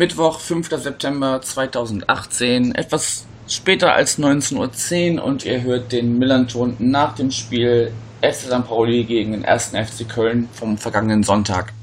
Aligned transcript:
Mittwoch, 0.00 0.40
5. 0.40 0.70
September 0.70 1.42
2018, 1.42 2.74
etwas 2.74 3.26
später 3.46 3.92
als 3.92 4.18
19.10 4.18 5.18
Uhr 5.18 5.24
und 5.26 5.44
ihr 5.44 5.62
hört 5.62 5.92
den 5.92 6.16
Millanton 6.16 6.74
nach 6.78 7.14
dem 7.16 7.30
Spiel 7.30 7.92
FC 8.22 8.46
St. 8.46 8.64
Pauli 8.66 9.04
gegen 9.04 9.32
den 9.32 9.44
1. 9.44 9.72
FC 9.76 10.08
Köln 10.08 10.48
vom 10.54 10.78
vergangenen 10.78 11.22
Sonntag. 11.22 11.74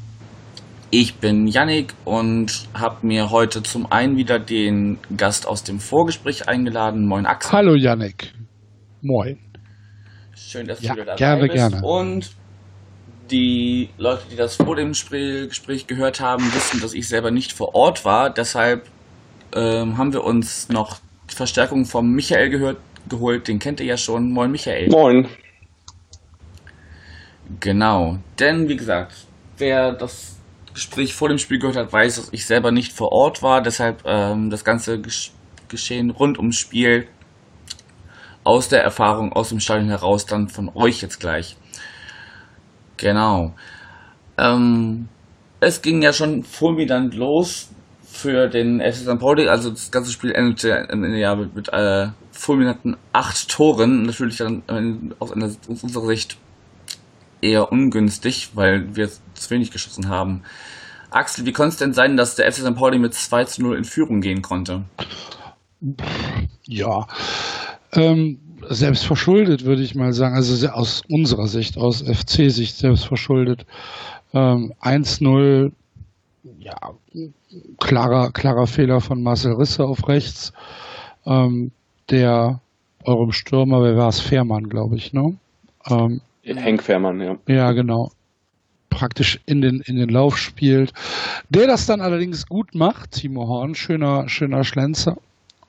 Ich 0.89 1.17
bin 1.17 1.45
Yannick 1.45 1.93
und 2.05 2.67
habe 2.73 3.05
mir 3.05 3.29
heute 3.29 3.61
zum 3.61 3.85
einen 3.91 4.17
wieder 4.17 4.39
den 4.39 4.97
Gast 5.15 5.45
aus 5.47 5.63
dem 5.63 5.79
Vorgespräch 5.79 6.47
eingeladen. 6.49 7.05
Moin 7.05 7.27
Axel. 7.27 7.51
Hallo 7.51 7.75
Yannick. 7.75 8.33
Moin. 9.03 9.37
Schön, 10.33 10.65
dass 10.65 10.81
Ja, 10.81 10.95
du 10.95 11.01
wieder 11.01 11.05
dabei 11.05 11.17
gerne, 11.17 11.41
bist. 11.43 11.53
gerne. 11.53 11.81
Und 11.85 12.31
die 13.31 13.89
Leute, 13.97 14.23
die 14.31 14.35
das 14.35 14.55
vor 14.55 14.75
dem 14.75 14.91
Gespräch 14.91 15.87
gehört 15.87 16.19
haben, 16.19 16.53
wissen, 16.53 16.81
dass 16.81 16.93
ich 16.93 17.07
selber 17.07 17.31
nicht 17.31 17.53
vor 17.53 17.75
Ort 17.75 18.05
war. 18.05 18.29
Deshalb 18.29 18.87
ähm, 19.53 19.97
haben 19.97 20.13
wir 20.13 20.23
uns 20.23 20.69
noch 20.69 20.99
die 21.29 21.35
Verstärkung 21.35 21.85
vom 21.85 22.11
Michael 22.11 22.49
gehört, 22.49 22.77
geholt. 23.09 23.47
Den 23.47 23.59
kennt 23.59 23.79
ihr 23.79 23.85
ja 23.85 23.97
schon. 23.97 24.31
Moin 24.31 24.51
Michael. 24.51 24.89
Moin. 24.89 25.27
Genau. 27.59 28.19
Denn, 28.39 28.67
wie 28.67 28.75
gesagt, 28.75 29.13
wer 29.57 29.93
das 29.93 30.37
Gespräch 30.73 31.13
vor 31.13 31.29
dem 31.29 31.37
Spiel 31.37 31.59
gehört 31.59 31.77
hat, 31.77 31.93
weiß, 31.93 32.17
dass 32.17 32.33
ich 32.33 32.45
selber 32.45 32.71
nicht 32.71 32.93
vor 32.93 33.11
Ort 33.11 33.41
war. 33.41 33.61
Deshalb 33.61 34.03
ähm, 34.05 34.49
das 34.49 34.63
ganze 34.63 34.99
Gesch 34.99 35.31
Geschehen 35.69 36.11
rund 36.11 36.37
ums 36.37 36.55
Spiel 36.55 37.07
aus 38.45 38.69
der 38.69 38.81
Erfahrung 38.81 39.33
aus 39.33 39.49
dem 39.49 39.59
Stadion 39.59 39.89
heraus 39.89 40.25
dann 40.25 40.47
von 40.47 40.71
euch 40.73 41.01
jetzt 41.01 41.19
gleich. 41.19 41.57
Genau. 42.97 43.53
Ähm, 44.37 45.07
es 45.59 45.81
ging 45.81 46.01
ja 46.01 46.13
schon 46.13 46.43
fulminant 46.43 47.15
los 47.15 47.69
für 48.03 48.47
den 48.47 48.79
FC 48.79 48.95
St. 48.95 49.19
Pauli. 49.19 49.47
Also 49.47 49.69
das 49.69 49.91
ganze 49.91 50.11
Spiel 50.11 50.31
endete 50.31 50.89
am 50.89 51.03
Ende 51.03 51.19
ja 51.19 51.35
mit, 51.35 51.55
mit 51.55 51.69
äh, 51.69 52.09
fulminanten 52.31 52.97
acht 53.13 53.49
Toren. 53.49 54.03
Natürlich 54.03 54.37
dann 54.37 54.63
aus, 55.19 55.31
einer, 55.31 55.45
aus 55.45 55.83
unserer 55.83 56.07
Sicht 56.07 56.37
eher 57.41 57.71
ungünstig, 57.71 58.51
weil 58.55 58.95
wir 58.95 59.09
zu 59.09 59.49
wenig 59.49 59.71
geschossen 59.71 60.09
haben. 60.09 60.43
Axel, 61.09 61.45
wie 61.45 61.53
konnte 61.53 61.69
es 61.69 61.77
denn 61.77 61.93
sein, 61.93 62.17
dass 62.17 62.35
der 62.35 62.51
FC 62.51 62.59
St. 62.59 62.75
Pauli 62.75 62.99
mit 62.99 63.13
2 63.13 63.45
zu 63.45 63.61
0 63.61 63.77
in 63.77 63.83
Führung 63.85 64.21
gehen 64.21 64.41
konnte? 64.41 64.83
Ja. 66.65 67.07
Ähm, 67.93 68.39
selbst 68.69 69.05
verschuldet, 69.05 69.65
würde 69.65 69.81
ich 69.81 69.95
mal 69.95 70.13
sagen. 70.13 70.35
Also 70.35 70.67
aus 70.69 71.03
unserer 71.09 71.47
Sicht, 71.47 71.77
aus 71.77 72.01
FC-Sicht 72.01 72.75
selbst 72.75 73.05
verschuldet. 73.05 73.65
Ähm, 74.33 74.73
1-0, 74.81 75.71
ja, 76.59 76.75
klarer, 77.79 78.31
klarer 78.31 78.67
Fehler 78.67 79.01
von 79.01 79.23
Marcel 79.23 79.53
Risse 79.53 79.85
auf 79.85 80.07
rechts. 80.07 80.53
Ähm, 81.25 81.71
der 82.09 82.59
eurem 83.03 83.31
Stürmer, 83.31 83.81
wer 83.83 83.97
war 83.97 84.09
es? 84.09 84.19
Fährmann, 84.19 84.69
glaube 84.69 84.95
ich, 84.95 85.13
ne? 85.13 85.37
Ähm, 85.89 86.21
Henk 86.43 86.83
Fährmann, 86.83 87.19
ja. 87.19 87.37
Ja, 87.47 87.71
genau. 87.71 88.11
Praktisch 88.89 89.39
in 89.45 89.61
den, 89.61 89.81
in 89.81 89.97
den 89.97 90.09
Lauf 90.09 90.37
spielt. 90.37 90.93
Der 91.49 91.67
das 91.67 91.85
dann 91.85 92.01
allerdings 92.01 92.47
gut 92.47 92.73
macht, 92.73 93.11
Timo 93.11 93.47
Horn, 93.47 93.75
schöner, 93.75 94.27
schöner 94.29 94.63
Schlenzer. 94.63 95.17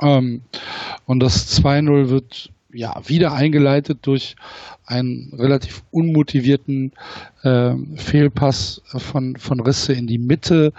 Ähm, 0.00 0.42
und 1.06 1.20
das 1.20 1.60
2-0 1.60 2.08
wird 2.08 2.50
ja 2.72 2.94
wieder 3.06 3.32
eingeleitet 3.32 3.98
durch 4.02 4.36
einen 4.86 5.32
relativ 5.36 5.82
unmotivierten 5.90 6.92
ähm, 7.44 7.96
Fehlpass 7.96 8.82
von, 8.86 9.36
von 9.36 9.60
Risse 9.60 9.92
in 9.92 10.06
die 10.06 10.18
Mitte, 10.18 10.72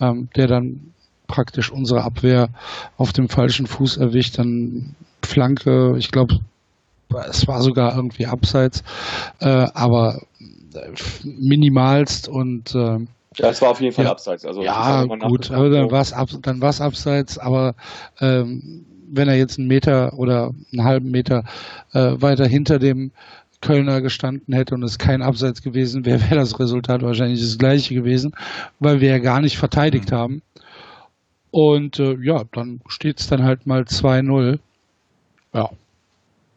ähm, 0.00 0.28
der 0.36 0.46
dann 0.46 0.92
praktisch 1.26 1.70
unsere 1.70 2.02
Abwehr 2.02 2.48
auf 2.96 3.12
dem 3.12 3.28
falschen 3.28 3.66
Fuß 3.66 3.96
erwischt. 3.96 4.38
Dann 4.38 4.94
Flanke, 5.22 5.96
ich 5.98 6.10
glaube, 6.10 6.40
es 7.28 7.46
war 7.46 7.62
sogar 7.62 7.96
irgendwie 7.96 8.26
abseits, 8.26 8.82
äh, 9.40 9.46
aber 9.46 10.22
äh, 10.74 10.90
minimalst 11.24 12.28
und 12.28 12.74
äh, 12.74 12.98
Ja, 13.36 13.50
es 13.50 13.60
war 13.60 13.70
auf 13.70 13.80
jeden 13.80 13.94
Fall 13.94 14.04
Ja. 14.04 14.12
abseits. 14.12 14.44
Also, 14.44 14.62
ja 14.62 15.04
gut, 15.04 15.50
aber 15.50 15.70
dann 15.70 15.90
war 15.90 16.00
es 16.00 16.12
ab, 16.12 16.28
dann 16.42 16.60
war's 16.60 16.80
abseits, 16.80 17.38
aber 17.38 17.74
ähm, 18.20 18.84
wenn 19.08 19.28
er 19.28 19.36
jetzt 19.36 19.58
einen 19.58 19.68
Meter 19.68 20.18
oder 20.18 20.52
einen 20.72 20.84
halben 20.84 21.10
Meter 21.10 21.44
äh, 21.92 22.12
weiter 22.20 22.46
hinter 22.46 22.78
dem 22.78 23.12
Kölner 23.60 24.00
gestanden 24.00 24.54
hätte 24.54 24.74
und 24.74 24.82
es 24.82 24.98
kein 24.98 25.22
Abseits 25.22 25.62
gewesen 25.62 26.04
wäre, 26.04 26.20
wäre 26.30 26.36
das 26.36 26.58
Resultat 26.58 27.02
wahrscheinlich 27.02 27.40
das 27.40 27.58
gleiche 27.58 27.94
gewesen, 27.94 28.34
weil 28.80 29.00
wir 29.00 29.10
ja 29.10 29.18
gar 29.18 29.40
nicht 29.40 29.58
verteidigt 29.58 30.12
haben. 30.12 30.42
Und 31.50 31.98
äh, 31.98 32.16
ja, 32.20 32.44
dann 32.52 32.80
steht 32.86 33.20
es 33.20 33.28
dann 33.28 33.44
halt 33.44 33.66
mal 33.66 33.82
2-0. 33.82 34.58
Ja, 35.54 35.70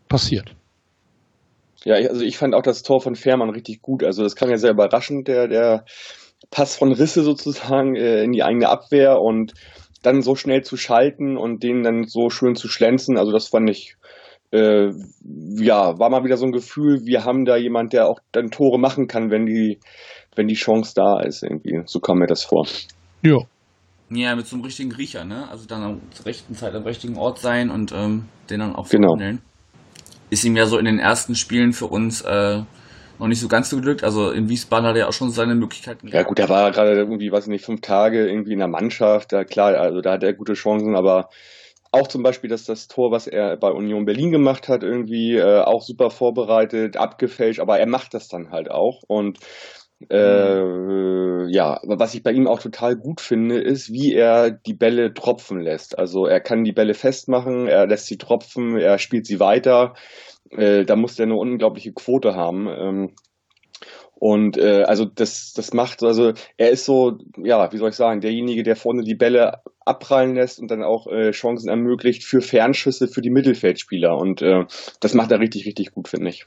passiert. 0.10 0.54
Ja, 1.86 1.96
also 1.96 2.22
ich 2.22 2.38
fand 2.38 2.54
auch 2.54 2.64
das 2.64 2.84
Tor 2.84 3.00
von 3.00 3.16
Fährmann 3.16 3.50
richtig 3.50 3.82
gut. 3.82 4.04
Also 4.04 4.24
das 4.24 4.36
kam 4.36 4.50
ja 4.50 4.58
sehr 4.58 4.72
überraschend, 4.72 5.28
der, 5.28 5.48
der 5.48 5.86
Pass 6.52 6.76
von 6.76 6.92
Risse 6.92 7.24
sozusagen 7.24 7.96
äh, 7.96 8.24
in 8.24 8.34
die 8.34 8.44
eigene 8.44 8.68
Abwehr 8.68 9.22
und 9.22 9.54
dann 10.02 10.22
so 10.22 10.36
schnell 10.36 10.64
zu 10.64 10.78
schalten 10.78 11.38
und 11.38 11.64
den 11.64 11.84
dann 11.84 12.06
so 12.06 12.30
schön 12.30 12.56
zu 12.56 12.68
schlänzen. 12.68 13.18
Also 13.18 13.32
das 13.32 13.48
fand 13.50 13.70
ich, 13.70 13.96
äh, 14.52 14.90
ja, 15.58 16.00
war 16.00 16.10
mal 16.10 16.24
wieder 16.24 16.38
so 16.38 16.46
ein 16.46 16.52
Gefühl, 16.52 17.02
wir 17.06 17.26
haben 17.26 17.46
da 17.46 17.58
jemand, 17.58 17.94
der 17.94 18.08
auch 18.08 18.20
dann 18.32 18.50
Tore 18.52 18.80
machen 18.80 19.08
kann, 19.08 19.30
wenn 19.32 19.46
die, 19.46 19.80
wenn 20.36 20.48
die 20.48 20.56
Chance 20.56 20.94
da 20.96 21.20
ist 21.22 21.44
irgendwie. 21.44 21.82
So 21.86 22.00
kam 22.00 22.20
mir 22.20 22.28
das 22.28 22.44
vor. 22.46 22.66
Ja, 23.22 23.38
Ja, 24.12 24.36
mit 24.36 24.48
so 24.48 24.56
einem 24.56 24.66
richtigen 24.66 24.92
Riecher, 24.92 25.24
ne? 25.24 25.48
Also 25.52 25.66
dann 25.68 25.84
am- 25.84 26.02
zur 26.12 26.26
rechten 26.26 26.56
Zeit 26.56 26.74
am 26.74 26.84
richtigen 26.84 27.18
Ort 27.18 27.40
sein 27.40 27.70
und 27.70 27.92
ähm, 27.92 28.26
den 28.50 28.60
dann 28.60 28.76
auch 28.76 28.90
Genau. 28.90 29.10
verwandeln. 29.16 29.42
Ist 30.32 30.46
ihm 30.46 30.56
ja 30.56 30.66
so 30.66 30.78
in 30.78 30.86
den 30.86 31.00
ersten 31.00 31.36
Spielen 31.36 31.74
für 31.74 31.88
uns 31.88 32.22
äh, 32.22 32.62
noch 33.20 33.28
nicht 33.28 33.40
so 33.40 33.48
ganz 33.48 33.70
so 33.70 33.76
geglückt. 33.76 34.04
Also 34.04 34.32
in 34.32 34.50
Wiesbaden 34.50 34.88
hat 34.88 34.96
er 34.96 35.10
auch 35.10 35.14
schon 35.14 35.32
seine 35.32 35.56
Möglichkeiten 35.56 36.08
Ja 36.08 36.24
gut, 36.24 36.38
der 36.38 36.50
war 36.50 36.72
gerade 36.72 36.94
irgendwie, 36.94 37.32
weiß 37.32 37.48
nicht, 37.48 37.66
fünf 37.66 37.82
Tage 37.82 38.28
irgendwie 38.28 38.54
in 38.54 38.60
der 38.60 38.68
Mannschaft. 38.68 39.32
Da, 39.34 39.44
klar, 39.44 39.76
also 39.76 40.02
da 40.02 40.14
hat 40.14 40.24
er 40.24 40.34
gute 40.34 40.54
Chancen, 40.54 40.96
aber 40.96 41.30
auch 41.92 42.08
zum 42.08 42.24
Beispiel, 42.24 42.50
dass 42.50 42.66
das 42.66 42.88
Tor, 42.88 43.12
was 43.12 43.28
er 43.28 43.58
bei 43.58 43.72
Union 43.72 44.06
Berlin 44.06 44.32
gemacht 44.32 44.68
hat, 44.68 44.84
irgendwie 44.84 45.38
äh, 45.38 45.62
auch 45.62 45.82
super 45.82 46.12
vorbereitet, 46.12 46.98
abgefälscht, 46.98 47.60
aber 47.60 47.80
er 47.80 47.88
macht 47.88 48.14
das 48.14 48.28
dann 48.28 48.52
halt 48.52 48.70
auch. 48.70 49.02
Und 49.08 49.40
äh, 50.10 51.52
ja, 51.52 51.82
was 51.84 52.14
ich 52.14 52.24
bei 52.24 52.32
ihm 52.32 52.48
auch 52.48 52.60
total 52.60 52.96
gut 52.96 53.20
finde, 53.20 53.60
ist, 53.60 53.92
wie 53.92 54.14
er 54.14 54.50
die 54.52 54.74
Bälle 54.74 55.14
tropfen 55.14 55.60
lässt. 55.60 55.98
Also 55.98 56.26
er 56.26 56.40
kann 56.40 56.64
die 56.64 56.72
Bälle 56.72 56.94
festmachen, 56.94 57.68
er 57.68 57.88
lässt 57.88 58.08
sie 58.08 58.18
tropfen, 58.18 58.78
er 58.78 58.98
spielt 58.98 59.26
sie 59.26 59.40
weiter. 59.40 59.96
Äh, 60.52 60.86
da 60.86 60.96
muss 60.96 61.20
er 61.20 61.26
eine 61.26 61.36
unglaubliche 61.36 61.92
Quote 61.92 62.36
haben. 62.36 62.68
Ähm, 62.68 63.16
und 64.16 64.58
äh, 64.58 64.84
also 64.84 65.06
das, 65.06 65.54
das 65.54 65.74
macht, 65.74 66.04
also 66.04 66.34
er 66.58 66.70
ist 66.72 66.84
so, 66.86 67.18
ja, 67.38 67.72
wie 67.72 67.78
soll 67.78 67.90
ich 67.90 67.96
sagen, 67.96 68.20
derjenige, 68.20 68.64
der 68.64 68.76
vorne 68.76 69.04
die 69.04 69.16
Bälle 69.16 69.62
abprallen 69.86 70.36
lässt 70.36 70.60
und 70.60 70.70
dann 70.70 70.84
auch 70.84 71.08
äh, 71.08 71.32
Chancen 71.32 71.70
ermöglicht 71.70 72.24
für 72.24 72.42
Fernschüsse 72.42 73.08
für 73.08 73.22
die 73.22 73.30
Mittelfeldspieler. 73.30 74.18
Und 74.18 74.42
äh, 74.42 74.66
das 75.00 75.14
macht 75.14 75.32
er 75.32 75.40
richtig, 75.40 75.66
richtig 75.66 75.92
gut, 75.92 76.10
finde 76.10 76.30
ich. 76.30 76.46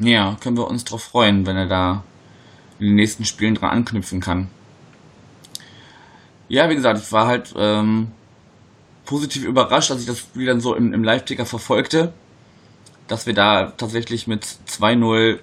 Ja, 0.00 0.36
können 0.40 0.56
wir 0.56 0.68
uns 0.68 0.84
drauf 0.84 1.04
freuen, 1.04 1.46
wenn 1.46 1.56
er 1.56 1.66
da 1.66 2.04
in 2.78 2.86
den 2.86 2.94
nächsten 2.96 3.24
Spielen 3.24 3.54
dran 3.54 3.70
anknüpfen 3.70 4.20
kann. 4.20 4.48
Ja, 6.48 6.68
wie 6.68 6.74
gesagt, 6.74 7.00
ich 7.00 7.12
war 7.12 7.26
halt 7.26 7.54
ähm, 7.56 8.08
positiv 9.04 9.44
überrascht, 9.44 9.90
als 9.90 10.00
ich 10.00 10.06
das 10.06 10.18
Spiel 10.18 10.46
dann 10.46 10.60
so 10.60 10.74
im, 10.74 10.92
im 10.92 11.04
Live-Ticker 11.04 11.46
verfolgte, 11.46 12.12
dass 13.06 13.26
wir 13.26 13.34
da 13.34 13.72
tatsächlich 13.76 14.26
mit 14.26 14.44
2-0 14.68 15.38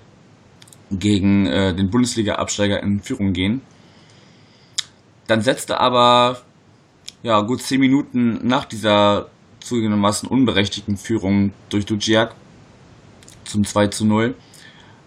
gegen 0.91 1.45
äh, 1.47 1.73
den 1.73 1.89
Bundesliga-Absteiger 1.89 2.81
in 2.83 3.01
Führung 3.01 3.33
gehen. 3.33 3.61
Dann 5.27 5.41
setzte 5.41 5.79
aber 5.79 6.41
ja 7.23 7.39
gut 7.41 7.61
10 7.61 7.79
Minuten 7.79 8.45
nach 8.45 8.65
dieser 8.65 9.29
zugegebenermaßen 9.61 10.27
unberechtigten 10.27 10.97
Führung 10.97 11.53
durch 11.69 11.85
Duciak 11.85 12.35
zum 13.51 13.65
2 13.65 13.87
zu 13.87 14.05
0 14.05 14.35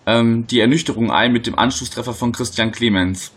ähm, 0.06 0.46
die 0.46 0.61
Ernüchterung 0.61 1.11
ein 1.11 1.32
mit 1.32 1.46
dem 1.46 1.58
Anschlusstreffer 1.58 2.14
von 2.14 2.32
Christian 2.32 2.73
Clemens. 2.73 3.32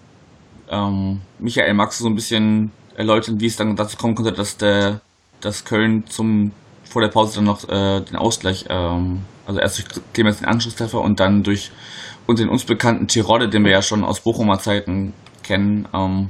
Ähm, 0.69 1.21
Michael, 1.39 1.73
magst 1.73 1.99
du 1.99 2.03
so 2.03 2.09
ein 2.09 2.15
bisschen 2.15 2.71
erläutern, 2.95 3.39
wie 3.39 3.45
es 3.45 3.55
dann 3.55 3.75
dazu 3.75 3.97
kommen 3.97 4.15
konnte, 4.15 4.33
dass 4.33 4.57
der 4.57 5.01
dass 5.39 5.65
Köln 5.65 6.05
zum 6.07 6.51
vor 6.83 7.01
der 7.01 7.09
Pause 7.09 7.35
dann 7.35 7.43
noch 7.43 7.67
äh, 7.69 8.01
den 8.01 8.15
Ausgleich, 8.15 8.65
ähm, 8.69 9.21
also 9.45 9.59
erst 9.59 9.77
durch 9.77 10.01
Clemens 10.13 10.39
den 10.39 10.47
Anschlusstreffer 10.47 10.99
und 11.01 11.19
dann 11.19 11.43
durch 11.43 11.71
und 12.25 12.39
den 12.39 12.49
uns 12.49 12.63
bekannten 12.63 13.07
Tirode, 13.07 13.49
den 13.49 13.63
wir 13.63 13.71
ja 13.71 13.81
schon 13.81 14.03
aus 14.03 14.21
Bochumer 14.21 14.59
Zeiten 14.59 15.13
kennen, 15.43 15.87
ähm, 15.93 16.29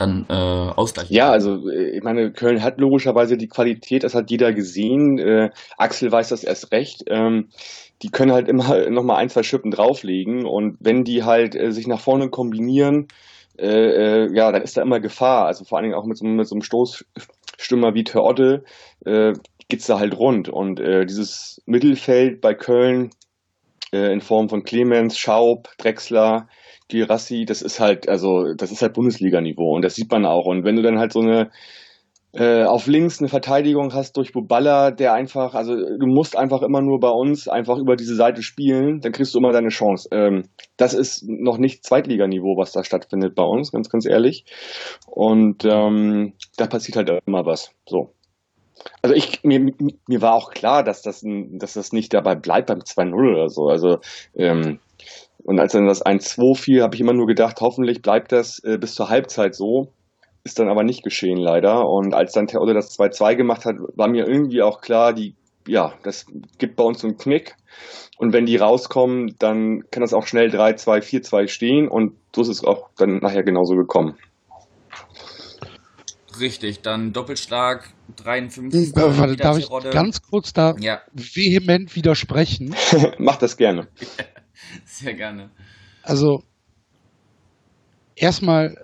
dann 0.00 0.26
äh, 0.28 0.32
ausgleichen. 0.32 1.14
Ja, 1.14 1.30
also 1.30 1.68
äh, 1.68 1.96
ich 1.96 2.02
meine, 2.02 2.32
Köln 2.32 2.62
hat 2.62 2.78
logischerweise 2.80 3.36
die 3.36 3.48
Qualität, 3.48 4.04
das 4.04 4.14
hat 4.14 4.30
jeder 4.30 4.52
gesehen. 4.52 5.18
Äh, 5.18 5.50
Axel 5.76 6.10
weiß 6.10 6.28
das 6.28 6.44
erst 6.44 6.72
recht. 6.72 7.04
Ähm, 7.08 7.48
die 8.02 8.10
können 8.10 8.32
halt 8.32 8.48
immer 8.48 8.88
noch 8.90 9.02
mal 9.02 9.16
ein, 9.16 9.28
zwei 9.28 9.42
Schippen 9.42 9.70
drauflegen 9.70 10.46
und 10.46 10.76
wenn 10.80 11.04
die 11.04 11.24
halt 11.24 11.54
äh, 11.54 11.72
sich 11.72 11.86
nach 11.86 12.00
vorne 12.00 12.30
kombinieren, 12.30 13.08
äh, 13.58 13.66
äh, 14.24 14.34
ja, 14.34 14.52
dann 14.52 14.62
ist 14.62 14.76
da 14.76 14.82
immer 14.82 15.00
Gefahr. 15.00 15.46
Also 15.46 15.64
vor 15.64 15.78
allen 15.78 15.84
Dingen 15.84 15.96
auch 15.96 16.06
mit 16.06 16.16
so, 16.16 16.24
mit 16.24 16.46
so 16.46 16.54
einem 16.54 16.62
Stoßstürmer 16.62 17.94
wie 17.94 18.04
Terodde 18.04 18.64
äh, 19.04 19.32
geht's 19.68 19.86
da 19.86 19.98
halt 19.98 20.16
rund. 20.16 20.48
Und 20.48 20.80
äh, 20.80 21.04
dieses 21.04 21.60
Mittelfeld 21.66 22.40
bei 22.40 22.54
Köln 22.54 23.10
äh, 23.92 24.12
in 24.12 24.20
Form 24.20 24.48
von 24.48 24.62
Clemens, 24.62 25.18
Schaub, 25.18 25.68
Drexler, 25.78 26.48
Girassi, 26.88 27.44
das 27.44 27.62
ist 27.62 27.80
halt, 27.80 28.08
also 28.08 28.54
das 28.54 28.72
ist 28.72 28.82
halt 28.82 28.94
Bundesliga-Niveau 28.94 29.74
und 29.74 29.82
das 29.82 29.94
sieht 29.94 30.10
man 30.10 30.24
auch. 30.24 30.46
Und 30.46 30.64
wenn 30.64 30.76
du 30.76 30.82
dann 30.82 30.98
halt 30.98 31.12
so 31.12 31.20
eine 31.20 31.50
äh, 32.32 32.64
auf 32.64 32.86
links 32.86 33.20
eine 33.20 33.28
Verteidigung 33.28 33.94
hast 33.94 34.16
durch 34.16 34.32
Buballa, 34.32 34.90
der 34.90 35.14
einfach, 35.14 35.54
also 35.54 35.74
du 35.74 36.06
musst 36.06 36.36
einfach 36.36 36.62
immer 36.62 36.82
nur 36.82 37.00
bei 37.00 37.08
uns 37.08 37.48
einfach 37.48 37.78
über 37.78 37.96
diese 37.96 38.14
Seite 38.14 38.42
spielen, 38.42 39.00
dann 39.00 39.12
kriegst 39.12 39.34
du 39.34 39.38
immer 39.38 39.52
deine 39.52 39.68
Chance. 39.70 40.08
Ähm, 40.12 40.44
das 40.76 40.92
ist 40.92 41.24
noch 41.26 41.58
nicht 41.58 41.84
Zweitliganiveau, 41.84 42.56
was 42.56 42.72
da 42.72 42.84
stattfindet 42.84 43.34
bei 43.34 43.44
uns, 43.44 43.72
ganz, 43.72 43.88
ganz 43.88 44.06
ehrlich. 44.06 44.44
Und 45.06 45.64
ähm, 45.64 46.34
da 46.56 46.66
passiert 46.66 46.96
halt 46.96 47.10
immer 47.26 47.46
was. 47.46 47.72
So. 47.86 48.12
Also 49.02 49.14
ich, 49.14 49.42
mir, 49.42 49.60
mir 49.60 50.22
war 50.22 50.34
auch 50.34 50.50
klar, 50.50 50.84
dass 50.84 51.02
das, 51.02 51.24
dass 51.24 51.74
das 51.74 51.92
nicht 51.92 52.14
dabei 52.14 52.34
bleibt 52.34 52.68
beim 52.68 52.80
2-0 52.80 53.14
oder 53.14 53.48
so. 53.48 53.68
Also 53.68 53.98
ähm, 54.36 54.78
und 55.48 55.58
als 55.60 55.72
dann 55.72 55.86
das 55.86 56.04
1-2 56.04 56.56
fiel, 56.56 56.82
habe 56.82 56.94
ich 56.94 57.00
immer 57.00 57.14
nur 57.14 57.26
gedacht, 57.26 57.60
hoffentlich 57.60 58.02
bleibt 58.02 58.32
das 58.32 58.62
äh, 58.64 58.76
bis 58.78 58.94
zur 58.94 59.08
Halbzeit 59.08 59.54
so. 59.54 59.92
Ist 60.44 60.58
dann 60.58 60.68
aber 60.68 60.84
nicht 60.84 61.02
geschehen, 61.02 61.38
leider. 61.38 61.88
Und 61.88 62.14
als 62.14 62.32
dann 62.32 62.46
Terodde 62.46 62.74
das 62.74 62.98
2-2 62.98 63.34
gemacht 63.36 63.64
hat, 63.64 63.76
war 63.96 64.08
mir 64.08 64.26
irgendwie 64.26 64.62
auch 64.62 64.80
klar, 64.80 65.12
die, 65.12 65.34
ja, 65.66 65.94
das 66.02 66.26
gibt 66.58 66.76
bei 66.76 66.84
uns 66.84 67.04
einen 67.04 67.16
Knick. 67.16 67.56
Und 68.18 68.32
wenn 68.32 68.46
die 68.46 68.56
rauskommen, 68.56 69.36
dann 69.38 69.84
kann 69.90 70.02
das 70.02 70.12
auch 70.12 70.26
schnell 70.26 70.48
3-2, 70.48 71.00
4-2 71.00 71.48
stehen. 71.48 71.88
Und 71.88 72.12
so 72.34 72.42
ist 72.42 72.48
es 72.48 72.64
auch 72.64 72.90
dann 72.96 73.18
nachher 73.18 73.42
genauso 73.42 73.74
gekommen. 73.74 74.16
Richtig, 76.38 76.82
dann 76.82 77.12
Doppelschlag 77.12 77.88
53. 78.16 78.96
Äh, 78.96 79.18
warte, 79.18 79.36
darf 79.36 79.58
ich 79.58 79.68
ganz 79.90 80.22
kurz 80.22 80.52
da 80.52 80.74
ja. 80.78 81.00
vehement 81.12 81.96
widersprechen? 81.96 82.74
Mach 83.18 83.36
das 83.36 83.56
gerne. 83.56 83.88
Sehr 84.84 85.14
gerne. 85.14 85.50
Also, 86.02 86.42
erstmal 88.16 88.76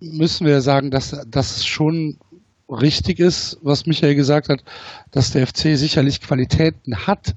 müssen 0.00 0.46
wir 0.46 0.60
sagen, 0.60 0.90
dass 0.90 1.16
das 1.28 1.64
schon 1.66 2.18
richtig 2.68 3.20
ist, 3.20 3.58
was 3.62 3.86
Michael 3.86 4.14
gesagt 4.14 4.48
hat, 4.48 4.62
dass 5.10 5.32
der 5.32 5.46
FC 5.46 5.76
sicherlich 5.76 6.20
Qualitäten 6.20 7.06
hat, 7.06 7.34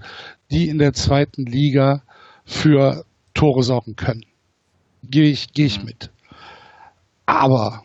die 0.51 0.69
in 0.69 0.77
der 0.77 0.93
zweiten 0.93 1.45
Liga 1.45 2.03
für 2.45 3.05
Tore 3.33 3.63
sorgen 3.63 3.95
können. 3.95 4.25
Gehe 5.03 5.29
ich, 5.29 5.53
gehe 5.53 5.65
ich 5.65 5.83
mit. 5.83 6.09
Aber, 7.25 7.83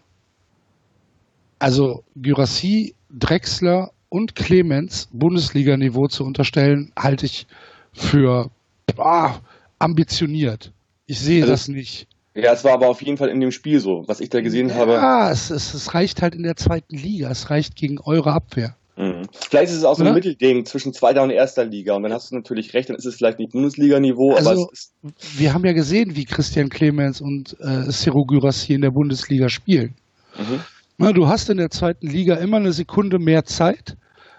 also 1.59 2.05
Gyrassi, 2.17 2.95
Drexler 3.11 3.91
und 4.09 4.35
Clemens 4.35 5.09
Bundesliga-Niveau 5.13 6.07
zu 6.07 6.25
unterstellen, 6.25 6.93
halte 6.97 7.27
ich 7.27 7.47
für 7.93 8.51
ah, 8.99 9.41
ambitioniert. 9.79 10.73
Ich 11.07 11.21
sehe 11.21 11.43
also, 11.43 11.53
das 11.53 11.69
nicht. 11.69 12.07
Ja, 12.35 12.53
es 12.53 12.65
war 12.65 12.73
aber 12.73 12.89
auf 12.89 13.03
jeden 13.03 13.19
Fall 13.19 13.29
in 13.29 13.41
dem 13.41 13.53
Spiel 13.53 13.79
so, 13.81 14.05
was 14.07 14.21
ich 14.21 14.31
da 14.31 14.41
gesehen 14.41 14.71
ja, 14.71 14.77
habe. 14.77 14.93
Ja, 14.93 15.31
es, 15.31 15.51
es, 15.51 15.75
es, 15.75 15.93
reicht 15.95 16.23
halt 16.23 16.35
in 16.35 16.43
der 16.43 16.57
zweiten 16.57 16.97
Liga. 16.97 17.31
Es 17.31 17.51
reicht 17.51 17.77
gegen 17.77 17.99
eure 17.99 18.33
Abwehr. 18.33 18.75
Mhm. 18.97 19.27
Vielleicht 19.33 19.71
ist 19.73 19.79
es 19.79 19.85
auch 19.85 19.97
so 19.97 20.03
ein 20.03 20.09
ja? 20.09 20.13
Mittelding 20.13 20.65
zwischen 20.65 20.95
zweiter 20.95 21.23
und 21.23 21.31
erster 21.31 21.65
Liga. 21.65 21.95
Und 21.95 22.05
dann 22.05 22.13
hast 22.13 22.31
du 22.31 22.35
natürlich 22.35 22.73
recht, 22.73 22.89
dann 22.89 22.97
ist 22.97 23.05
es 23.05 23.17
vielleicht 23.17 23.39
nicht 23.39 23.53
Bundesliga-Niveau, 23.53 24.35
also, 24.35 24.51
aber 24.51 24.69
es 24.73 24.93
ist 25.03 25.39
wir 25.39 25.53
haben 25.53 25.65
ja 25.65 25.73
gesehen, 25.73 26.17
wie 26.17 26.25
Christian 26.25 26.69
Clemens 26.69 27.21
und 27.21 27.57
äh, 27.61 27.91
Ciro 27.91 28.25
Gyras 28.25 28.63
hier 28.63 28.77
in 28.77 28.83
der 28.83 28.91
Bundesliga 28.91 29.49
spielen. 29.49 29.95
Mhm. 30.39 30.61
Na, 30.99 31.13
du 31.13 31.27
hast 31.27 31.51
in 31.51 31.57
der 31.59 31.71
zweiten 31.71 32.07
Liga 32.07 32.37
immer 32.37 32.59
eine 32.59 32.73
Sekunde 32.73 33.19
mehr 33.19 33.45
Zeit 33.45 33.97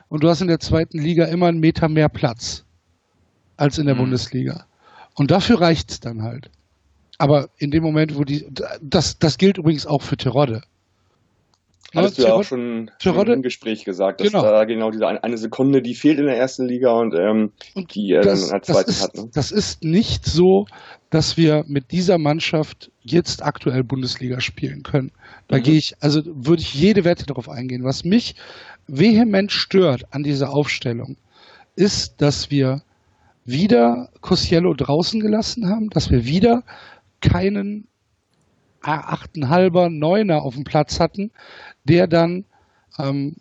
und 0.07 0.23
du 0.23 0.29
hast 0.29 0.41
in 0.41 0.47
der 0.47 0.59
zweiten 0.59 0.99
Liga 0.99 1.25
immer 1.25 1.47
einen 1.47 1.59
Meter 1.59 1.89
mehr 1.89 2.09
Platz 2.09 2.63
als 3.57 3.77
in 3.77 3.85
der 3.85 3.95
mhm. 3.95 3.99
Bundesliga. 3.99 4.65
Und 5.15 5.31
dafür 5.31 5.61
reicht 5.61 5.91
es 5.91 5.99
dann 5.99 6.23
halt. 6.23 6.49
Aber 7.17 7.49
in 7.57 7.71
dem 7.71 7.83
Moment, 7.83 8.17
wo 8.17 8.23
die, 8.23 8.47
das, 8.81 9.19
das 9.19 9.37
gilt 9.37 9.57
übrigens 9.57 9.85
auch 9.85 10.01
für 10.01 10.17
Terodde. 10.17 10.63
Hattest 11.95 12.17
ja, 12.17 12.23
du 12.23 12.29
ja 12.29 12.35
auch 12.35 12.43
schon 12.43 12.89
Terodde, 12.97 13.33
im 13.33 13.43
Gespräch 13.43 13.85
gesagt, 13.85 14.19
dass 14.19 14.31
genau. 14.31 14.41
da 14.43 14.65
genau 14.65 14.89
diese 14.89 15.07
eine 15.07 15.37
Sekunde, 15.37 15.83
die 15.83 15.93
fehlt 15.93 16.17
in 16.17 16.25
der 16.25 16.37
ersten 16.37 16.67
Liga 16.67 16.91
und, 16.91 17.13
ähm, 17.13 17.51
und 17.75 17.93
die 17.93 18.11
er 18.11 18.21
dann 18.21 18.39
in 18.39 18.49
der 18.49 18.61
zweiten 18.63 18.89
ist, 18.89 19.03
hat. 19.03 19.15
Ne? 19.15 19.29
Das 19.31 19.51
ist 19.51 19.83
nicht 19.83 20.25
so, 20.25 20.65
dass 21.11 21.37
wir 21.37 21.63
mit 21.67 21.91
dieser 21.91 22.17
Mannschaft 22.17 22.91
jetzt 23.01 23.43
aktuell 23.43 23.83
Bundesliga 23.83 24.39
spielen 24.39 24.81
können. 24.81 25.11
Da 25.47 25.57
mhm. 25.57 25.63
gehe 25.63 25.77
ich, 25.77 25.93
also 25.99 26.21
würde 26.25 26.63
ich 26.63 26.73
jede 26.73 27.03
Wette 27.03 27.27
darauf 27.27 27.47
eingehen. 27.47 27.83
Was 27.83 28.03
mich 28.03 28.35
vehement 28.87 29.51
stört 29.51 30.05
an 30.09 30.23
dieser 30.23 30.51
Aufstellung, 30.51 31.17
ist, 31.75 32.21
dass 32.21 32.49
wir 32.49 32.81
wieder 33.45 34.09
Cosiello 34.21 34.73
draußen 34.73 35.19
gelassen 35.19 35.67
haben, 35.67 35.89
dass 35.89 36.09
wir 36.09 36.25
wieder 36.25 36.63
keinen 37.21 37.87
achteinhalber, 38.81 39.89
neuner 39.89 40.41
auf 40.41 40.55
dem 40.55 40.63
Platz 40.63 40.99
hatten, 40.99 41.31
der 41.85 42.07
dann 42.07 42.45
ähm, 42.99 43.35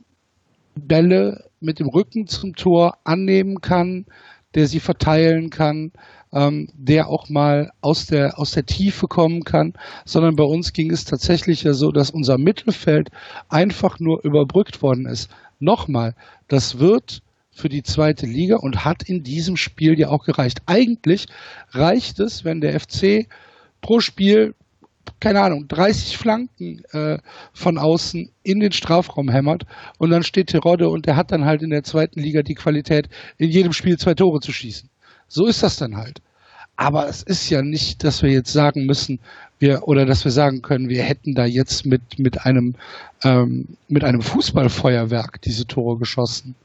Bälle 0.75 1.45
mit 1.61 1.79
dem 1.79 1.89
Rücken 1.89 2.27
zum 2.27 2.55
Tor 2.55 2.99
annehmen 3.05 3.61
kann, 3.61 4.07
der 4.55 4.67
sie 4.67 4.81
verteilen 4.81 5.51
kann, 5.51 5.93
ähm, 6.33 6.69
der 6.75 7.09
auch 7.09 7.29
mal 7.29 7.71
aus 7.81 8.07
der, 8.07 8.39
aus 8.39 8.53
der 8.53 8.67
Tiefe 8.67 9.07
kommen 9.07 9.43
kann, 9.43 9.75
sondern 10.05 10.37
bei 10.37 10.45
uns 10.45 10.73
ging 10.73 10.91
es 10.91 11.05
tatsächlich 11.05 11.63
ja 11.63 11.75
so, 11.75 11.91
dass 11.91 12.11
unser 12.11 12.39
Mittelfeld 12.39 13.11
einfach 13.49 13.99
nur 14.01 14.25
überbrückt 14.25 14.83
worden 14.83 15.07
ist. 15.07 15.31
Nochmal, 15.59 16.15
das 16.49 16.79
wird 16.79 17.23
für 17.53 17.69
die 17.69 17.83
zweite 17.83 18.27
Liga 18.27 18.57
und 18.57 18.85
hat 18.85 19.03
in 19.03 19.23
diesem 19.23 19.57
Spiel 19.57 19.99
ja 19.99 20.09
auch 20.09 20.25
gereicht. 20.25 20.63
Eigentlich 20.67 21.27
reicht 21.71 22.19
es, 22.19 22.45
wenn 22.45 22.61
der 22.61 22.79
FC 22.81 23.27
pro 23.81 24.01
Spiel, 24.01 24.55
keine 25.21 25.41
Ahnung, 25.43 25.69
30 25.69 26.17
Flanken 26.17 26.83
äh, 26.93 27.19
von 27.53 27.79
außen 27.79 28.31
in 28.43 28.61
den 28.61 28.73
Strafraum 28.73 29.29
hämmert 29.29 29.65
und 29.99 30.11
dann 30.11 30.23
steht 30.23 30.49
Terodde 30.49 30.89
und 30.89 31.07
der 31.07 31.17
hat 31.17 31.31
dann 31.31 31.45
halt 31.45 31.63
in 31.63 31.71
der 31.71 31.85
zweiten 31.85 32.21
Liga 32.21 32.43
die 32.43 32.55
Qualität, 32.55 33.09
in 33.39 33.51
jedem 33.51 33.73
Spiel 33.73 33.99
zwei 33.99 34.15
Tore 34.15 34.41
zu 34.41 34.53
schießen. 34.53 34.89
So 35.29 35.47
ist 35.47 35.63
das 35.63 35.77
dann 35.77 35.97
halt. 35.97 36.21
Aber 36.77 37.07
es 37.07 37.23
ist 37.23 37.51
ja 37.51 37.63
nicht, 37.63 38.03
dass 38.03 38.23
wir 38.23 38.31
jetzt 38.31 38.53
sagen 38.53 38.87
müssen, 38.87 39.21
wir 39.59 39.87
oder 39.87 40.07
dass 40.07 40.25
wir 40.25 40.33
sagen 40.33 40.63
können, 40.63 40.89
wir 40.89 41.03
hätten 41.03 41.35
da 41.35 41.45
jetzt 41.45 41.87
mit 41.87 42.19
mit 42.19 42.45
einem 42.45 42.75
ähm, 43.23 43.77
mit 43.89 44.05
einem 44.05 44.23
Fußballfeuerwerk 44.23 45.41
diese 45.43 45.67
Tore 45.67 45.99
geschossen. 45.99 46.57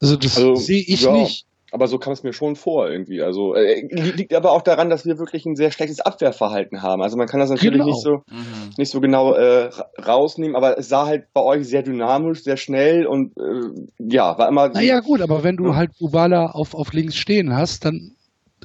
Also 0.00 0.16
das 0.16 0.36
also, 0.36 0.54
sehe 0.54 0.82
ich 0.86 1.02
ja, 1.02 1.12
nicht. 1.12 1.46
Aber 1.72 1.86
so 1.86 1.98
kam 1.98 2.12
es 2.12 2.22
mir 2.22 2.32
schon 2.32 2.56
vor 2.56 2.90
irgendwie. 2.90 3.22
Also 3.22 3.54
äh, 3.54 3.86
liegt 3.90 4.34
aber 4.34 4.50
auch 4.52 4.62
daran, 4.62 4.90
dass 4.90 5.06
wir 5.06 5.18
wirklich 5.18 5.46
ein 5.46 5.54
sehr 5.54 5.70
schlechtes 5.70 6.00
Abwehrverhalten 6.00 6.82
haben. 6.82 7.00
Also 7.00 7.16
man 7.16 7.28
kann 7.28 7.38
das 7.38 7.50
natürlich 7.50 7.74
genau. 7.74 7.86
nicht 7.86 8.02
so 8.02 8.10
mhm. 8.28 8.70
nicht 8.76 8.90
so 8.90 9.00
genau 9.00 9.34
äh, 9.34 9.70
rausnehmen, 10.04 10.56
aber 10.56 10.78
es 10.78 10.88
sah 10.88 11.06
halt 11.06 11.32
bei 11.32 11.42
euch 11.42 11.68
sehr 11.68 11.82
dynamisch, 11.82 12.42
sehr 12.42 12.56
schnell 12.56 13.06
und 13.06 13.36
äh, 13.36 13.86
ja, 13.98 14.36
war 14.36 14.48
immer. 14.48 14.68
Naja 14.68 15.00
gut, 15.00 15.20
aber 15.20 15.44
wenn 15.44 15.56
du 15.56 15.66
ja. 15.66 15.76
halt 15.76 15.90
Ubala 16.00 16.46
auf, 16.46 16.74
auf 16.74 16.92
links 16.92 17.16
stehen 17.16 17.54
hast, 17.54 17.84
dann 17.84 18.16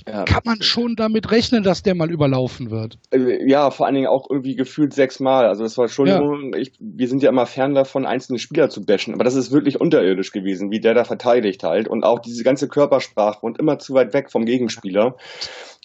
ja. 0.08 0.24
kann 0.24 0.42
man 0.46 0.62
schon 0.62 0.96
damit 0.96 1.32
rechnen, 1.32 1.64
dass 1.64 1.84
der 1.84 1.96
mal 1.96 2.12
überlaufen 2.12 2.72
wird. 2.72 2.98
Äh, 3.12 3.50
ja, 3.50 3.72
vor 3.72 3.86
allen 3.86 3.96
Dingen 3.96 4.08
auch 4.08 4.28
irgendwie 4.30 4.56
gefühlt 4.56 4.94
sechsmal. 4.94 5.48
Also 5.48 5.64
das 5.64 5.78
war 5.78 5.88
schon, 5.88 6.08
ja. 6.08 6.22
ich, 6.58 6.74
wir 6.80 7.08
sind 7.08 7.24
ja 7.24 7.30
immer 7.30 7.46
fern 7.46 7.74
davon, 7.74 8.06
einzelne 8.06 8.40
Spieler 8.40 8.70
zu 8.70 8.86
bashen, 8.86 9.14
aber 9.14 9.24
das 9.24 9.36
ist 9.36 9.52
wirklich 9.52 9.82
unterirdisch 9.82 10.32
gewesen, 10.32 10.72
wie 10.72 10.80
der 10.80 10.94
da 10.94 11.04
verteidigt 11.04 11.64
halt 11.64 11.88
und 11.88 12.04
auch 12.04 12.20
diese 12.20 12.44
ganze 12.44 12.68
Körpersprache 12.68 13.40
und 13.42 13.60
immer 13.60 13.80
zu 13.80 13.94
weit 13.94 14.14
weg 14.14 14.32
vom 14.32 14.46
Gegenspieler. 14.46 15.16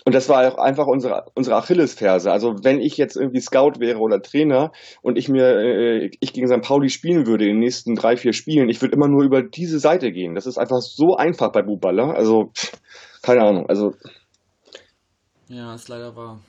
Und 0.04 0.14
das 0.14 0.28
war 0.28 0.50
auch 0.50 0.58
einfach 0.58 0.86
unsere, 0.86 1.26
unsere 1.34 1.56
Achillesferse. 1.56 2.32
Also 2.32 2.54
wenn 2.62 2.80
ich 2.80 2.96
jetzt 2.96 3.16
irgendwie 3.16 3.40
Scout 3.40 3.80
wäre 3.80 3.98
oder 3.98 4.22
Trainer 4.22 4.72
und 5.02 5.18
ich 5.18 5.28
mir, 5.28 5.58
äh, 5.58 6.10
ich 6.20 6.32
gegen 6.32 6.48
St. 6.48 6.62
Pauli 6.62 6.88
spielen 6.88 7.26
würde 7.26 7.44
in 7.44 7.52
den 7.52 7.60
nächsten 7.60 7.96
drei, 7.96 8.16
vier 8.16 8.32
Spielen, 8.32 8.70
ich 8.70 8.80
würde 8.80 8.94
immer 8.94 9.08
nur 9.08 9.24
über 9.24 9.42
diese 9.42 9.78
Seite 9.78 10.10
gehen. 10.10 10.34
Das 10.34 10.46
ist 10.46 10.58
einfach 10.58 10.80
so 10.80 11.16
einfach 11.16 11.52
bei 11.52 11.62
Buballa. 11.62 12.12
Also 12.12 12.50
pff, 12.56 12.72
keine 13.22 13.42
Ahnung, 13.42 13.68
also. 13.68 13.94
Ja, 15.48 15.74
ist 15.74 15.88
leider 15.88 16.14
wahr. 16.14 16.40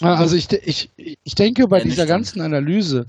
Also 0.00 0.36
ich, 0.36 0.50
ich, 0.50 0.90
ich 0.96 1.34
denke, 1.34 1.68
bei 1.68 1.78
ja, 1.78 1.84
dieser 1.84 2.06
ganzen 2.06 2.40
Analyse 2.40 3.06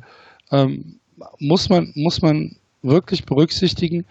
ähm, 0.52 1.00
muss, 1.40 1.70
man, 1.70 1.94
muss 1.96 2.22
man 2.22 2.58
wirklich 2.82 3.26
berücksichtigen, 3.26 4.06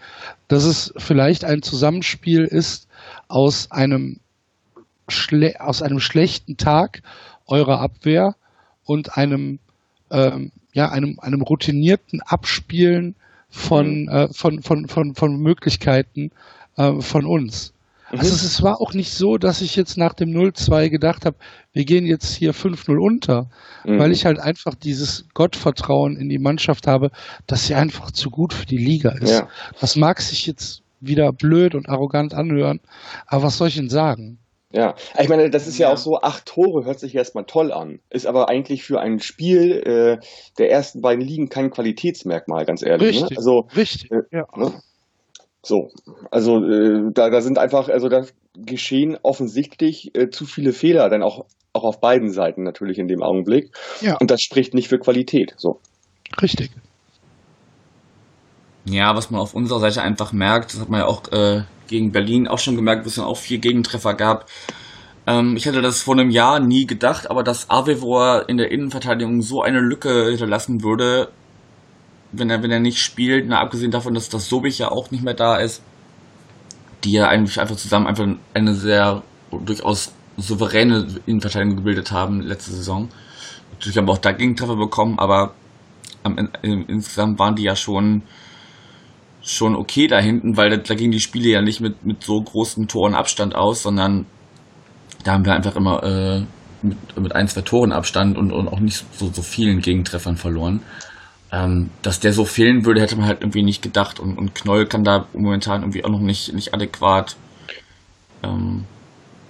dass 0.47 0.63
es 0.63 0.91
vielleicht 0.97 1.45
ein 1.45 1.61
Zusammenspiel 1.61 2.43
ist 2.43 2.87
aus 3.27 3.71
einem, 3.71 4.19
Schle 5.07 5.61
aus 5.61 5.83
einem 5.83 5.99
schlechten 5.99 6.57
Tag 6.57 7.03
eurer 7.45 7.79
Abwehr 7.79 8.35
und 8.85 9.15
einem 9.17 9.59
ähm, 10.09 10.51
ja, 10.73 10.89
einem, 10.89 11.19
einem 11.19 11.41
routinierten 11.41 12.21
Abspielen 12.21 13.15
von, 13.49 14.03
mhm. 14.03 14.09
äh, 14.09 14.27
von, 14.33 14.61
von, 14.61 14.87
von, 14.87 15.15
von 15.15 15.37
Möglichkeiten 15.37 16.31
äh, 16.75 16.99
von 17.01 17.25
uns. 17.25 17.73
Mhm. 18.15 18.21
Also 18.21 18.33
es 18.33 18.61
war 18.61 18.81
auch 18.81 18.93
nicht 18.93 19.11
so, 19.11 19.37
dass 19.37 19.61
ich 19.61 19.75
jetzt 19.75 19.97
nach 19.97 20.13
dem 20.13 20.29
0-2 20.29 20.89
gedacht 20.89 21.25
habe, 21.25 21.37
wir 21.73 21.85
gehen 21.85 22.05
jetzt 22.05 22.33
hier 22.35 22.53
5-0 22.53 22.97
unter, 22.97 23.49
mhm. 23.83 23.99
weil 23.99 24.11
ich 24.11 24.25
halt 24.25 24.39
einfach 24.39 24.75
dieses 24.75 25.25
Gottvertrauen 25.33 26.17
in 26.17 26.29
die 26.29 26.39
Mannschaft 26.39 26.87
habe, 26.87 27.11
dass 27.47 27.67
sie 27.67 27.75
einfach 27.75 28.11
zu 28.11 28.29
gut 28.29 28.53
für 28.53 28.65
die 28.65 28.77
Liga 28.77 29.11
ist. 29.11 29.31
Ja. 29.31 29.49
Das 29.79 29.95
mag 29.95 30.21
sich 30.21 30.47
jetzt 30.47 30.83
wieder 31.01 31.31
blöd 31.33 31.75
und 31.75 31.89
arrogant 31.89 32.33
anhören, 32.33 32.79
aber 33.27 33.43
was 33.43 33.57
soll 33.57 33.67
ich 33.67 33.75
denn 33.75 33.89
sagen? 33.89 34.39
Ja, 34.71 34.95
ich 35.17 35.29
meine, 35.29 35.49
das 35.49 35.67
ist 35.67 35.77
ja, 35.77 35.87
ja 35.87 35.93
auch 35.93 35.97
so, 35.97 36.19
acht 36.21 36.45
Tore 36.47 36.83
hört 36.83 36.99
sich 36.99 37.15
erstmal 37.15 37.45
toll 37.45 37.71
an, 37.71 37.99
ist 38.09 38.25
aber 38.25 38.49
eigentlich 38.49 38.83
für 38.83 38.99
ein 38.99 39.19
Spiel 39.19 39.71
äh, 39.71 40.25
der 40.57 40.71
ersten 40.71 41.01
beiden 41.01 41.23
Ligen 41.23 41.47
kein 41.47 41.69
Qualitätsmerkmal, 41.69 42.65
ganz 42.65 42.81
ehrlich. 42.81 43.21
Ne? 43.21 43.21
Richtig, 43.21 43.29
ne? 43.29 43.37
also, 43.37 43.67
richtig, 43.75 44.11
äh, 44.11 44.23
ja. 44.31 44.45
Ne? 44.57 44.73
So, 45.65 45.89
also 46.29 46.63
äh, 46.63 47.11
da, 47.11 47.31
da 47.31 47.41
sind 47.41 47.57
einfach, 47.57 47.89
also 47.89 48.07
da 48.07 48.25
geschehen 48.55 49.17
offensichtlich 49.23 50.15
äh, 50.15 50.29
zu 50.29 50.45
viele 50.45 50.73
Fehler, 50.73 51.09
dann 51.09 51.23
auch, 51.23 51.45
auch 51.73 51.83
auf 51.83 51.99
beiden 51.99 52.31
Seiten 52.31 52.63
natürlich 52.63 52.99
in 52.99 53.07
dem 53.07 53.23
Augenblick. 53.23 53.71
Ja. 53.99 54.15
Und 54.17 54.29
das 54.29 54.41
spricht 54.41 54.75
nicht 54.75 54.89
für 54.89 54.99
Qualität. 54.99 55.55
So. 55.57 55.79
Richtig. 56.39 56.69
Ja, 58.85 59.15
was 59.15 59.31
man 59.31 59.41
auf 59.41 59.55
unserer 59.55 59.79
Seite 59.79 60.03
einfach 60.03 60.31
merkt, 60.31 60.73
das 60.73 60.81
hat 60.81 60.89
man 60.89 60.99
ja 60.99 61.07
auch 61.07 61.31
äh, 61.31 61.63
gegen 61.87 62.11
Berlin 62.11 62.47
auch 62.47 62.59
schon 62.59 62.75
gemerkt, 62.75 63.03
wo 63.03 63.09
es 63.09 63.15
dann 63.15 63.25
auch 63.25 63.37
vier 63.37 63.57
Gegentreffer 63.57 64.13
gab. 64.13 64.45
Ähm, 65.25 65.57
ich 65.57 65.65
hätte 65.65 65.81
das 65.81 66.03
vor 66.03 66.13
einem 66.13 66.29
Jahr 66.29 66.59
nie 66.59 66.85
gedacht, 66.85 67.31
aber 67.31 67.41
dass 67.41 67.71
Avevor 67.71 68.47
in 68.47 68.57
der 68.57 68.71
Innenverteidigung 68.71 69.41
so 69.41 69.63
eine 69.63 69.79
Lücke 69.79 70.29
hinterlassen 70.29 70.83
würde, 70.83 71.29
wenn 72.37 72.49
er, 72.49 72.63
wenn 72.63 72.71
er 72.71 72.79
nicht 72.79 72.99
spielt, 72.99 73.47
na, 73.47 73.59
abgesehen 73.59 73.91
davon, 73.91 74.13
dass 74.13 74.29
das 74.29 74.49
Sobich 74.49 74.79
ja 74.79 74.91
auch 74.91 75.11
nicht 75.11 75.23
mehr 75.23 75.33
da 75.33 75.57
ist, 75.57 75.81
die 77.03 77.11
ja 77.11 77.27
eigentlich 77.27 77.59
einfach 77.59 77.75
zusammen 77.75 78.07
einfach 78.07 78.27
eine 78.53 78.73
sehr 78.73 79.23
durchaus 79.51 80.13
souveräne 80.37 81.07
Innenverteidigung 81.25 81.77
gebildet 81.77 82.11
haben 82.11 82.41
letzte 82.41 82.71
Saison. 82.71 83.09
Natürlich 83.71 83.97
haben 83.97 84.07
wir 84.07 84.13
auch 84.13 84.17
da 84.17 84.31
Gegentreffer 84.31 84.75
bekommen, 84.75 85.19
aber 85.19 85.53
am, 86.23 86.37
insgesamt 86.61 87.39
waren 87.39 87.55
die 87.55 87.63
ja 87.63 87.75
schon 87.75 88.23
schon 89.41 89.75
okay 89.75 90.07
da 90.07 90.19
hinten, 90.19 90.57
weil 90.57 90.71
da, 90.71 90.77
da 90.77 90.95
gingen 90.95 91.11
die 91.11 91.19
Spiele 91.19 91.49
ja 91.49 91.61
nicht 91.61 91.79
mit, 91.79 92.03
mit 92.03 92.23
so 92.23 92.41
großen 92.41 92.87
Toren 92.87 93.13
Abstand 93.13 93.53
aus, 93.53 93.83
sondern 93.83 94.25
da 95.23 95.33
haben 95.33 95.45
wir 95.45 95.53
einfach 95.53 95.75
immer 95.75 96.03
äh, 96.03 96.45
mit, 96.81 96.97
mit 97.19 97.35
ein, 97.35 97.47
zwei 97.47 97.61
Toren 97.61 97.91
Abstand 97.91 98.37
und, 98.37 98.51
und 98.51 98.67
auch 98.67 98.79
nicht 98.79 99.05
so, 99.13 99.29
so 99.31 99.43
vielen 99.43 99.81
Gegentreffern 99.81 100.35
verloren. 100.35 100.81
Ähm, 101.55 101.89
dass 102.01 102.19
der 102.19 102.33
so 102.33 102.43
fehlen 102.43 102.85
würde, 102.85 102.99
hätte 102.99 103.15
man 103.15 103.27
halt 103.27 103.41
irgendwie 103.41 103.63
nicht 103.63 103.81
gedacht. 103.81 104.19
Und, 104.19 104.37
und 104.37 104.55
Knoll 104.55 104.87
kann 104.87 105.05
da 105.05 105.27
momentan 105.31 105.83
irgendwie 105.83 106.03
auch 106.03 106.09
noch 106.09 106.19
nicht, 106.19 106.53
nicht 106.53 106.73
adäquat 106.73 107.37
ähm, 108.43 108.83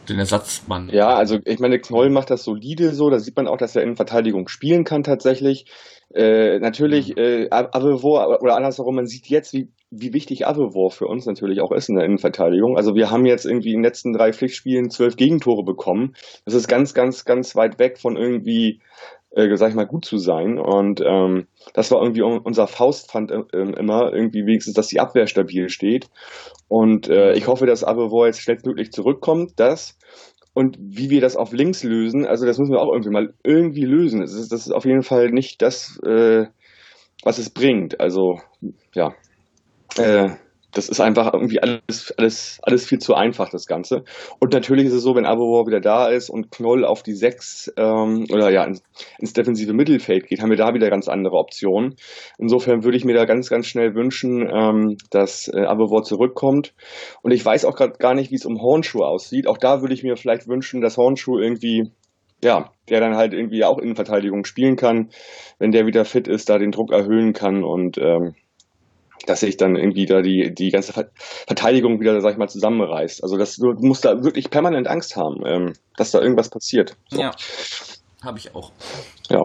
den 0.07 0.19
Ersatzmann. 0.19 0.89
Ja, 0.89 1.15
also 1.15 1.39
ich 1.43 1.59
meine, 1.59 1.79
Knoll 1.79 2.11
macht 2.11 2.29
das 2.29 2.43
solide 2.43 2.93
so, 2.93 3.09
da 3.09 3.17
sieht 3.17 3.35
man 3.35 3.47
auch, 3.47 3.57
dass 3.57 3.75
er 3.75 3.81
in 3.81 3.95
Verteidigung 3.95 4.47
spielen 4.49 4.83
kann 4.83 5.01
tatsächlich. 5.01 5.65
Äh, 6.13 6.59
natürlich, 6.59 7.17
äh, 7.17 7.47
Avevor 7.49 8.39
oder 8.41 8.55
andersherum, 8.55 8.95
man 8.95 9.07
sieht 9.07 9.25
jetzt, 9.27 9.53
wie, 9.53 9.69
wie 9.89 10.13
wichtig 10.13 10.45
Avevor 10.45 10.91
für 10.91 11.07
uns 11.07 11.25
natürlich 11.25 11.59
auch 11.61 11.71
ist 11.71 11.89
in 11.89 11.95
der 11.95 12.05
Innenverteidigung. 12.05 12.77
Also 12.77 12.93
wir 12.93 13.09
haben 13.09 13.25
jetzt 13.25 13.45
irgendwie 13.45 13.71
in 13.71 13.77
den 13.77 13.83
letzten 13.83 14.13
drei 14.13 14.31
Pflichtspielen 14.31 14.91
zwölf 14.91 15.15
Gegentore 15.15 15.63
bekommen. 15.63 16.13
Das 16.45 16.53
ist 16.53 16.67
ganz, 16.67 16.93
ganz, 16.93 17.25
ganz 17.25 17.55
weit 17.55 17.79
weg 17.79 17.97
von 17.97 18.15
irgendwie, 18.15 18.79
äh, 19.35 19.55
sag 19.55 19.69
ich 19.69 19.75
mal, 19.75 19.85
gut 19.85 20.05
zu 20.05 20.17
sein. 20.17 20.57
Und 20.57 21.01
ähm, 21.05 21.47
das 21.73 21.91
war 21.91 22.01
irgendwie 22.01 22.21
unser 22.21 22.67
Faustpfand 22.67 23.31
äh, 23.31 23.43
immer, 23.53 24.13
irgendwie 24.13 24.45
wenigstens, 24.45 24.73
dass 24.73 24.87
die 24.87 24.99
Abwehr 24.99 25.27
stabil 25.27 25.69
steht. 25.69 26.09
Und 26.67 27.09
äh, 27.09 27.33
ich 27.33 27.47
hoffe, 27.47 27.65
dass 27.65 27.83
Avevor 27.83 28.25
jetzt 28.25 28.41
schnellstmöglich 28.41 28.91
zurückkommt, 28.91 29.53
das 29.57 29.97
und 30.53 30.77
wie 30.79 31.09
wir 31.09 31.19
das 31.19 31.35
auf 31.35 31.51
links 31.51 31.83
lösen, 31.83 32.25
also 32.25 32.45
das 32.45 32.57
müssen 32.57 32.71
wir 32.71 32.79
auch 32.79 32.91
irgendwie 32.91 33.11
mal 33.11 33.33
irgendwie 33.43 33.83
lösen. 33.83 34.21
Das 34.21 34.33
ist, 34.33 34.53
das 34.53 34.61
ist 34.61 34.71
auf 34.71 34.85
jeden 34.85 35.03
Fall 35.03 35.29
nicht 35.29 35.61
das, 35.61 35.99
äh, 36.05 36.45
was 37.23 37.37
es 37.37 37.49
bringt. 37.49 37.99
Also, 37.99 38.39
ja. 38.93 39.13
Äh, 39.97 40.29
das 40.75 40.89
ist 40.89 40.99
einfach 40.99 41.33
irgendwie 41.33 41.61
alles, 41.61 42.13
alles, 42.17 42.59
alles 42.61 42.85
viel 42.85 42.99
zu 42.99 43.15
einfach, 43.15 43.49
das 43.49 43.65
Ganze. 43.65 44.03
Und 44.39 44.53
natürlich 44.53 44.85
ist 44.85 44.93
es 44.93 45.03
so, 45.03 45.15
wenn 45.15 45.25
Abobor 45.25 45.65
wieder 45.67 45.79
da 45.79 46.09
ist 46.09 46.29
und 46.29 46.51
Knoll 46.51 46.83
auf 46.83 47.01
die 47.01 47.13
sechs 47.13 47.71
ähm, 47.77 48.25
oder 48.29 48.51
ja 48.51 48.65
ins, 48.65 48.83
ins 49.17 49.33
defensive 49.33 49.73
Mittelfeld 49.73 50.27
geht, 50.27 50.41
haben 50.41 50.49
wir 50.49 50.57
da 50.57 50.73
wieder 50.73 50.89
ganz 50.89 51.07
andere 51.07 51.37
Optionen. 51.37 51.95
Insofern 52.37 52.83
würde 52.83 52.97
ich 52.97 53.05
mir 53.05 53.15
da 53.15 53.23
ganz, 53.25 53.49
ganz 53.49 53.67
schnell 53.67 53.95
wünschen, 53.95 54.47
ähm, 54.53 54.97
dass 55.09 55.47
äh, 55.47 55.61
Abobor 55.61 56.03
zurückkommt. 56.03 56.73
Und 57.21 57.31
ich 57.31 57.43
weiß 57.43 57.63
auch 57.63 57.75
gerade 57.75 57.97
gar 57.97 58.13
nicht, 58.13 58.31
wie 58.31 58.35
es 58.35 58.45
um 58.45 58.61
Hornschuh 58.61 59.03
aussieht. 59.03 59.47
Auch 59.47 59.57
da 59.57 59.81
würde 59.81 59.93
ich 59.93 60.03
mir 60.03 60.17
vielleicht 60.17 60.47
wünschen, 60.47 60.81
dass 60.81 60.97
Hornschuh 60.97 61.39
irgendwie 61.39 61.89
ja, 62.43 62.69
der 62.89 62.99
dann 62.99 63.15
halt 63.15 63.33
irgendwie 63.33 63.63
auch 63.63 63.79
in 63.79 63.95
Verteidigung 63.95 64.43
spielen 64.43 64.75
kann, 64.75 65.09
wenn 65.57 65.71
der 65.71 65.87
wieder 65.87 66.03
fit 66.03 66.27
ist, 66.27 66.49
da 66.49 66.59
den 66.59 66.71
Druck 66.71 66.91
erhöhen 66.91 67.33
kann 67.33 67.63
und 67.63 67.97
ähm, 67.97 68.35
dass 69.25 69.39
sich 69.39 69.57
dann 69.57 69.75
irgendwie 69.75 70.05
da 70.05 70.21
die, 70.21 70.53
die 70.53 70.69
ganze 70.69 70.93
Verteidigung 71.47 71.99
wieder, 71.99 72.19
sag 72.21 72.33
ich 72.33 72.37
mal, 72.37 72.47
zusammenreißt. 72.47 73.23
Also 73.23 73.37
das, 73.37 73.55
du 73.55 73.73
musst 73.79 74.05
da 74.05 74.23
wirklich 74.23 74.49
permanent 74.49 74.87
Angst 74.87 75.15
haben, 75.15 75.45
ähm, 75.45 75.73
dass 75.97 76.11
da 76.11 76.21
irgendwas 76.21 76.49
passiert. 76.49 76.95
So. 77.09 77.21
Ja, 77.21 77.31
habe 78.23 78.37
ich 78.37 78.53
auch. 78.55 78.71
Ja. 79.29 79.43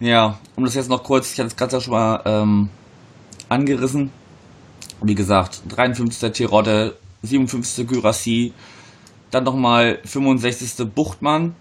Ja, 0.00 0.38
um 0.56 0.64
das 0.64 0.74
jetzt 0.74 0.90
noch 0.90 1.04
kurz, 1.04 1.32
ich 1.32 1.38
hatte 1.38 1.48
es 1.48 1.56
gerade 1.56 1.80
schon 1.80 1.92
mal 1.92 2.22
ähm, 2.24 2.70
angerissen. 3.48 4.10
Wie 5.00 5.14
gesagt, 5.14 5.62
53. 5.68 6.32
Tirode, 6.32 6.96
57. 7.22 7.86
Gyrassi, 7.86 8.52
dann 9.30 9.44
nochmal 9.44 10.00
65. 10.04 10.88
Buchtmann 10.92 11.54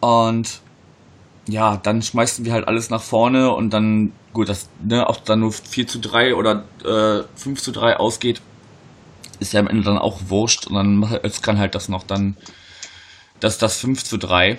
und 0.00 0.60
ja, 1.46 1.76
dann 1.76 2.02
schmeißen 2.02 2.44
wir 2.44 2.52
halt 2.52 2.68
alles 2.68 2.90
nach 2.90 3.02
vorne 3.02 3.50
und 3.50 3.70
dann, 3.70 4.12
gut, 4.32 4.48
dass 4.48 4.68
ne, 4.82 5.08
auch 5.08 5.16
dann 5.18 5.40
nur 5.40 5.52
4 5.52 5.86
zu 5.86 5.98
3 5.98 6.34
oder 6.34 6.64
äh, 6.84 7.24
5 7.36 7.60
zu 7.60 7.72
3 7.72 7.96
ausgeht, 7.96 8.40
ist 9.38 9.52
ja 9.52 9.60
am 9.60 9.68
Ende 9.68 9.82
dann 9.82 9.98
auch 9.98 10.18
wurscht 10.28 10.66
und 10.66 10.74
dann 10.74 11.20
kann 11.42 11.58
halt 11.58 11.74
das 11.74 11.88
noch 11.88 12.02
dann 12.04 12.36
das, 13.40 13.58
das 13.58 13.78
5 13.78 14.04
zu 14.04 14.18
3. 14.18 14.58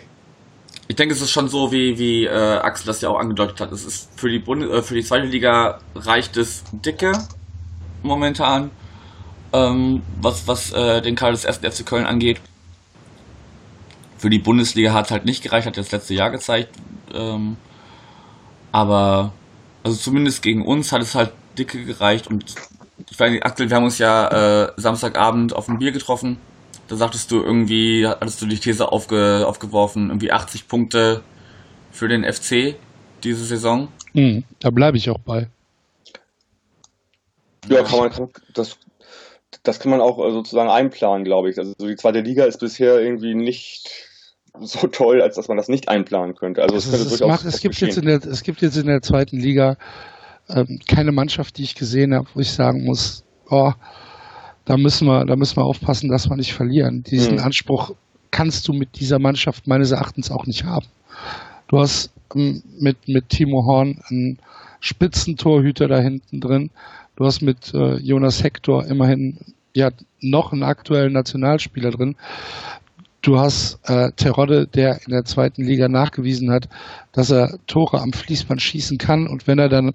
Ich 0.88 0.96
denke, 0.96 1.14
es 1.14 1.22
ist 1.22 1.32
schon 1.32 1.48
so, 1.48 1.72
wie, 1.72 1.98
wie 1.98 2.26
äh, 2.26 2.58
Axel 2.58 2.88
das 2.88 3.00
ja 3.02 3.10
auch 3.10 3.20
angedeutet 3.20 3.62
hat. 3.62 3.72
Es 3.72 3.86
ist 3.86 4.10
für 4.20 4.30
die 4.30 4.40
Bund 4.40 4.64
äh, 4.64 4.82
für 4.82 4.96
die 4.96 5.04
zweite 5.04 5.28
Liga 5.28 5.80
reicht 5.96 6.36
es 6.36 6.64
dicke 6.72 7.14
momentan, 8.04 8.72
ähm, 9.54 10.02
was, 10.20 10.48
was 10.48 10.74
äh, 10.74 11.02
den 11.02 11.16
Kader 11.16 11.34
des 11.34 11.46
ersten 11.46 11.72
FC 11.72 11.86
Köln 11.86 12.06
angeht. 12.06 12.42
Für 14.22 14.30
die 14.30 14.38
Bundesliga 14.38 14.94
hat 14.94 15.06
es 15.06 15.12
halt 15.12 15.25
nicht 15.25 15.42
gereicht, 15.42 15.66
hat 15.66 15.78
das 15.78 15.92
letzte 15.92 16.13
Jahr 16.13 16.30
gezeigt. 16.30 16.70
Ähm, 17.12 17.58
aber 18.72 19.34
also 19.82 19.98
zumindest 19.98 20.44
gegen 20.44 20.63
uns 20.63 20.92
hat 20.92 21.01
es 21.01 21.16
halt 21.16 21.32
dicke 21.58 21.84
gereicht 21.84 22.28
und 22.28 22.46
ich 23.10 23.20
weiß 23.20 23.32
nicht, 23.32 23.44
Axel, 23.44 23.68
wir 23.68 23.75
haben 23.75 23.84
uns 23.84 23.98
ja 23.98 24.66
äh, 24.68 24.74
Samstagabend 24.78 25.56
auf 25.56 25.68
ein 25.68 25.80
Bier 25.80 25.92
getroffen. 25.92 26.38
Da 26.88 26.98
sagtest 26.98 27.32
du 27.32 27.42
irgendwie, 27.42 28.06
hattest 28.06 28.40
du 28.44 28.46
die 28.46 28.60
These 28.60 28.92
aufge, 28.92 29.44
aufgeworfen, 29.48 30.10
irgendwie 30.10 30.32
80 30.32 30.68
Punkte 30.68 31.24
für 31.90 32.08
den 32.08 32.24
FC 32.24 32.75
diese 33.24 33.44
Saison. 33.44 33.88
Mhm, 34.13 34.44
da 34.60 34.70
bleibe 34.70 34.98
ich 34.98 35.10
auch 35.10 35.18
bei. 35.18 35.48
Ja, 37.68 37.82
kann 37.82 37.98
man, 37.98 38.30
das, 38.54 38.78
das 39.63 39.80
kann 39.80 39.90
man 39.90 40.00
auch 40.00 40.20
äh, 40.20 40.32
sozusagen 40.32 40.70
einplanen, 40.70 41.24
glaube 41.24 41.50
ich. 41.50 41.58
Also 41.58 41.74
die 41.80 41.96
zweite 41.96 42.22
Liga 42.22 42.46
ist 42.46 42.60
bisher 42.60 43.01
irgendwie 43.01 43.34
nicht 43.34 44.11
so 44.60 44.88
toll, 44.88 45.22
als 45.22 45.36
dass 45.36 45.48
man 45.48 45.58
das 45.58 45.67
nicht 45.70 45.89
einplanen 45.89 46.36
könnte. 46.36 46.62
Also, 46.62 46.75
es, 46.75 46.88
es, 46.88 47.20
macht, 47.22 47.46
es 47.46 47.62
gibt 47.62 47.79
jetzt 47.79 47.98
in 47.98 48.05
der, 48.05 48.24
es 48.24 48.43
gibt 48.43 48.62
jetzt 48.62 48.77
in 48.77 48.88
der 48.88 49.01
zweiten 49.01 49.38
Liga 49.38 49.77
ähm, 50.50 50.79
keine 50.88 51.12
Mannschaft, 51.12 51.58
die 51.58 51.63
ich 51.63 51.75
gesehen 51.75 52.13
habe, 52.13 52.27
wo 52.34 52.39
ich 52.39 52.51
sagen 52.51 52.84
muss, 52.84 53.24
oh, 53.50 53.72
da 54.65 54.77
müssen 54.77 55.08
wir, 55.08 55.25
da 55.25 55.36
müssen 55.36 55.58
wir 55.58 55.65
aufpassen, 55.65 56.10
dass 56.10 56.29
wir 56.29 56.36
nicht 56.36 56.53
verlieren. 56.53 57.03
Diesen 57.03 57.38
hm. 57.38 57.46
Anspruch 57.46 57.96
kannst 58.29 58.67
du 58.67 58.74
mit 58.74 59.00
dieser 59.00 59.20
Mannschaft 59.20 59.67
meines 59.67 59.91
Erachtens 59.91 60.31
auch 60.31 60.46
nicht 60.46 60.63
haben. 60.63 60.86
Du 61.67 61.79
hast 61.79 62.12
ähm, 62.36 62.63
mit, 62.79 63.08
mit 63.08 63.29
Timo 63.29 63.65
Horn 63.65 64.01
einen 64.10 64.39
Spitzentorhüter 64.79 65.88
da 65.88 66.00
hinten 66.00 66.41
drin. 66.41 66.72
Du 67.15 67.25
hast 67.25 67.41
mit 67.41 67.74
äh, 67.74 67.98
Jonas 67.98 68.43
Hector 68.43 68.86
immerhin 68.86 69.38
ja 69.74 69.89
noch 70.20 70.51
einen 70.51 70.63
aktuellen 70.63 71.13
Nationalspieler 71.13 71.91
drin. 71.91 72.15
Du 73.22 73.38
hast 73.38 73.80
äh, 73.84 74.12
Terodde, 74.13 74.68
der 74.68 75.00
in 75.06 75.12
der 75.12 75.25
zweiten 75.25 75.63
Liga 75.63 75.88
nachgewiesen 75.88 76.51
hat, 76.51 76.70
dass 77.12 77.30
er 77.30 77.60
Tore 77.68 78.01
am 78.01 78.13
Fließband 78.13 78.62
schießen 78.62 78.98
kann 78.98 79.28
und 79.28 79.46
wenn 79.46 79.60
er 79.60 79.70
dann 79.70 79.94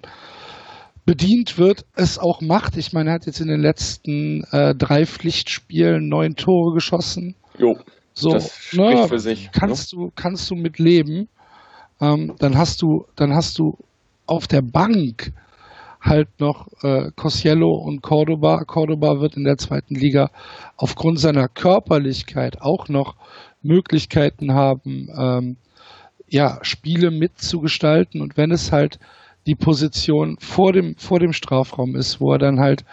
bedient 1.05 1.57
wird, 1.57 1.85
es 1.95 2.19
auch 2.19 2.41
macht. 2.41 2.77
Ich 2.77 2.93
meine, 2.93 3.09
er 3.09 3.13
hat 3.15 3.25
jetzt 3.25 3.41
in 3.41 3.47
den 3.47 3.61
letzten 3.61 4.43
äh, 4.51 4.75
drei 4.75 5.05
Pflichtspielen 5.05 6.07
neun 6.07 6.35
Tore 6.35 6.73
geschossen. 6.73 7.35
Jo. 7.57 7.77
So, 8.13 8.31
das 8.31 8.55
spricht 8.55 8.97
ne, 8.97 9.07
für 9.07 9.19
sich. 9.19 9.51
kannst 9.51 9.91
du 9.93 10.11
kannst 10.15 10.49
du 10.49 10.55
mit 10.55 10.79
leben. 10.79 11.27
Ähm, 12.01 12.35
dann 12.39 12.57
hast 12.57 12.81
du 12.81 13.05
dann 13.15 13.33
hast 13.33 13.59
du 13.59 13.77
auf 14.25 14.47
der 14.47 14.61
Bank 14.61 15.31
halt 16.07 16.39
noch 16.39 16.67
äh, 16.83 17.11
Cosiello 17.15 17.71
und 17.75 18.01
Cordoba. 18.01 18.63
Cordoba 18.65 19.19
wird 19.19 19.37
in 19.37 19.43
der 19.43 19.57
zweiten 19.57 19.95
Liga 19.95 20.29
aufgrund 20.75 21.19
seiner 21.19 21.47
Körperlichkeit 21.47 22.61
auch 22.61 22.89
noch 22.89 23.15
Möglichkeiten 23.61 24.53
haben, 24.53 25.09
ähm, 25.17 25.57
ja, 26.27 26.59
Spiele 26.61 27.11
mitzugestalten. 27.11 28.21
Und 28.21 28.37
wenn 28.37 28.51
es 28.51 28.71
halt 28.71 28.99
die 29.45 29.55
Position 29.55 30.37
vor 30.39 30.73
dem, 30.73 30.95
vor 30.97 31.19
dem 31.19 31.33
Strafraum 31.33 31.95
ist, 31.95 32.19
wo 32.19 32.33
er 32.33 32.39
dann 32.39 32.59
halt 32.59 32.83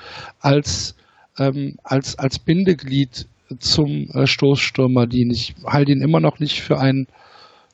als, 0.41 0.97
ähm, 1.39 1.77
als, 1.83 2.19
als 2.19 2.39
Bindeglied 2.39 3.27
zum 3.59 4.09
äh, 4.13 4.27
Stoßstürmer 4.27 5.07
dient. 5.07 5.33
Ich 5.33 5.55
halte 5.67 5.93
ihn 5.93 6.03
immer 6.03 6.21
noch 6.21 6.39
nicht 6.39 6.63
für 6.63 6.79
einen 6.79 7.07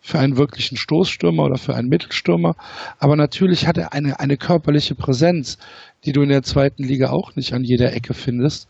für 0.00 0.18
einen 0.18 0.36
wirklichen 0.36 0.76
Stoßstürmer 0.76 1.44
oder 1.44 1.58
für 1.58 1.74
einen 1.74 1.88
Mittelstürmer. 1.88 2.56
Aber 2.98 3.16
natürlich 3.16 3.66
hat 3.66 3.76
er 3.76 3.92
eine, 3.92 4.18
eine 4.18 4.36
körperliche 4.36 4.94
Präsenz, 4.94 5.58
die 6.04 6.12
du 6.12 6.22
in 6.22 6.30
der 6.30 6.42
zweiten 6.42 6.82
Liga 6.82 7.10
auch 7.10 7.36
nicht 7.36 7.52
an 7.52 7.64
jeder 7.64 7.92
Ecke 7.92 8.14
findest. 8.14 8.68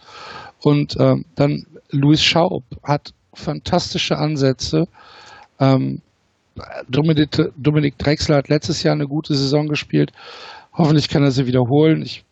Und 0.60 0.96
ähm, 0.98 1.24
dann 1.36 1.66
Luis 1.90 2.22
Schaub 2.22 2.64
hat 2.82 3.14
fantastische 3.32 4.18
Ansätze. 4.18 4.88
Ähm, 5.58 6.02
Dominik, 6.88 7.52
Dominik 7.56 7.96
Drexler 7.98 8.36
hat 8.36 8.48
letztes 8.48 8.82
Jahr 8.82 8.94
eine 8.94 9.06
gute 9.08 9.34
Saison 9.34 9.68
gespielt. 9.68 10.12
Hoffentlich 10.72 11.08
kann 11.08 11.22
er 11.22 11.30
sie 11.30 11.46
wiederholen. 11.46 12.02
Ich 12.02 12.24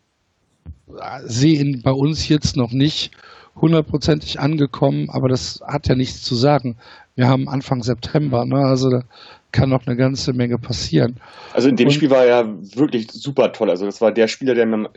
äh, 0.89 1.21
sehe 1.23 1.59
ihn 1.59 1.81
bei 1.81 1.91
uns 1.91 2.27
jetzt 2.27 2.57
noch 2.57 2.71
nicht 2.71 3.11
hundertprozentig 3.55 4.39
angekommen, 4.39 5.09
aber 5.09 5.27
das 5.27 5.61
hat 5.65 5.87
ja 5.87 5.95
nichts 5.95 6.21
zu 6.21 6.35
sagen. 6.35 6.77
Wir 7.19 7.27
haben 7.27 7.49
Anfang 7.49 7.83
September, 7.83 8.45
ne? 8.45 8.59
also 8.59 8.89
da 8.89 9.03
kann 9.51 9.67
noch 9.67 9.85
eine 9.85 9.97
ganze 9.97 10.31
Menge 10.31 10.57
passieren. 10.57 11.17
Also 11.53 11.67
in 11.67 11.75
dem 11.75 11.89
Und- 11.89 11.93
Spiel 11.93 12.09
war 12.09 12.23
er 12.23 12.45
ja 12.45 12.47
wirklich 12.77 13.11
super 13.11 13.51
toll. 13.51 13.69
Also 13.69 13.85
das 13.85 13.99
war 13.99 14.13
der 14.13 14.29
Spieler, 14.29 14.55
der 14.55 14.65
mir, 14.65 14.89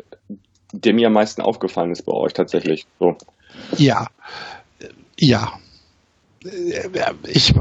der 0.72 0.94
mir 0.94 1.08
am 1.08 1.14
meisten 1.14 1.42
aufgefallen 1.42 1.90
ist 1.90 2.02
bei 2.02 2.12
euch 2.12 2.32
tatsächlich. 2.32 2.86
So. 3.00 3.16
Ja, 3.76 4.06
ja. 5.18 5.52
Ich, 7.26 7.54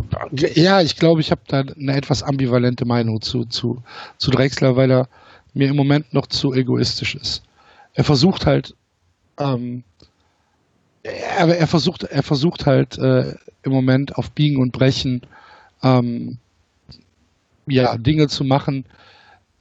ja, 0.54 0.82
ich 0.82 0.96
glaube, 0.96 1.22
ich 1.22 1.32
habe 1.32 1.42
da 1.48 1.62
eine 1.62 1.96
etwas 1.96 2.22
ambivalente 2.22 2.86
Meinung 2.86 3.20
zu, 3.20 3.46
zu, 3.46 3.82
zu 4.20 4.30
Drexler, 4.30 4.76
weil 4.76 4.92
er 4.92 5.10
mir 5.56 5.70
im 5.70 5.76
Moment 5.76 6.14
noch 6.14 6.28
zu 6.28 6.54
egoistisch 6.54 7.16
ist. 7.16 7.42
Er 7.96 8.04
versucht 8.04 8.46
halt, 8.46 8.76
ähm, 9.40 9.84
er, 11.04 11.48
er 11.58 11.68
versucht, 11.68 12.04
er 12.04 12.24
versucht 12.24 12.66
halt 12.66 12.98
äh, 12.98 13.36
im 13.64 13.72
Moment 13.72 14.18
auf 14.18 14.32
Biegen 14.32 14.62
und 14.62 14.72
Brechen 14.72 15.22
ähm, 15.84 16.38
ja, 17.68 17.98
Dinge 17.98 18.28
zu 18.28 18.44
machen, 18.44 18.86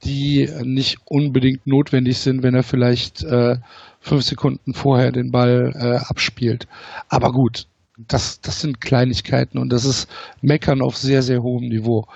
die 0.03 0.49
nicht 0.63 0.97
unbedingt 1.05 1.67
notwendig 1.67 2.17
sind, 2.17 2.43
wenn 2.43 2.55
er 2.55 2.63
vielleicht 2.63 3.23
äh, 3.23 3.57
fünf 3.99 4.23
Sekunden 4.23 4.73
vorher 4.73 5.11
den 5.11 5.31
Ball 5.31 5.73
äh, 5.75 6.05
abspielt. 6.09 6.67
Aber 7.09 7.31
gut, 7.31 7.67
das, 8.07 8.41
das 8.41 8.61
sind 8.61 8.81
Kleinigkeiten 8.81 9.57
und 9.59 9.69
das 9.69 9.85
ist 9.85 10.09
Meckern 10.41 10.81
auf 10.81 10.97
sehr, 10.97 11.21
sehr 11.21 11.43
hohem 11.43 11.69
Niveau. 11.69 12.07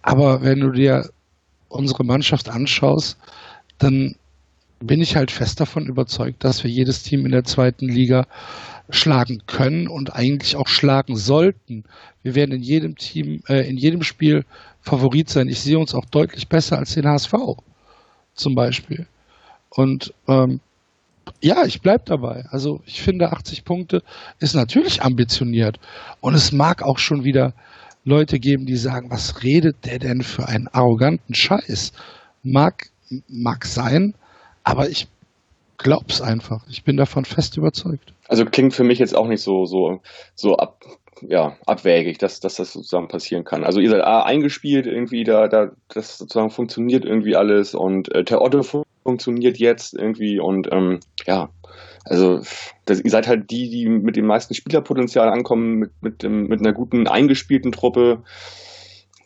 Aber 0.00 0.42
wenn 0.42 0.60
du 0.60 0.70
dir 0.70 1.10
unsere 1.68 2.04
Mannschaft 2.04 2.48
anschaust, 2.48 3.18
dann 3.78 4.16
bin 4.80 5.00
ich 5.00 5.16
halt 5.16 5.30
fest 5.30 5.60
davon 5.60 5.86
überzeugt, 5.86 6.44
dass 6.44 6.64
wir 6.64 6.70
jedes 6.70 7.02
Team 7.02 7.24
in 7.24 7.32
der 7.32 7.44
zweiten 7.44 7.88
Liga 7.88 8.26
schlagen 8.90 9.42
können 9.46 9.88
und 9.88 10.14
eigentlich 10.14 10.56
auch 10.56 10.68
schlagen 10.68 11.16
sollten. 11.16 11.84
Wir 12.22 12.34
werden 12.34 12.52
in 12.52 12.62
jedem 12.62 12.96
Team, 12.96 13.42
äh, 13.48 13.68
in 13.68 13.76
jedem 13.76 14.02
Spiel 14.02 14.44
Favorit 14.80 15.30
sein. 15.30 15.48
Ich 15.48 15.60
sehe 15.60 15.78
uns 15.78 15.94
auch 15.94 16.04
deutlich 16.04 16.48
besser 16.48 16.78
als 16.78 16.94
den 16.94 17.06
HSV 17.06 17.32
zum 18.34 18.54
Beispiel. 18.54 19.06
Und 19.70 20.12
ähm, 20.28 20.60
ja, 21.40 21.64
ich 21.64 21.80
bleib 21.80 22.04
dabei. 22.06 22.44
Also 22.50 22.82
ich 22.86 23.02
finde 23.02 23.32
80 23.32 23.64
Punkte 23.64 24.02
ist 24.38 24.54
natürlich 24.54 25.02
ambitioniert. 25.02 25.80
Und 26.20 26.34
es 26.34 26.52
mag 26.52 26.82
auch 26.82 26.98
schon 26.98 27.24
wieder 27.24 27.54
Leute 28.04 28.38
geben, 28.38 28.66
die 28.66 28.76
sagen, 28.76 29.10
was 29.10 29.42
redet 29.42 29.86
der 29.86 29.98
denn 29.98 30.22
für 30.22 30.46
einen 30.46 30.68
arroganten 30.68 31.34
Scheiß? 31.34 31.92
Mag, 32.42 32.90
mag 33.28 33.64
sein, 33.64 34.14
aber 34.64 34.88
ich 34.88 35.06
glaub's 35.78 36.20
einfach. 36.20 36.66
Ich 36.68 36.84
bin 36.84 36.96
davon 36.96 37.24
fest 37.24 37.56
überzeugt. 37.56 38.12
Also 38.28 38.44
klingt 38.44 38.74
für 38.74 38.84
mich 38.84 38.98
jetzt 38.98 39.14
auch 39.14 39.28
nicht 39.28 39.42
so, 39.42 39.66
so, 39.66 40.00
so 40.34 40.56
ab, 40.56 40.82
ja, 41.20 41.56
abwägig, 41.66 42.18
dass, 42.18 42.40
dass 42.40 42.56
das 42.56 42.72
sozusagen 42.72 43.08
passieren 43.08 43.44
kann. 43.44 43.64
Also 43.64 43.80
ihr 43.80 43.90
seid 43.90 44.02
A, 44.02 44.22
eingespielt 44.22 44.86
irgendwie, 44.86 45.24
da, 45.24 45.46
da, 45.48 45.70
das 45.88 46.18
sozusagen 46.18 46.50
funktioniert 46.50 47.04
irgendwie 47.04 47.36
alles 47.36 47.74
und 47.74 48.12
äh, 48.14 48.24
der 48.24 48.40
Otto 48.42 48.62
fu- 48.62 48.82
funktioniert 49.02 49.58
jetzt 49.58 49.94
irgendwie 49.94 50.40
und 50.40 50.68
ähm, 50.72 51.00
ja, 51.26 51.50
also 52.04 52.40
das, 52.84 53.00
ihr 53.00 53.10
seid 53.10 53.26
halt 53.26 53.50
die, 53.50 53.70
die 53.70 53.88
mit 53.88 54.16
dem 54.16 54.26
meisten 54.26 54.54
Spielerpotenzial 54.54 55.28
ankommen, 55.28 55.74
mit, 55.74 55.90
mit, 56.00 56.22
dem, 56.22 56.46
mit 56.48 56.60
einer 56.60 56.72
guten 56.72 57.06
eingespielten 57.06 57.72
Truppe. 57.72 58.22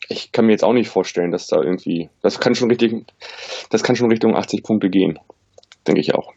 Ich 0.09 0.31
kann 0.31 0.45
mir 0.45 0.51
jetzt 0.53 0.63
auch 0.63 0.73
nicht 0.73 0.89
vorstellen, 0.89 1.31
dass 1.31 1.47
da 1.47 1.61
irgendwie, 1.61 2.09
das 2.21 2.39
kann 2.39 2.55
schon 2.55 2.69
richtig, 2.69 3.05
das 3.69 3.83
kann 3.83 3.95
schon 3.95 4.09
Richtung 4.09 4.35
80 4.35 4.63
Punkte 4.63 4.89
gehen. 4.89 5.19
Denke 5.87 6.01
ich 6.01 6.15
auch. 6.15 6.33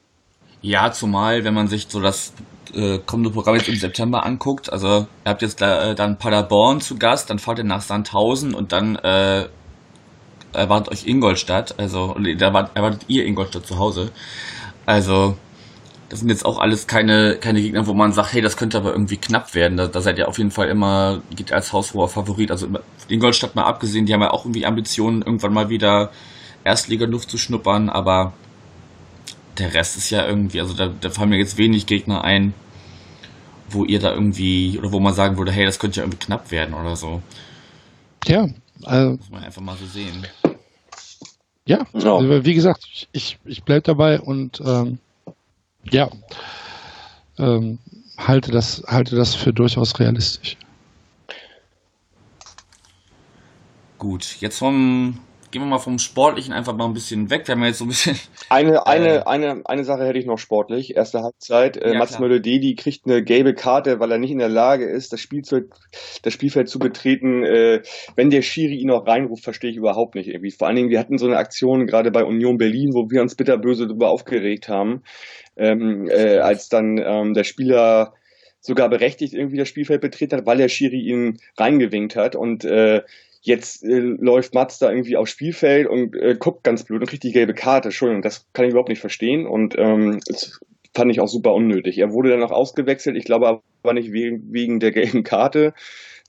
Ja, 0.61 0.93
zumal, 0.93 1.45
wenn 1.45 1.55
man 1.55 1.67
sich 1.69 1.87
so 1.89 2.01
das 2.01 2.33
äh, 2.75 2.99
kommende 3.05 3.31
Programm 3.31 3.57
jetzt 3.57 3.69
im 3.69 3.77
September 3.77 4.25
anguckt, 4.25 4.73
also 4.73 4.87
ihr 5.25 5.31
habt 5.31 5.43
jetzt 5.43 5.61
da, 5.61 5.91
äh, 5.91 5.95
dann 5.95 6.19
Paderborn 6.19 6.81
zu 6.81 6.97
Gast, 6.99 7.31
dann 7.31 7.39
fahrt 7.39 7.59
ihr 7.59 7.65
nach 7.65 7.81
Sandhausen 7.81 8.55
und 8.55 8.73
dann 8.73 8.97
äh, 8.97 9.47
erwartet 10.53 10.93
euch 10.93 11.07
Ingolstadt, 11.07 11.79
also 11.79 12.15
da 12.39 12.53
wart- 12.53 12.77
erwartet 12.77 13.05
ihr 13.09 13.25
Ingolstadt 13.25 13.67
zu 13.67 13.79
Hause. 13.79 14.13
Also 14.87 15.37
das 16.13 16.21
sind 16.21 16.29
jetzt 16.29 16.45
auch 16.45 16.59
alles 16.59 16.87
keine, 16.87 17.37
keine 17.37 17.63
Gegner, 17.63 17.87
wo 17.87 17.95
man 17.95 18.13
sagt, 18.13 18.35
hey, 18.35 18.43
das 18.43 18.59
könnte 18.59 18.77
aber 18.77 18.93
irgendwie 18.93 19.17
knapp 19.17 19.55
werden. 19.55 19.79
Da, 19.79 19.87
da 19.87 20.03
seid 20.03 20.19
ihr 20.19 20.29
auf 20.29 20.37
jeden 20.37 20.51
Fall 20.51 20.69
immer, 20.69 21.23
geht 21.35 21.55
als 21.55 21.73
haushoher 21.73 22.07
Favorit. 22.07 22.51
Also 22.51 22.69
Ingolstadt 23.09 23.55
mal 23.55 23.65
abgesehen, 23.65 24.05
die 24.05 24.13
haben 24.13 24.21
ja 24.21 24.31
auch 24.31 24.45
irgendwie 24.45 24.67
Ambitionen, 24.67 25.23
irgendwann 25.23 25.55
mal 25.55 25.71
wieder 25.71 26.11
Erstliga-Luft 26.65 27.31
zu 27.31 27.39
schnuppern, 27.39 27.89
aber 27.89 28.35
der 29.57 29.73
Rest 29.73 29.97
ist 29.97 30.11
ja 30.11 30.27
irgendwie, 30.27 30.61
also 30.61 30.75
da, 30.75 30.91
da 31.01 31.09
fallen 31.09 31.31
mir 31.31 31.39
jetzt 31.39 31.57
wenig 31.57 31.87
Gegner 31.87 32.23
ein, 32.25 32.53
wo 33.71 33.87
ihr 33.87 33.99
da 33.99 34.13
irgendwie, 34.13 34.79
oder 34.79 34.93
wo 34.93 35.01
man 35.01 35.15
sagen 35.15 35.39
würde, 35.39 35.51
hey, 35.51 35.65
das 35.65 35.79
könnte 35.79 36.01
ja 36.01 36.05
irgendwie 36.05 36.27
knapp 36.27 36.51
werden 36.51 36.75
oder 36.75 36.95
so. 36.95 37.23
Ja, 38.27 38.51
also, 38.83 39.13
Muss 39.13 39.31
man 39.31 39.45
einfach 39.45 39.63
mal 39.63 39.79
so 39.79 39.87
sehen. 39.87 40.27
ja. 41.65 41.79
Ja. 41.95 42.19
Also, 42.19 42.45
wie 42.45 42.53
gesagt, 42.55 42.85
ich, 42.93 43.09
ich, 43.13 43.39
ich 43.47 43.65
bleib 43.65 43.85
dabei 43.85 44.21
und 44.21 44.61
ähm, 44.63 44.99
ja, 45.91 46.09
ähm, 47.39 47.79
halte 48.19 48.53
das, 48.53 48.83
halte 48.87 49.17
das 49.17 49.35
für 49.35 49.53
durchaus 49.53 49.99
realistisch. 49.99 50.57
Gut, 53.99 54.37
jetzt 54.41 54.59
vom, 54.59 55.21
gehen 55.53 55.63
wir 55.63 55.67
mal 55.67 55.79
vom 55.79 55.99
Sportlichen 55.99 56.53
einfach 56.53 56.75
mal 56.75 56.87
ein 56.87 56.95
bisschen 56.95 57.31
weg. 57.31 57.47
Wir 57.47 57.55
haben 57.55 57.61
ja 57.63 57.69
jetzt 57.69 57.79
so 57.79 57.85
ein 57.85 57.89
bisschen, 57.89 58.19
Eine, 58.49 58.87
eine, 58.87 59.19
Äh. 59.19 59.23
eine, 59.27 59.63
eine 59.67 59.85
Sache 59.85 60.05
hätte 60.07 60.19
ich 60.19 60.27
noch 60.27 60.39
sportlich. 60.39 60.97
Erste 60.97 61.23
Halbzeit. 61.23 61.77
Äh, 61.77 61.93
Ja, 61.93 61.99
Mats 61.99 62.17
klar. 62.17 62.23
Möller-Deli 62.23 62.75
kriegt 62.75 63.07
eine 63.07 63.23
gelbe 63.23 63.55
Karte, 63.55 64.01
weil 64.01 64.11
er 64.11 64.19
nicht 64.19 64.31
in 64.31 64.39
der 64.39 64.49
Lage 64.49 64.87
ist, 64.87 65.13
das 65.13 65.21
Spielzeug, 65.21 65.67
das 66.23 66.33
Spielfeld 66.33 66.69
zu 66.69 66.79
betreten. 66.79 67.45
Äh, 67.45 67.83
wenn 68.17 68.31
der 68.31 68.43
Schiri 68.43 68.77
ihn 68.77 68.89
noch 68.89 69.07
reinruft, 69.07 69.45
verstehe 69.45 69.71
ich 69.71 69.77
überhaupt 69.77 70.15
nicht 70.15 70.29
irgendwie. 70.29 70.51
Vor 70.51 70.67
allen 70.67 70.77
Dingen, 70.77 70.91
wir 70.91 70.99
hatten 70.99 71.19
so 71.19 71.27
eine 71.27 71.37
Aktion 71.37 71.87
gerade 71.87 72.11
bei 72.11 72.25
Union 72.25 72.57
Berlin, 72.57 72.95
wo 72.95 73.11
wir 73.11 73.21
uns 73.23 73.35
bitterböse 73.35 73.87
darüber 73.87 74.11
aufgeregt 74.11 74.69
haben, 74.69 75.03
ähm, 75.57 76.09
äh, 76.11 76.39
als 76.39 76.71
dann 76.71 76.99
ähm, 76.99 77.35
der 77.35 77.45
Spieler 77.45 78.15
sogar 78.61 78.89
berechtigt 78.89 79.35
irgendwie 79.35 79.59
das 79.59 79.69
Spielfeld 79.69 80.01
betreten 80.01 80.37
hat, 80.39 80.47
weil 80.47 80.57
der 80.59 80.69
Schiri 80.69 81.01
ihn 81.01 81.39
reingewinkt 81.59 82.17
hat 82.17 82.37
und 82.37 82.65
äh, 82.65 83.03
jetzt 83.43 83.85
äh, 83.85 83.99
läuft 83.99 84.55
Mats 84.55 84.79
da 84.79 84.91
irgendwie 84.91 85.17
aufs 85.17 85.33
Spielfeld 85.33 85.89
und 85.89 86.17
äh, 86.17 86.37
guckt 86.39 86.65
ganz 86.65 86.85
blöd 86.85 87.01
und 87.01 87.09
kriegt 87.09 87.25
die 87.25 87.33
gelbe 87.33 87.55
Karte. 87.55 87.89
Entschuldigung, 87.89 88.23
das 88.23 88.47
kann 88.53 88.65
ich 88.65 88.71
überhaupt 88.71 88.89
nicht 88.89 89.01
verstehen 89.01 89.47
und 89.47 89.75
ähm, 89.77 90.21
fand 90.95 91.11
ich 91.11 91.21
auch 91.21 91.29
super 91.29 91.53
unnötig. 91.53 91.99
Er 91.99 92.13
wurde 92.13 92.31
dann 92.31 92.41
noch 92.41 92.53
ausgewechselt, 92.53 93.17
ich 93.17 93.25
glaube 93.25 93.61
aber 93.83 93.93
nicht 93.95 94.13
wegen, 94.13 94.53
wegen 94.53 94.79
der 94.79 94.93
gelben 94.93 95.25
Karte, 95.25 95.75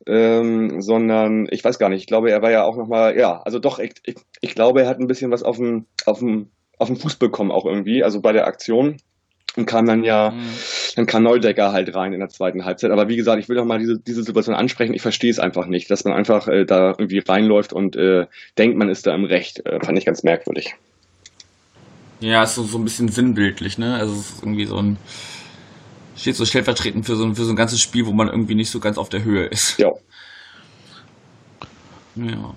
ähm, 0.07 0.81
sondern 0.81 1.47
ich 1.51 1.63
weiß 1.63 1.77
gar 1.77 1.89
nicht, 1.89 2.01
ich 2.01 2.07
glaube, 2.07 2.31
er 2.31 2.41
war 2.41 2.51
ja 2.51 2.63
auch 2.63 2.75
nochmal, 2.75 3.17
ja, 3.17 3.41
also 3.43 3.59
doch, 3.59 3.79
ich, 3.79 3.93
ich, 4.05 4.15
ich 4.41 4.55
glaube, 4.55 4.81
er 4.81 4.87
hat 4.87 4.99
ein 4.99 5.07
bisschen 5.07 5.31
was 5.31 5.43
auf 5.43 5.57
dem, 5.57 5.85
auf 6.05 6.19
dem, 6.19 6.49
auf 6.79 6.87
dem 6.87 6.97
Fuß 6.97 7.17
bekommen 7.17 7.51
auch 7.51 7.65
irgendwie, 7.65 8.03
also 8.03 8.21
bei 8.21 8.33
der 8.33 8.47
Aktion 8.47 8.97
und 9.55 9.67
kam 9.67 9.85
dann 9.85 10.03
ja 10.03 10.31
Mhm. 10.31 10.49
Dann 10.95 11.05
kam 11.05 11.23
Neudecker 11.23 11.71
halt 11.71 11.93
rein 11.95 12.13
in 12.13 12.19
der 12.19 12.29
zweiten 12.29 12.65
Halbzeit. 12.65 12.91
Aber 12.91 13.07
wie 13.07 13.15
gesagt, 13.15 13.39
ich 13.39 13.49
will 13.49 13.55
doch 13.55 13.65
mal 13.65 13.79
diese, 13.79 13.97
diese 13.99 14.23
Situation 14.23 14.55
ansprechen. 14.55 14.93
Ich 14.93 15.01
verstehe 15.01 15.31
es 15.31 15.39
einfach 15.39 15.65
nicht, 15.65 15.89
dass 15.89 16.03
man 16.03 16.13
einfach 16.13 16.47
äh, 16.47 16.65
da 16.65 16.89
irgendwie 16.97 17.19
reinläuft 17.19 17.73
und 17.73 17.95
äh, 17.95 18.27
denkt, 18.57 18.77
man 18.77 18.89
ist 18.89 19.07
da 19.07 19.15
im 19.15 19.25
Recht. 19.25 19.65
Äh, 19.65 19.83
fand 19.83 19.97
ich 19.97 20.05
ganz 20.05 20.23
merkwürdig. 20.23 20.75
ja, 22.19 22.43
ist 22.43 22.55
so, 22.55 22.63
so 22.63 22.77
ein 22.77 22.83
bisschen 22.83 23.09
sinnbildlich, 23.09 23.77
ne? 23.77 23.95
Also 23.95 24.13
es 24.13 24.29
ist 24.31 24.43
irgendwie 24.43 24.65
so 24.65 24.77
ein, 24.77 24.97
steht 26.15 26.35
so 26.35 26.45
stellvertretend 26.45 27.05
für 27.05 27.15
so, 27.15 27.33
für 27.33 27.43
so 27.43 27.51
ein 27.51 27.55
ganzes 27.55 27.81
Spiel, 27.81 28.05
wo 28.05 28.13
man 28.13 28.27
irgendwie 28.29 28.55
nicht 28.55 28.69
so 28.71 28.79
ganz 28.79 28.97
auf 28.97 29.09
der 29.09 29.23
Höhe 29.23 29.45
ist. 29.45 29.77
Ja. 29.79 29.91
Ja. 32.15 32.55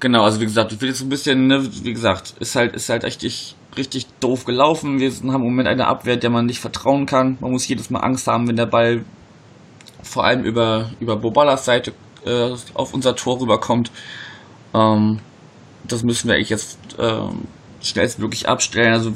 Genau, 0.00 0.24
also 0.24 0.40
wie 0.40 0.44
gesagt, 0.44 0.72
ich 0.72 0.80
will 0.80 0.90
jetzt 0.90 1.00
ein 1.00 1.08
bisschen, 1.08 1.46
ne, 1.46 1.66
wie 1.82 1.92
gesagt, 1.94 2.34
ist 2.38 2.54
halt, 2.54 2.74
ist 2.76 2.88
halt 2.90 3.04
richtig, 3.04 3.56
richtig 3.76 4.06
doof 4.20 4.44
gelaufen. 4.44 4.98
Wir 4.98 5.10
haben 5.10 5.42
im 5.42 5.50
Moment 5.50 5.68
eine 5.68 5.86
Abwehr, 5.86 6.16
der 6.16 6.30
man 6.30 6.46
nicht 6.46 6.60
vertrauen 6.60 7.06
kann. 7.06 7.36
Man 7.40 7.52
muss 7.52 7.68
jedes 7.68 7.90
Mal 7.90 8.00
Angst 8.00 8.26
haben, 8.26 8.48
wenn 8.48 8.56
der 8.56 8.66
Ball 8.66 9.04
vor 10.02 10.24
allem 10.24 10.44
über, 10.44 10.90
über 11.00 11.16
Bobalas 11.16 11.64
Seite 11.64 11.92
äh, 12.24 12.50
auf 12.74 12.94
unser 12.94 13.16
Tor 13.16 13.40
rüberkommt. 13.40 13.90
Ähm, 14.74 15.20
das 15.84 16.02
müssen 16.02 16.28
wir 16.28 16.34
eigentlich 16.34 16.50
jetzt 16.50 16.78
ähm, 16.98 17.46
schnellstmöglich 17.82 18.48
abstellen. 18.48 18.92
Also 18.92 19.12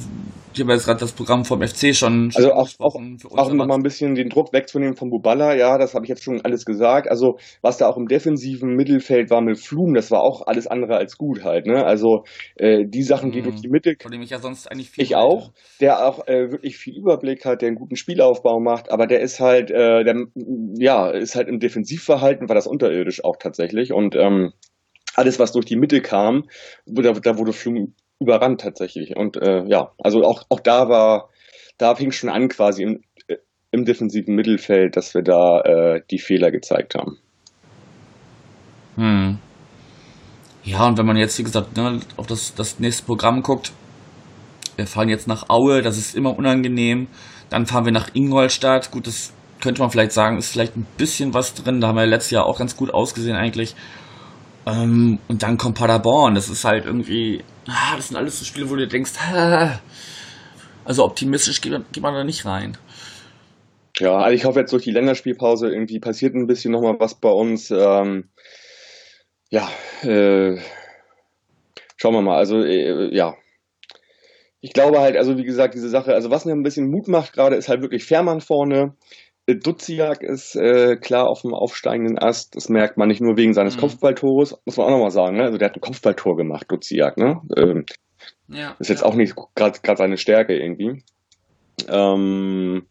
ich 0.53 0.61
habe 0.61 0.73
jetzt 0.73 0.85
gerade 0.85 1.01
das 1.01 1.13
Programm 1.13 1.45
vom 1.45 1.63
FC 1.63 1.95
schon, 1.95 2.31
also 2.35 2.53
auch, 2.53 2.69
auch, 2.79 2.97
auch 3.37 3.53
nochmal 3.53 3.79
ein 3.79 3.83
bisschen 3.83 4.15
den 4.15 4.29
Druck 4.29 4.53
wegzunehmen 4.53 4.97
von 4.97 5.11
Buballa, 5.11 5.55
ja, 5.55 5.79
das 5.79 5.95
habe 5.95 6.05
ich 6.05 6.09
jetzt 6.09 6.25
schon 6.25 6.41
alles 6.43 6.65
gesagt. 6.65 7.09
Also 7.09 7.37
was 7.63 7.79
da 7.79 7.89
auch 7.89 7.97
im 7.97 8.07
defensiven 8.07 8.75
Mittelfeld 8.75 9.31
war 9.31 9.41
mit 9.41 9.59
Flum, 9.59 9.95
das 9.95 10.11
war 10.11 10.23
auch 10.23 10.47
alles 10.47 10.67
andere 10.67 10.97
als 10.97 11.17
gut 11.17 11.45
halt. 11.45 11.67
Ne? 11.67 11.85
Also 11.85 12.25
äh, 12.57 12.85
die 12.87 13.03
Sachen, 13.03 13.31
die 13.31 13.41
mhm. 13.41 13.45
durch 13.45 13.61
die 13.61 13.69
Mitte. 13.69 13.95
Von 14.01 14.11
dem 14.11 14.23
ich 14.23 14.31
ja 14.31 14.39
sonst 14.39 14.71
eigentlich 14.71 14.91
viel. 14.91 15.05
Ich 15.05 15.17
auch, 15.17 15.53
der 15.81 16.07
auch 16.07 16.27
äh, 16.27 16.51
wirklich 16.51 16.77
viel 16.77 16.97
Überblick 16.97 17.45
hat, 17.45 17.63
der 17.63 17.69
einen 17.69 17.79
guten 17.79 17.97
Spielaufbau 17.97 18.61
macht, 18.61 18.91
aber 18.91 19.07
der 19.07 19.21
ist 19.21 19.41
halt, 19.41 19.71
äh, 19.71 20.05
der, 20.05 20.15
ja, 20.79 21.11
ist 21.11 21.37
halt 21.37 21.49
im 21.49 21.61
Defensivverhalten 21.61 22.49
war 22.49 22.55
das 22.55 22.67
unterirdisch 22.67 23.25
auch 23.25 23.37
tatsächlich 23.39 23.93
und 23.93 24.17
ähm, 24.17 24.53
alles, 25.15 25.39
was 25.39 25.53
durch 25.53 25.67
die 25.67 25.77
Mitte 25.77 26.01
kam, 26.01 26.45
da, 26.87 27.13
da 27.13 27.39
wurde 27.39 27.53
Flum 27.53 27.95
überrannt 28.21 28.61
tatsächlich. 28.61 29.17
Und 29.17 29.37
äh, 29.37 29.65
ja, 29.67 29.93
also 29.99 30.23
auch, 30.23 30.45
auch 30.51 30.61
da 30.61 30.89
war, 30.89 31.31
da 31.79 31.95
fing 31.95 32.13
schon 32.13 32.31
an 32.31 32.49
quasi 32.49 32.83
im, 32.83 33.01
äh, 33.27 33.37
im 33.73 33.85
defensiven 33.85 34.35
Mittelfeld, 34.35 34.97
dass 34.97 35.15
wir 35.15 35.23
da 35.23 35.61
äh, 35.63 36.03
die 36.11 36.19
Fehler 36.19 36.51
gezeigt 36.51 36.95
haben. 36.95 37.19
Hm. 38.97 39.39
Ja, 40.63 40.87
und 40.87 40.99
wenn 40.99 41.07
man 41.07 41.17
jetzt, 41.17 41.39
wie 41.39 41.43
gesagt, 41.43 41.77
ne, 41.77 42.01
auf 42.17 42.27
das, 42.27 42.55
das 42.55 42.79
nächste 42.79 43.05
Programm 43.05 43.43
guckt, 43.43 43.73
wir 44.77 44.87
fahren 44.87 45.09
jetzt 45.09 45.27
nach 45.27 45.49
Aue, 45.49 45.83
das 45.83 45.97
ist 45.97 46.15
immer 46.15 46.37
unangenehm. 46.37 47.09
Dann 47.49 47.67
fahren 47.67 47.87
wir 47.87 47.93
nach 47.93 48.15
Ingolstadt. 48.15 48.91
Gut, 48.91 49.07
das 49.07 49.33
könnte 49.61 49.81
man 49.81 49.91
vielleicht 49.91 50.13
sagen, 50.13 50.39
ist 50.39 50.53
vielleicht 50.53 50.77
ein 50.77 50.87
bisschen 50.97 51.35
was 51.35 51.55
drin. 51.55 51.81
Da 51.81 51.89
haben 51.89 51.97
wir 51.97 52.07
letztes 52.07 52.31
Jahr 52.31 52.47
auch 52.47 52.59
ganz 52.59 52.77
gut 52.77 52.93
ausgesehen 52.93 53.37
eigentlich. 53.37 53.75
Ähm, 54.67 55.19
und 55.29 55.43
dann 55.43 55.57
kommt 55.57 55.79
Paderborn. 55.79 56.35
Das 56.35 56.49
ist 56.49 56.65
halt 56.65 56.85
irgendwie, 56.85 57.43
ah, 57.69 57.97
das 57.97 58.09
sind 58.09 58.17
alles 58.17 58.39
so 58.39 58.45
Spiele, 58.45 58.69
wo 58.71 58.77
du 58.77 58.87
denkst, 58.87 59.13
ah, 59.33 59.81
also 60.85 61.05
optimistisch 61.05 61.61
geht, 61.61 61.73
geht 61.93 62.03
man 62.03 62.15
da 62.15 62.25
nicht 62.25 62.45
rein. 62.45 62.77
Ja, 63.99 64.17
also 64.17 64.35
ich 64.35 64.45
hoffe 64.45 64.61
jetzt 64.61 64.73
durch 64.73 64.85
die 64.85 64.93
Länderspielpause 64.93 65.69
irgendwie 65.69 66.01
passiert 66.01 66.35
ein 66.35 66.47
bisschen 66.47 66.73
nochmal 66.73 66.97
was 66.99 67.15
bei 67.15 67.31
uns. 67.31 67.71
Ähm, 67.71 68.31
ja, 69.51 69.69
äh, 70.03 70.59
schauen 71.97 72.15
wir 72.15 72.23
mal. 72.23 72.37
Also 72.37 72.63
äh, 72.63 73.15
ja, 73.15 73.35
ich 74.61 74.73
glaube 74.73 75.01
halt, 75.01 75.17
also 75.17 75.37
wie 75.39 75.45
gesagt, 75.45 75.75
diese 75.75 75.89
Sache, 75.89 76.15
also 76.15 76.31
was 76.31 76.45
mir 76.45 76.53
ein 76.53 76.63
bisschen 76.63 76.91
Mut 76.91 77.09
macht 77.09 77.33
gerade, 77.33 77.57
ist 77.57 77.69
halt 77.69 77.83
wirklich 77.83 78.05
Fährmann 78.05 78.41
vorne. 78.41 78.95
Duziak 79.57 80.23
ist 80.23 80.57
äh, 80.57 80.97
klar 80.97 81.29
auf 81.29 81.43
dem 81.43 81.55
aufsteigenden 81.55 82.19
Ast. 82.19 82.57
Das 82.57 82.69
merkt 82.69 82.97
man 82.97 83.09
nicht 83.09 83.21
nur 83.21 83.37
wegen 83.37 83.55
seines 83.55 83.77
mhm. 83.77 83.81
Kopfballtores, 83.81 84.57
muss 84.65 84.77
man 84.77 84.87
auch 84.87 84.91
nochmal 84.91 85.11
sagen. 85.11 85.37
Ne? 85.37 85.45
Also 85.45 85.59
der 85.59 85.69
hat 85.69 85.77
ein 85.77 85.81
Kopfballtor 85.81 86.37
gemacht, 86.37 86.67
Duziak. 86.69 87.17
Ne? 87.17 87.41
Ähm, 87.57 87.85
ja, 88.49 88.77
ist 88.79 88.89
jetzt 88.89 89.03
ja. 89.03 89.07
auch 89.07 89.15
nicht 89.15 89.35
gerade 89.57 89.97
seine 89.97 90.17
Stärke 90.17 90.57
irgendwie. 90.57 91.03
Ähm, 91.89 92.87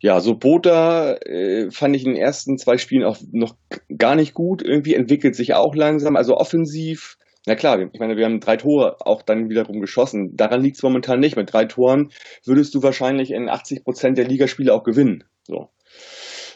ja, 0.00 0.20
so 0.20 0.36
Bota 0.36 1.14
äh, 1.14 1.70
fand 1.70 1.96
ich 1.96 2.04
in 2.04 2.12
den 2.12 2.20
ersten 2.20 2.56
zwei 2.56 2.78
Spielen 2.78 3.04
auch 3.04 3.18
noch 3.32 3.56
gar 3.96 4.14
nicht 4.14 4.32
gut. 4.32 4.62
Irgendwie 4.62 4.94
entwickelt 4.94 5.34
sich 5.34 5.54
auch 5.54 5.74
langsam. 5.74 6.16
Also 6.16 6.36
offensiv, 6.36 7.16
na 7.46 7.56
klar, 7.56 7.80
ich 7.80 7.98
meine, 7.98 8.16
wir 8.16 8.24
haben 8.24 8.38
drei 8.38 8.56
Tore 8.56 8.96
auch 9.00 9.22
dann 9.22 9.50
wiederum 9.50 9.80
geschossen. 9.80 10.36
Daran 10.36 10.62
liegt 10.62 10.76
es 10.76 10.82
momentan 10.82 11.18
nicht. 11.18 11.36
Mit 11.36 11.52
drei 11.52 11.64
Toren 11.64 12.10
würdest 12.44 12.74
du 12.74 12.82
wahrscheinlich 12.82 13.32
in 13.32 13.48
80 13.48 13.84
Prozent 13.84 14.18
der 14.18 14.28
Ligaspiele 14.28 14.72
auch 14.72 14.84
gewinnen. 14.84 15.24
So. 15.42 15.68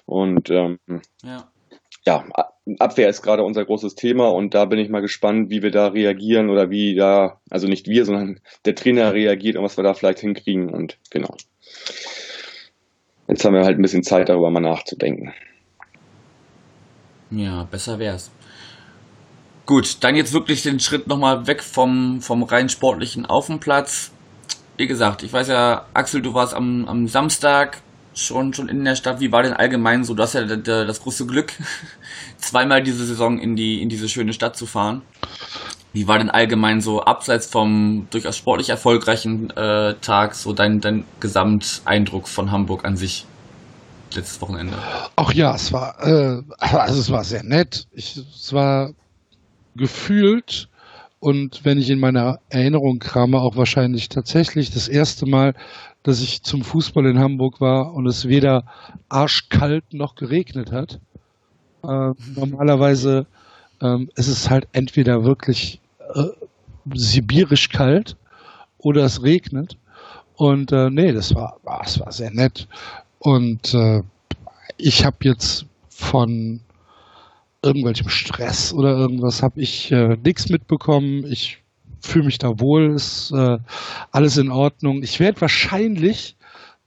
Und 0.07 0.51
ähm, 0.51 0.79
ja. 1.23 1.49
ja, 2.05 2.25
Abwehr 2.79 3.09
ist 3.09 3.23
gerade 3.23 3.45
unser 3.45 3.65
großes 3.65 3.95
Thema 3.95 4.29
und 4.29 4.55
da 4.55 4.65
bin 4.67 4.79
ich 4.79 4.88
mal 4.88 5.01
gespannt, 5.01 5.51
wie 5.51 5.62
wir 5.62 5.71
da 5.71 5.88
reagieren 5.88 6.51
oder 6.51 6.71
wie 6.71 6.95
da, 6.95 7.41
also 7.51 7.67
nicht 7.67 7.88
wir, 7.88 8.05
sondern 8.05 8.41
der 8.65 8.75
Trainer 8.75 9.12
reagiert 9.12 9.57
und 9.57 9.65
was 9.65 9.77
wir 9.77 9.85
da 9.85 9.95
vielleicht 9.95 10.21
hinkriegen 10.21 10.71
und 10.71 10.99
genau. 11.11 11.35
Jetzt 13.29 13.45
haben 13.45 13.55
wir 13.55 13.65
halt 13.65 13.79
ein 13.79 13.83
bisschen 13.83 14.03
Zeit, 14.03 14.29
darüber 14.29 14.51
mal 14.51 14.61
nachzudenken. 14.61 15.33
Ja, 17.31 17.65
besser 17.65 17.99
wär's. 17.99 18.31
Gut, 19.65 19.99
dann 20.01 20.17
jetzt 20.17 20.33
wirklich 20.33 20.62
den 20.62 20.81
Schritt 20.81 21.07
nochmal 21.07 21.47
weg 21.47 21.62
vom, 21.62 22.21
vom 22.21 22.43
rein 22.43 22.69
sportlichen 22.69 23.27
auf 23.27 23.47
dem 23.47 23.59
Platz. 23.59 24.12
Wie 24.77 24.87
gesagt, 24.87 25.23
ich 25.23 25.33
weiß 25.33 25.49
ja, 25.49 25.87
Axel, 25.95 26.21
du 26.21 26.35
warst 26.35 26.55
am, 26.55 26.87
am 26.87 27.07
Samstag 27.07 27.81
schon, 28.14 28.55
schon 28.55 28.68
in 28.68 28.85
der 28.85 28.96
Stadt. 28.96 29.20
Wie 29.20 29.33
war 29.33 29.42
denn 29.42 29.53
allgemein 29.53 30.05
so? 30.05 30.14
Du 30.14 30.22
hast 30.22 30.35
ja 30.35 30.44
das 30.44 31.01
große 31.03 31.27
Glück, 31.27 31.53
zweimal 32.38 32.83
diese 32.83 33.05
Saison 33.05 33.38
in 33.38 33.57
die, 33.57 33.83
in 33.83 33.88
diese 33.88 34.09
schöne 34.09 34.33
Stadt 34.33 34.57
zu 34.57 34.66
fahren. 34.66 35.03
Wie 35.92 36.09
war 36.09 36.18
denn 36.18 36.31
allgemein 36.31 36.81
so, 36.81 37.03
abseits 37.03 37.46
vom 37.46 38.07
durchaus 38.11 38.37
sportlich 38.37 38.70
erfolgreichen 38.70 39.51
äh, 39.51 39.94
Tag, 40.01 40.35
so 40.35 40.55
dein, 40.55 40.81
dein 40.81 41.05
Gesamteindruck 41.20 42.29
von 42.29 42.51
Hamburg 42.51 42.85
an 42.85 42.96
sich? 42.96 43.27
Letztes 44.14 44.40
Wochenende. 44.40 44.75
Ach 45.16 45.33
ja, 45.33 45.55
es 45.55 45.72
war, 45.72 45.96
äh, 46.07 46.42
also 46.59 47.01
es 47.01 47.11
war 47.11 47.25
sehr 47.25 47.42
nett. 47.42 47.87
Ich, 47.92 48.16
es 48.16 48.53
war 48.53 48.92
gefühlt 49.75 50.68
und 51.22 51.64
wenn 51.64 51.79
ich 51.79 51.88
in 51.88 52.01
meiner 52.01 52.40
Erinnerung 52.48 52.98
krame, 52.98 53.40
auch 53.40 53.55
wahrscheinlich 53.55 54.09
tatsächlich 54.09 54.72
das 54.72 54.88
erste 54.88 55.25
Mal, 55.25 55.55
dass 56.03 56.21
ich 56.21 56.43
zum 56.43 56.62
Fußball 56.62 57.07
in 57.07 57.19
Hamburg 57.19 57.61
war 57.61 57.95
und 57.95 58.07
es 58.07 58.27
weder 58.27 58.65
arschkalt 59.09 59.93
noch 59.93 60.15
geregnet 60.15 60.73
hat. 60.73 61.01
Äh, 61.85 62.12
normalerweise 62.35 63.27
ähm, 63.81 64.11
ist 64.17 64.29
es 64.29 64.51
halt 64.51 64.69
entweder 64.73 65.25
wirklich 65.25 65.81
äh, 66.15 66.25
sibirisch 66.95 67.69
kalt 67.69 68.17
oder 68.79 69.05
es 69.05 69.23
regnet. 69.23 69.77
Und 70.35 70.73
äh, 70.73 70.91
nee, 70.91 71.12
das 71.12 71.35
war, 71.35 71.59
das 71.65 72.01
war 72.01 72.11
sehr 72.12 72.31
nett. 72.31 72.67
Und 73.19 73.75
äh, 73.75 74.03
ich 74.77 75.05
habe 75.05 75.19
jetzt 75.23 75.67
von 75.88 76.61
irgendwelchem 77.62 78.09
Stress 78.09 78.73
oder 78.73 78.97
irgendwas 78.97 79.43
habe 79.43 79.61
ich 79.61 79.93
äh, 79.93 80.17
nichts 80.25 80.49
mitbekommen. 80.49 81.25
Ich 81.31 81.62
fühle 82.03 82.27
mich 82.27 82.38
da 82.38 82.61
wohl, 82.61 82.95
ist 82.95 83.33
äh, 83.33 83.59
alles 84.11 84.37
in 84.37 84.51
Ordnung. 84.51 85.03
Ich 85.03 85.21
werde 85.21 85.41
wahrscheinlich 85.41 86.37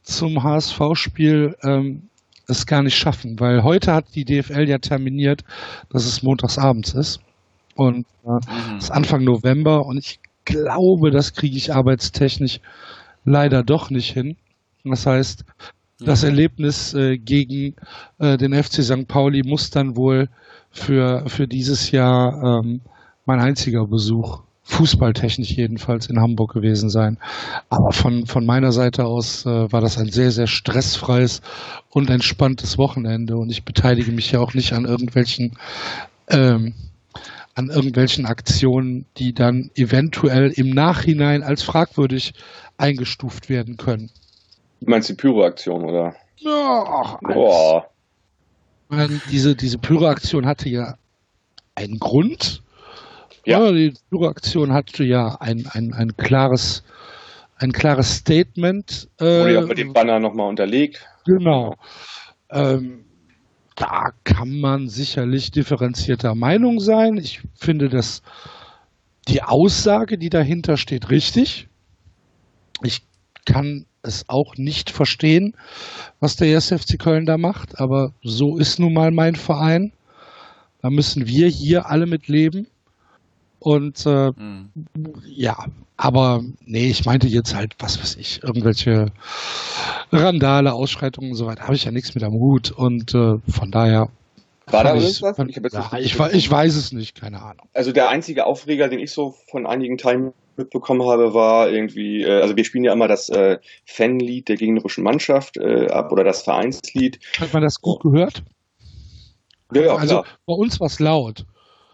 zum 0.04 0.44
HSV-Spiel 0.44 1.56
ähm, 1.64 2.10
es 2.48 2.66
gar 2.66 2.84
nicht 2.84 2.96
schaffen, 2.96 3.40
weil 3.40 3.64
heute 3.64 3.94
hat 3.94 4.06
die 4.14 4.26
DFL 4.26 4.70
ja 4.70 4.78
terminiert, 4.78 5.44
dass 5.90 6.06
es 6.06 6.22
montagsabends 6.22 6.94
ist 6.94 7.20
und 7.76 8.06
äh, 8.26 8.30
mhm. 8.30 8.78
ist 8.78 8.92
Anfang 8.92 9.24
November 9.24 9.86
und 9.86 9.98
ich 9.98 10.20
glaube, 10.46 11.12
das 11.12 11.34
kriege 11.34 11.58
ich 11.58 11.74
arbeitstechnisch 11.74 12.60
leider 13.24 13.64
doch 13.64 13.90
nicht 13.90 14.12
hin. 14.12 14.38
Das 14.84 15.08
heißt, 15.08 15.44
das 16.00 16.24
Erlebnis 16.24 16.94
äh, 16.94 17.18
gegen 17.18 17.76
äh, 18.20 18.38
den 18.38 18.54
FC 18.54 18.84
St. 18.84 19.08
Pauli 19.08 19.42
muss 19.44 19.72
dann 19.72 19.96
wohl 19.96 20.30
für, 20.70 21.24
für 21.28 21.48
dieses 21.48 21.92
Jahr 21.92 22.60
ähm, 22.60 22.82
mein 23.26 23.40
einziger 23.40 23.88
Besuch 23.88 24.42
fußballtechnisch 24.66 25.52
jedenfalls 25.52 26.08
in 26.08 26.20
Hamburg 26.20 26.54
gewesen 26.54 26.90
sein. 26.90 27.18
Aber 27.70 27.92
von, 27.92 28.26
von 28.26 28.46
meiner 28.46 28.72
Seite 28.72 29.06
aus 29.06 29.46
äh, 29.46 29.72
war 29.72 29.80
das 29.80 29.98
ein 29.98 30.10
sehr, 30.10 30.32
sehr 30.32 30.48
stressfreies 30.48 31.42
und 31.90 32.10
entspanntes 32.10 32.78
Wochenende 32.78 33.38
und 33.38 33.52
ich 33.52 33.64
beteilige 33.64 34.12
mich 34.12 34.32
ja 34.32 34.40
auch 34.40 34.54
nicht 34.54 34.74
an 34.74 34.86
irgendwelchen 34.86 35.54
ähm, 36.30 36.74
an 37.58 37.70
irgendwelchen 37.70 38.26
Aktionen, 38.26 39.06
die 39.16 39.34
dann 39.34 39.72
eventuell 39.76 40.52
im 40.52 40.72
Nachhinein 40.72 41.42
als 41.42 41.64
fragwürdig 41.64 42.34
eingestuft 42.78 43.48
werden 43.48 43.78
können. 43.78 44.12
Du 44.82 44.90
meinst 44.90 45.08
die 45.08 45.14
Pyro-Aktion, 45.14 45.86
oder? 45.86 46.16
Ja, 46.38 46.84
ach, 46.86 47.20
Boah. 47.22 47.88
Diese, 49.32 49.56
diese 49.56 49.78
Pyro-Aktion 49.78 50.46
hatte 50.46 50.68
ja 50.68 50.96
einen 51.76 51.98
Grund 51.98 52.62
ja. 53.46 53.64
ja 53.66 53.72
die 53.72 53.94
Pyro-Aktion 54.10 54.74
hatte 54.74 55.04
ja 55.04 55.38
ein, 55.40 55.68
ein, 55.72 55.94
ein 55.94 56.16
klares 56.18 56.84
ein 57.58 57.72
klares 57.72 58.18
Statement. 58.18 59.08
Äh, 59.20 59.24
Wurde 59.24 59.54
ja 59.54 59.62
mit 59.62 59.78
dem 59.78 59.94
Banner 59.94 60.20
nochmal 60.20 60.50
unterlegt. 60.50 61.06
Genau. 61.26 61.76
Ähm, 62.50 63.06
da 63.76 64.12
kann 64.24 64.60
man 64.60 64.88
sicherlich 64.90 65.52
differenzierter 65.52 66.36
Meinung 66.36 66.80
sein. 66.80 67.18
Ich 67.18 67.42
finde, 67.54 67.90
dass 67.90 68.22
die 69.28 69.42
Aussage, 69.42 70.18
die 70.18 70.30
dahinter 70.30 70.78
steht, 70.78 71.10
richtig. 71.10 71.68
Ich 72.84 73.04
kann 73.46 73.86
es 74.02 74.30
auch 74.30 74.56
nicht 74.58 74.92
verstehen, 74.92 75.56
was 76.20 76.36
der 76.36 76.56
1. 76.56 76.70
FC 76.70 77.00
Köln 77.00 77.26
da 77.26 77.38
macht, 77.38 77.80
aber 77.80 78.14
so 78.22 78.58
ist 78.58 78.80
nun 78.80 78.94
mal 78.94 79.12
mein 79.12 79.36
Verein. 79.36 79.94
Da 80.82 80.90
müssen 80.90 81.26
wir 81.26 81.48
hier 81.48 81.88
alle 81.88 82.06
mit 82.06 82.28
leben. 82.28 82.68
Und 83.66 84.06
äh, 84.06 84.32
Hm. 84.38 84.70
ja, 85.26 85.58
aber 85.98 86.44
nee, 86.66 86.88
ich 86.88 87.04
meinte 87.06 87.26
jetzt 87.28 87.56
halt, 87.56 87.74
was 87.80 88.00
weiß 88.00 88.18
ich, 88.18 88.44
irgendwelche 88.44 89.08
Randale, 90.12 90.72
Ausschreitungen 90.74 91.32
und 91.32 91.36
so 91.36 91.48
weiter, 91.48 91.64
habe 91.64 91.74
ich 91.74 91.84
ja 91.84 91.90
nichts 91.92 92.14
mit 92.14 92.24
am 92.24 92.34
Hut. 92.34 92.70
Und 92.72 93.16
äh, 93.16 93.38
von 93.50 93.72
daher. 93.72 94.10
War 94.68 94.84
da 94.84 94.94
irgendwas? 94.96 95.36
fand- 95.36 95.50
Ich 95.50 95.74
ja, 95.74 95.92
ich, 95.98 96.20
ich 96.36 96.52
weiß 96.52 96.76
es 96.76 96.92
nicht, 96.92 97.20
keine 97.20 97.42
Ahnung. 97.42 97.68
Also 97.74 97.92
der 97.92 98.10
einzige 98.10 98.46
Aufreger, 98.46 98.88
den 98.88 99.00
ich 99.00 99.12
so 99.12 99.34
von 99.50 99.66
einigen 99.66 99.98
Teilen 99.98 100.34
mitbekommen 100.58 101.02
habe, 101.10 101.34
war 101.34 101.68
irgendwie, 101.70 102.22
äh, 102.22 102.42
also 102.42 102.56
wir 102.56 102.66
spielen 102.66 102.84
ja 102.84 102.94
immer 102.94 103.08
das 103.08 103.30
äh, 103.30 103.58
Fanlied 103.86 104.48
der 104.48 104.58
gegnerischen 104.58 105.04
Mannschaft 105.04 105.58
äh, 105.58 105.88
ab 105.88 106.12
oder 106.12 106.24
das 106.24 106.44
Vereinslied. 106.44 107.20
Hat 107.40 107.52
man 107.52 107.64
das 107.64 107.82
gut 107.82 108.02
gehört? 108.04 108.44
Ja, 109.74 109.82
ja, 109.82 109.96
also 109.96 110.22
klar. 110.22 110.26
bei 110.46 110.54
uns 110.54 110.80
war 110.80 110.88
es 110.88 111.00
laut. 111.00 111.46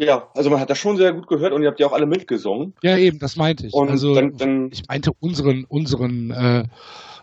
Ja, 0.01 0.29
also 0.33 0.49
man 0.49 0.59
hat 0.59 0.69
das 0.71 0.79
schon 0.79 0.97
sehr 0.97 1.13
gut 1.13 1.27
gehört 1.27 1.53
und 1.53 1.61
ihr 1.61 1.67
habt 1.67 1.79
ja 1.79 1.85
auch 1.85 1.93
alle 1.93 2.07
mitgesungen. 2.07 2.73
Ja, 2.81 2.97
eben, 2.97 3.19
das 3.19 3.35
meinte 3.35 3.67
ich. 3.67 3.73
Und 3.73 3.89
also 3.89 4.15
dann, 4.15 4.35
dann 4.35 4.69
ich 4.71 4.81
meinte 4.87 5.11
unseren, 5.19 5.63
unseren, 5.65 6.31
äh, 6.31 6.63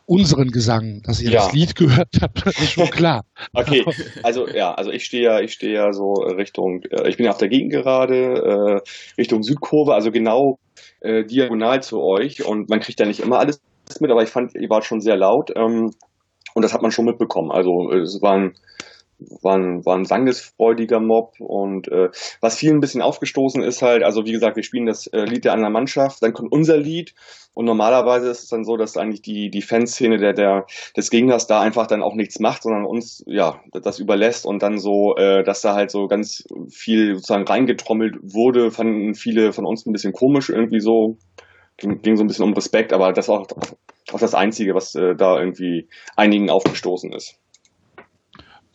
unseren 0.07 0.53
Gesang, 0.53 1.03
dass 1.03 1.21
ihr 1.21 1.33
Ja. 1.33 1.41
das 1.43 1.53
Lied 1.53 1.75
gehört 1.75 2.09
habt, 2.23 2.47
das 2.47 2.57
ist 2.57 2.71
schon 2.71 2.89
klar. 2.91 3.25
Okay, 3.53 3.85
also 4.23 4.47
ja, 4.47 4.75
also 4.75 4.93
ich 4.93 5.05
stehe 5.05 5.25
ja, 5.25 5.41
ich 5.41 5.55
stehe 5.55 5.75
ja 5.75 5.93
so 5.93 6.13
Richtung, 6.13 6.83
äh, 6.85 7.09
ich 7.09 7.17
bin 7.17 7.27
ja 7.27 7.33
auf 7.33 7.39
der 7.39 7.49
Gegengerade, 7.49 8.15
äh, 8.85 9.21
Richtung 9.21 9.43
Südkurve, 9.43 9.95
also 9.95 10.13
genau 10.13 10.61
äh, 11.01 11.25
diagonal 11.25 11.83
zu 11.83 12.01
euch 12.01 12.45
und 12.47 12.71
man 12.71 12.79
kriegt 12.79 13.01
ja 13.01 13.07
nicht 13.07 13.19
immer 13.21 13.41
alles 13.41 13.61
mit, 13.99 14.11
aber 14.13 14.23
ich 14.23 14.29
fand, 14.31 14.55
ihr 14.55 14.71
wart 14.71 14.85
schon 14.85 15.01
sehr 15.01 15.17
laut 15.17 15.51
ähm, 15.57 15.91
und 16.55 16.63
das 16.63 16.73
hat 16.73 16.83
man 16.83 16.93
schon 16.93 17.07
mitbekommen. 17.07 17.51
Also 17.51 17.91
es 17.91 18.23
war 18.23 18.35
ein, 18.35 18.55
war 19.19 19.57
ein, 19.57 19.85
war 19.85 19.97
ein 19.97 20.05
sangesfreudiger 20.05 21.01
Mob 21.01 21.35
und 21.41 21.89
äh, 21.89 22.11
was 22.41 22.57
vielen 22.57 22.77
ein 22.77 22.81
bisschen 22.81 23.03
aufgestoßen 23.03 23.63
ist 23.63 23.83
halt, 23.83 24.03
also 24.03 24.25
wie 24.25 24.33
gesagt, 24.33 24.57
wir 24.57 24.63
spielen 24.63 24.87
das 24.87 25.07
äh, 25.09 25.25
Lied 25.25 25.45
der 25.45 25.53
anderen 25.53 25.73
Mannschaft, 25.73 26.23
dann 26.23 26.33
kommt 26.33 26.53
unser 26.53 26.77
Lied 26.77 27.15
und 27.55 27.65
normalerweise 27.65 28.29
ist 28.29 28.45
es 28.45 28.49
dann 28.49 28.65
so, 28.65 28.77
dass 28.77 28.97
eigentlich 28.97 29.23
die, 29.23 29.51
die 29.51 29.63
Fanszene 29.63 30.19
der, 30.19 30.33
der, 30.33 30.67
des 30.97 31.11
Gegners 31.11 31.49
da 31.49 31.61
einfach 31.61 31.89
dann 31.89 32.03
auch 32.03 32.15
nichts 32.15 32.39
macht, 32.39 32.63
sondern 32.63 32.85
uns 32.85 33.25
ja 33.27 33.61
das 33.73 33.99
überlässt 33.99 34.47
und 34.47 34.63
dann 34.63 34.79
so, 34.79 35.17
äh, 35.17 35.43
dass 35.43 35.61
da 35.61 35.75
halt 35.75 35.91
so 35.91 36.07
ganz 36.07 36.45
viel 36.71 37.17
sozusagen 37.17 37.49
reingetrommelt 37.49 38.17
wurde, 38.23 38.71
fanden 38.71 39.15
viele 39.15 39.53
von 39.53 39.67
uns 39.67 39.85
ein 39.87 39.93
bisschen 39.93 40.13
komisch 40.13 40.51
irgendwie 40.51 40.79
so. 40.79 41.17
Ging, 41.79 42.01
ging 42.01 42.17
so 42.17 42.23
ein 42.23 42.29
bisschen 42.29 42.45
um 42.45 42.55
Respekt, 42.55 42.93
aber 42.93 43.13
das 43.13 43.29
war 43.29 43.41
auch, 43.41 43.49
auch 44.13 44.21
das 44.21 44.35
Einzige, 44.35 44.75
was 44.75 44.95
äh, 44.95 45.17
da 45.17 45.39
irgendwie 45.39 45.89
einigen 46.15 46.51
aufgestoßen 46.51 47.13
ist. 47.13 47.41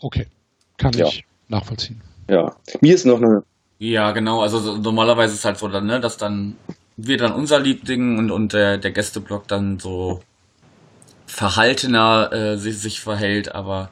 Okay, 0.01 0.25
kann 0.77 0.93
Ja. 0.93 1.07
ich 1.07 1.25
nachvollziehen. 1.47 2.01
Ja. 2.29 2.55
Mir 2.81 2.95
ist 2.95 3.05
noch 3.05 3.17
eine. 3.21 3.43
Ja, 3.79 4.11
genau. 4.11 4.41
Also 4.41 4.59
so, 4.59 4.77
normalerweise 4.77 5.33
ist 5.33 5.39
es 5.39 5.45
halt 5.45 5.57
so, 5.57 5.67
dann, 5.67 5.85
ne, 5.85 5.99
dass 5.99 6.17
dann 6.17 6.55
wir 6.95 7.17
dann 7.17 7.33
unser 7.33 7.59
Lied 7.59 7.85
singen 7.87 8.17
und, 8.19 8.31
und 8.31 8.53
der, 8.53 8.77
der 8.77 8.91
Gästeblock 8.91 9.47
dann 9.47 9.79
so 9.79 10.21
verhaltener 11.25 12.31
äh, 12.31 12.57
sich, 12.57 12.77
sich 12.79 13.01
verhält. 13.01 13.53
Aber 13.53 13.89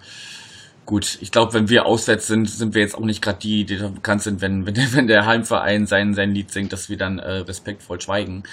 gut, 0.86 1.18
ich 1.22 1.32
glaube, 1.32 1.54
wenn 1.54 1.70
wir 1.70 1.86
auswärts 1.86 2.28
sind, 2.28 2.50
sind 2.50 2.74
wir 2.76 2.82
jetzt 2.82 2.96
auch 2.96 3.02
nicht 3.06 3.22
gerade 3.22 3.40
die, 3.40 3.66
die 3.66 3.78
da 3.78 3.90
bekannt 3.90 4.22
sind, 4.22 4.42
wenn, 4.42 4.66
wenn, 4.66 4.74
der, 4.76 4.94
wenn 4.94 5.08
der 5.08 5.26
Heimverein 5.26 5.88
sein, 5.88 6.14
sein 6.14 6.34
Lied 6.34 6.52
singt, 6.52 6.72
dass 6.74 6.90
wir 6.90 6.98
dann 6.98 7.20
äh, 7.20 7.30
respektvoll 7.38 8.00
schweigen. 8.00 8.44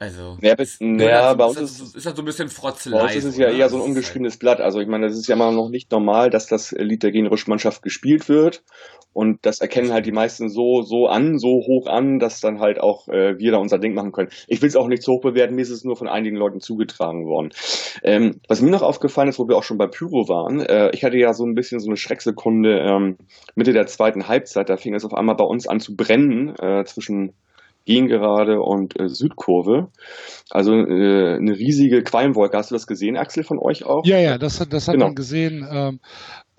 Also, 0.00 0.38
Ja, 0.40 0.54
bis, 0.54 0.78
ja, 0.80 1.34
bei 1.34 1.44
uns 1.44 1.58
ist, 1.60 1.72
ist 1.72 1.80
ist, 1.88 1.96
ist 1.96 2.06
halt 2.06 2.16
so 2.16 2.22
ein 2.22 2.24
bisschen 2.24 2.48
Bei 2.48 2.54
Frotzelei. 2.54 3.02
uns 3.02 3.16
ist 3.16 3.24
es 3.26 3.36
ja 3.36 3.50
ne? 3.50 3.58
eher 3.58 3.68
so 3.68 3.76
ein 3.76 3.80
Das 3.80 3.84
ist 3.84 3.88
ungeschriebenes 3.90 4.38
Blatt. 4.38 4.58
Also 4.62 4.80
ich 4.80 4.88
meine, 4.88 5.06
das 5.06 5.18
ist 5.18 5.28
ja 5.28 5.34
immer 5.34 5.52
noch 5.52 5.68
nicht 5.68 5.92
normal, 5.92 6.30
dass 6.30 6.46
das 6.46 6.72
Lied 6.72 7.02
der 7.02 7.12
gegnerischen 7.12 7.50
Mannschaft 7.50 7.82
gespielt 7.82 8.26
wird. 8.30 8.62
Und 9.12 9.44
das 9.44 9.60
erkennen 9.60 9.92
halt 9.92 10.06
die 10.06 10.12
meisten 10.12 10.48
so, 10.48 10.80
so 10.80 11.06
an, 11.06 11.38
so 11.38 11.48
hoch 11.48 11.86
an, 11.86 12.18
dass 12.18 12.40
dann 12.40 12.60
halt 12.60 12.80
auch 12.80 13.08
äh, 13.08 13.38
wir 13.38 13.52
da 13.52 13.58
unser 13.58 13.78
Ding 13.78 13.92
machen 13.92 14.12
können. 14.12 14.30
Ich 14.46 14.62
will 14.62 14.68
es 14.68 14.76
auch 14.76 14.86
nicht 14.88 15.02
so 15.02 15.14
hoch 15.14 15.20
bewerten, 15.20 15.54
mir 15.54 15.62
ist 15.62 15.70
es 15.70 15.84
nur 15.84 15.96
von 15.96 16.08
einigen 16.08 16.36
Leuten 16.36 16.60
zugetragen 16.60 17.26
worden. 17.26 17.50
Ähm, 18.02 18.40
was 18.48 18.62
mir 18.62 18.70
noch 18.70 18.82
aufgefallen 18.82 19.28
ist, 19.28 19.38
wo 19.38 19.48
wir 19.48 19.56
auch 19.58 19.64
schon 19.64 19.78
bei 19.78 19.88
Pyro 19.88 20.28
waren, 20.28 20.60
äh, 20.60 20.90
ich 20.94 21.04
hatte 21.04 21.18
ja 21.18 21.34
so 21.34 21.44
ein 21.44 21.54
bisschen 21.54 21.80
so 21.80 21.88
eine 21.88 21.96
Schrecksekunde 21.96 22.78
ähm, 22.78 23.18
Mitte 23.54 23.72
der 23.74 23.86
zweiten 23.86 24.28
Halbzeit, 24.28 24.70
da 24.70 24.76
fing 24.76 24.94
es 24.94 25.04
auf 25.04 25.12
einmal 25.12 25.34
bei 25.34 25.44
uns 25.44 25.66
an 25.66 25.80
zu 25.80 25.96
brennen 25.96 26.54
äh, 26.56 26.84
zwischen 26.84 27.34
Gegengerade 27.86 28.60
und 28.60 28.98
äh, 29.00 29.08
Südkurve. 29.08 29.88
Also 30.50 30.74
äh, 30.74 31.36
eine 31.36 31.56
riesige 31.56 32.02
Qualmwolke. 32.02 32.56
Hast 32.56 32.70
du 32.70 32.74
das 32.74 32.86
gesehen, 32.86 33.16
Axel, 33.16 33.42
von 33.44 33.58
euch 33.58 33.84
auch? 33.84 34.04
Ja, 34.04 34.18
ja, 34.18 34.38
das, 34.38 34.60
hat- 34.60 34.72
das 34.72 34.86
hat 34.88 34.94
Genau. 34.94 35.06
man 35.06 35.14
gesehen. 35.14 35.66
Ähm, 35.70 36.00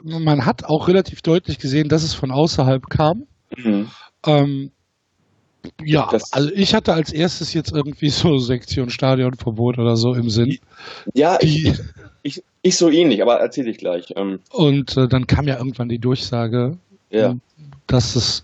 man 0.04 0.46
hat 0.46 0.64
auch 0.66 0.88
relativ 0.88 1.22
deutlich 1.22 1.60
gesehen, 1.60 1.90
dass 1.90 2.04
es 2.04 2.14
von 2.14 2.32
außerhalb 2.32 2.90
kam. 2.90 3.28
Mhm. 3.56 3.88
Ähm, 4.26 4.72
ja, 5.84 6.08
Das- 6.12 6.34
also 6.34 6.50
ich 6.54 6.74
hatte 6.74 6.94
als 6.94 7.14
erstes 7.14 7.54
jetzt 7.54 7.72
irgendwie 7.72 8.10
so 8.10 8.38
Sektion 8.40 8.90
Stadionverbot 8.90 9.78
oder 9.78 9.96
so 9.96 10.14
im 10.14 10.30
Sinn. 10.30 10.58
Ja, 11.14 11.38
ich, 11.40 11.64
Die, 11.64 11.74
ich, 12.24 12.44
ich 12.64 12.78
so 12.78 12.90
ähnlich, 12.90 13.22
aber 13.22 13.40
erzähl 13.40 13.68
ich 13.68 13.78
gleich. 13.78 14.14
Ähm, 14.16 14.40
und 14.52 14.98
äh, 14.98 15.08
dann 15.08 15.28
kam 15.28 15.48
ja 15.48 15.58
irgendwann 15.58 15.90
die 15.90 16.00
Durchsage, 16.00 16.78
ja. 17.12 17.36
dass 17.88 18.16
es 18.16 18.44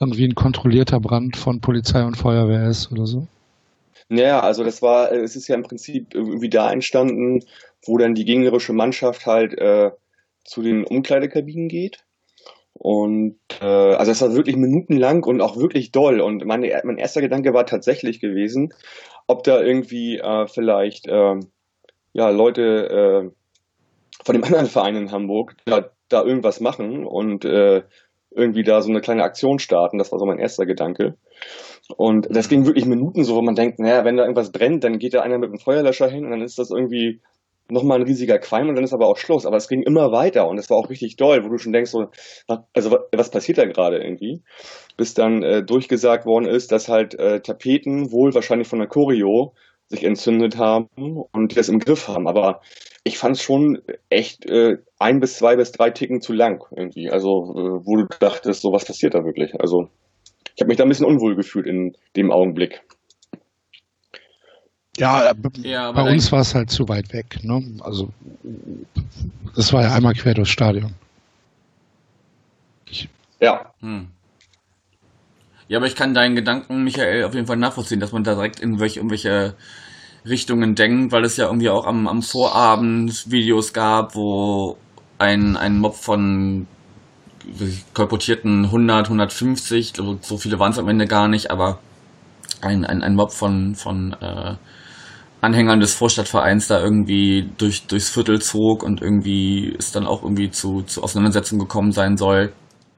irgendwie 0.00 0.24
ein 0.24 0.34
kontrollierter 0.34 1.00
Brand 1.00 1.36
von 1.36 1.60
Polizei 1.60 2.04
und 2.04 2.16
Feuerwehr 2.16 2.68
ist 2.68 2.92
oder 2.92 3.06
so. 3.06 3.26
Naja, 4.08 4.40
also 4.40 4.62
das 4.62 4.82
war, 4.82 5.10
äh, 5.12 5.18
es 5.18 5.36
ist 5.36 5.48
ja 5.48 5.54
im 5.54 5.62
Prinzip 5.62 6.14
irgendwie 6.14 6.48
da 6.48 6.70
entstanden, 6.70 7.44
wo 7.84 7.98
dann 7.98 8.14
die 8.14 8.24
gegnerische 8.24 8.72
Mannschaft 8.72 9.26
halt 9.26 9.54
äh, 9.58 9.90
zu 10.44 10.62
den 10.62 10.84
Umkleidekabinen 10.84 11.68
geht. 11.68 12.04
Und 12.72 13.38
äh, 13.60 13.64
also 13.64 14.12
es 14.12 14.20
war 14.20 14.34
wirklich 14.34 14.56
minutenlang 14.56 15.24
und 15.24 15.40
auch 15.40 15.56
wirklich 15.56 15.92
doll. 15.92 16.20
Und 16.20 16.44
meine, 16.44 16.80
mein 16.84 16.98
erster 16.98 17.20
Gedanke 17.22 17.54
war 17.54 17.66
tatsächlich 17.66 18.20
gewesen, 18.20 18.72
ob 19.26 19.44
da 19.44 19.60
irgendwie 19.60 20.18
äh, 20.18 20.46
vielleicht 20.46 21.06
äh, 21.06 21.36
ja 22.12 22.30
Leute 22.30 23.32
äh, 23.32 24.24
von 24.24 24.34
dem 24.34 24.44
anderen 24.44 24.66
Verein 24.66 24.96
in 24.96 25.10
Hamburg 25.10 25.56
da, 25.64 25.90
da 26.08 26.22
irgendwas 26.22 26.60
machen 26.60 27.06
und 27.06 27.44
äh, 27.44 27.82
irgendwie 28.36 28.62
da 28.64 28.82
so 28.82 28.90
eine 28.90 29.00
kleine 29.00 29.24
Aktion 29.24 29.58
starten. 29.58 29.98
Das 29.98 30.12
war 30.12 30.18
so 30.18 30.26
mein 30.26 30.38
erster 30.38 30.66
Gedanke. 30.66 31.16
Und 31.96 32.28
das 32.34 32.48
ging 32.48 32.66
wirklich 32.66 32.86
Minuten 32.86 33.24
so, 33.24 33.36
wo 33.36 33.42
man 33.42 33.54
denkt, 33.54 33.78
naja, 33.78 34.04
wenn 34.04 34.16
da 34.16 34.24
irgendwas 34.24 34.52
brennt, 34.52 34.84
dann 34.84 34.98
geht 34.98 35.14
da 35.14 35.22
einer 35.22 35.38
mit 35.38 35.50
einem 35.50 35.58
Feuerlöscher 35.58 36.08
hin 36.08 36.24
und 36.24 36.30
dann 36.30 36.42
ist 36.42 36.58
das 36.58 36.70
irgendwie 36.70 37.20
nochmal 37.68 37.98
ein 37.98 38.06
riesiger 38.06 38.38
Qualm 38.38 38.68
und 38.68 38.76
dann 38.76 38.84
ist 38.84 38.92
aber 38.92 39.08
auch 39.08 39.16
Schluss. 39.16 39.46
Aber 39.46 39.56
es 39.56 39.68
ging 39.68 39.82
immer 39.82 40.12
weiter 40.12 40.48
und 40.48 40.58
es 40.58 40.70
war 40.70 40.76
auch 40.76 40.88
richtig 40.90 41.16
doll, 41.16 41.44
wo 41.44 41.48
du 41.48 41.58
schon 41.58 41.72
denkst, 41.72 41.90
so, 41.90 42.06
also 42.72 42.90
wa- 42.92 43.04
was 43.12 43.30
passiert 43.30 43.58
da 43.58 43.64
gerade 43.64 43.98
irgendwie? 43.98 44.42
Bis 44.96 45.14
dann 45.14 45.42
äh, 45.42 45.62
durchgesagt 45.64 46.26
worden 46.26 46.46
ist, 46.46 46.72
dass 46.72 46.88
halt 46.88 47.14
äh, 47.18 47.40
Tapeten 47.40 48.12
wohl 48.12 48.34
wahrscheinlich 48.34 48.68
von 48.68 48.78
der 48.78 48.88
Choreo 48.88 49.54
sich 49.88 50.04
entzündet 50.04 50.56
haben 50.58 50.88
und 50.96 51.52
die 51.52 51.54
das 51.54 51.68
im 51.68 51.78
Griff 51.78 52.08
haben. 52.08 52.26
Aber 52.26 52.60
ich 53.04 53.18
fand 53.18 53.36
es 53.36 53.42
schon 53.42 53.80
echt 54.10 54.46
äh, 54.46 54.78
ein 54.98 55.20
bis 55.20 55.36
zwei 55.36 55.56
bis 55.56 55.72
drei 55.72 55.90
Ticken 55.90 56.20
zu 56.20 56.32
lang 56.32 56.64
irgendwie. 56.74 57.10
Also 57.10 57.54
äh, 57.54 57.86
wo 57.86 57.96
du 57.96 58.06
dachtest, 58.18 58.62
so 58.62 58.72
was 58.72 58.84
passiert 58.84 59.14
da 59.14 59.24
wirklich? 59.24 59.58
Also 59.60 59.88
ich 60.54 60.60
habe 60.60 60.68
mich 60.68 60.76
da 60.76 60.84
ein 60.84 60.88
bisschen 60.88 61.06
unwohl 61.06 61.36
gefühlt 61.36 61.66
in 61.66 61.96
dem 62.16 62.32
Augenblick. 62.32 62.82
Ja, 64.98 65.30
äh, 65.30 65.34
Ja, 65.62 65.92
bei 65.92 66.10
uns 66.10 66.32
war 66.32 66.40
es 66.40 66.54
halt 66.54 66.70
zu 66.70 66.88
weit 66.88 67.12
weg. 67.12 67.38
Ne? 67.42 67.62
Also 67.80 68.08
das 69.54 69.72
war 69.72 69.82
ja 69.82 69.92
einmal 69.92 70.14
quer 70.14 70.34
durchs 70.34 70.50
Stadion. 70.50 70.94
Ja, 73.38 73.72
Hm. 73.80 74.08
Ja, 75.68 75.78
aber 75.78 75.86
ich 75.86 75.96
kann 75.96 76.14
deinen 76.14 76.36
Gedanken, 76.36 76.84
Michael, 76.84 77.24
auf 77.24 77.34
jeden 77.34 77.46
Fall 77.46 77.56
nachvollziehen, 77.56 77.98
dass 78.00 78.12
man 78.12 78.22
da 78.24 78.34
direkt 78.34 78.60
in 78.60 78.78
welche, 78.78 79.00
irgendwelche 79.00 79.54
Richtungen 80.26 80.74
denkt, 80.74 81.12
weil 81.12 81.24
es 81.24 81.36
ja 81.36 81.46
irgendwie 81.46 81.70
auch 81.70 81.86
am, 81.86 82.08
am 82.08 82.22
Vorabend 82.22 83.30
Videos 83.30 83.72
gab, 83.72 84.14
wo 84.16 84.76
ein, 85.18 85.56
ein 85.56 85.78
Mob 85.78 85.96
von 85.96 86.66
kolportierten 87.94 88.70
100, 88.70 89.08
150, 89.08 89.92
so- 89.96 90.18
so 90.20 90.36
viele 90.38 90.58
waren 90.58 90.72
es 90.72 90.78
am 90.78 90.88
Ende 90.88 91.06
gar 91.06 91.28
nicht, 91.28 91.50
aber 91.50 91.78
ein, 92.60 92.84
ein, 92.86 93.02
ein 93.02 93.14
Mob 93.16 93.32
von, 93.32 93.74
von 93.74 94.14
äh, 94.20 94.54
Anhängern 95.40 95.80
des 95.80 95.94
Vorstadtvereins 95.94 96.68
da 96.68 96.80
irgendwie 96.82 97.50
durch, 97.58 97.86
durchs 97.86 98.10
Viertel 98.10 98.42
zog 98.42 98.82
und 98.82 99.02
irgendwie 99.02 99.74
es 99.78 99.92
dann 99.92 100.06
auch 100.06 100.22
irgendwie 100.22 100.50
zu, 100.50 100.82
zu 100.82 101.02
Auseinandersetzungen 101.02 101.60
gekommen 101.60 101.92
sein 101.92 102.16
soll. 102.16 102.52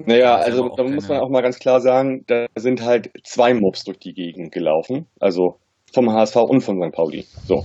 Naja, 0.06 0.36
also 0.36 0.68
da 0.76 0.84
muss 0.84 1.08
man 1.08 1.18
auch 1.18 1.28
mal 1.28 1.42
ganz 1.42 1.58
klar 1.58 1.80
sagen, 1.80 2.24
da 2.26 2.46
sind 2.56 2.82
halt 2.82 3.10
zwei 3.24 3.54
Mobs 3.54 3.84
durch 3.84 3.98
die 3.98 4.14
Gegend 4.14 4.52
gelaufen. 4.52 5.06
Also 5.20 5.56
vom 5.92 6.12
HSV 6.12 6.36
und 6.36 6.60
von 6.60 6.80
St. 6.82 6.94
Pauli. 6.94 7.26
So. 7.46 7.64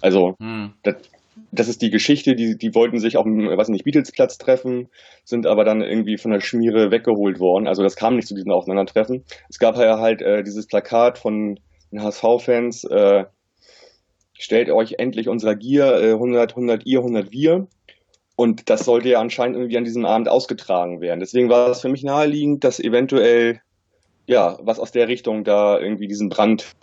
Also 0.00 0.34
Hm. 0.40 0.72
das, 0.82 0.96
das 1.52 1.68
ist 1.68 1.82
die 1.82 1.90
Geschichte, 1.90 2.34
die, 2.34 2.56
die 2.56 2.74
wollten 2.74 2.98
sich 2.98 3.16
auf 3.16 3.24
dem, 3.24 3.48
was 3.56 3.68
nicht, 3.68 3.84
Beatlesplatz 3.84 4.38
treffen, 4.38 4.88
sind 5.24 5.46
aber 5.46 5.64
dann 5.64 5.82
irgendwie 5.82 6.16
von 6.16 6.30
der 6.30 6.40
Schmiere 6.40 6.90
weggeholt 6.90 7.40
worden. 7.40 7.66
Also 7.66 7.82
das 7.82 7.96
kam 7.96 8.16
nicht 8.16 8.28
zu 8.28 8.34
diesem 8.34 8.52
Aufeinandertreffen. 8.52 9.24
Es 9.48 9.58
gab 9.58 9.76
ja 9.76 9.98
halt 9.98 10.22
äh, 10.22 10.42
dieses 10.42 10.66
Plakat 10.66 11.18
von 11.18 11.58
den 11.90 12.02
HSV-Fans, 12.02 12.84
äh, 12.84 13.24
stellt 14.34 14.70
euch 14.70 14.94
endlich 14.98 15.28
unserer 15.28 15.54
Gier 15.54 16.00
äh, 16.00 16.12
100, 16.12 16.52
100 16.52 16.86
ihr, 16.86 16.98
100 17.00 17.30
wir. 17.30 17.66
Und 18.40 18.70
das 18.70 18.86
sollte 18.86 19.10
ja 19.10 19.20
anscheinend 19.20 19.58
irgendwie 19.58 19.76
an 19.76 19.84
diesem 19.84 20.06
Abend 20.06 20.30
ausgetragen 20.30 21.02
werden. 21.02 21.20
Deswegen 21.20 21.50
war 21.50 21.68
es 21.68 21.82
für 21.82 21.90
mich 21.90 22.04
naheliegend, 22.04 22.64
dass 22.64 22.80
eventuell 22.80 23.60
ja 24.24 24.58
was 24.62 24.78
aus 24.78 24.92
der 24.92 25.08
Richtung 25.08 25.44
da 25.44 25.78
irgendwie 25.78 26.08
diesen 26.08 26.30
Brand 26.30 26.74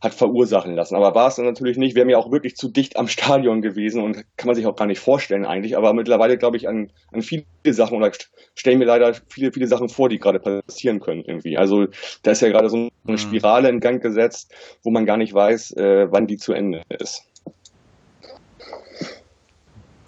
hat 0.00 0.12
verursachen 0.12 0.74
lassen. 0.74 0.96
Aber 0.96 1.14
war 1.14 1.28
es 1.28 1.36
dann 1.36 1.44
natürlich 1.44 1.76
nicht. 1.76 1.94
Wäre 1.94 2.04
mir 2.04 2.18
auch 2.18 2.32
wirklich 2.32 2.56
zu 2.56 2.68
dicht 2.68 2.96
am 2.96 3.06
Stadion 3.16 3.62
gewesen 3.62 4.02
und 4.02 4.24
kann 4.36 4.48
man 4.48 4.56
sich 4.56 4.66
auch 4.66 4.74
gar 4.74 4.86
nicht 4.86 4.98
vorstellen 4.98 5.46
eigentlich. 5.46 5.76
Aber 5.76 5.92
mittlerweile 5.92 6.36
glaube 6.36 6.56
ich 6.56 6.66
an, 6.66 6.90
an 7.12 7.22
viele 7.22 7.44
Sachen 7.68 7.96
oder 7.96 8.10
stellen 8.56 8.80
mir 8.80 8.86
leider 8.86 9.14
viele, 9.28 9.52
viele 9.52 9.68
Sachen 9.68 9.88
vor, 9.88 10.08
die 10.08 10.18
gerade 10.18 10.40
passieren 10.40 10.98
können 10.98 11.22
irgendwie. 11.24 11.56
Also 11.56 11.86
da 12.24 12.32
ist 12.32 12.42
ja 12.42 12.48
gerade 12.48 12.70
so 12.70 12.76
eine 12.76 12.90
mhm. 13.04 13.18
Spirale 13.18 13.68
in 13.68 13.78
Gang 13.78 14.02
gesetzt, 14.02 14.52
wo 14.82 14.90
man 14.90 15.06
gar 15.06 15.16
nicht 15.16 15.32
weiß, 15.32 15.76
äh, 15.76 16.08
wann 16.10 16.26
die 16.26 16.38
zu 16.38 16.52
Ende 16.52 16.82
ist. 16.88 17.22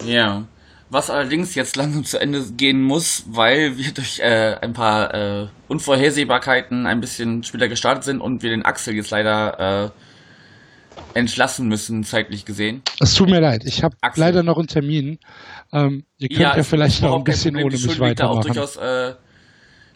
Ja. 0.04 0.44
Was 0.90 1.10
allerdings 1.10 1.54
jetzt 1.54 1.76
langsam 1.76 2.04
zu 2.04 2.18
Ende 2.18 2.42
gehen 2.56 2.82
muss, 2.82 3.24
weil 3.26 3.76
wir 3.76 3.92
durch 3.92 4.20
äh, 4.20 4.56
ein 4.60 4.72
paar 4.72 5.12
äh, 5.12 5.48
Unvorhersehbarkeiten 5.68 6.86
ein 6.86 7.00
bisschen 7.00 7.44
später 7.44 7.68
gestartet 7.68 8.04
sind 8.04 8.20
und 8.20 8.42
wir 8.42 8.50
den 8.50 8.64
Axel 8.64 8.94
jetzt 8.94 9.10
leider 9.10 9.84
äh, 9.84 9.90
entlassen 11.18 11.68
müssen, 11.68 12.04
zeitlich 12.04 12.46
gesehen. 12.46 12.82
Es 13.00 13.14
tut 13.14 13.28
mir 13.28 13.40
leid, 13.40 13.64
ich 13.66 13.82
habe 13.82 13.96
leider 14.14 14.42
noch 14.42 14.56
einen 14.56 14.68
Termin. 14.68 15.18
Ähm, 15.72 16.04
ihr 16.16 16.28
könnt 16.28 16.40
ja, 16.40 16.56
ja 16.56 16.62
vielleicht 16.62 17.02
noch 17.02 17.16
ein 17.16 17.24
bisschen 17.24 17.56
ohne 17.56 17.76
mich 17.76 18.00
weitermachen. 18.00 18.46
Durchaus, 18.46 18.76
äh, 18.76 19.14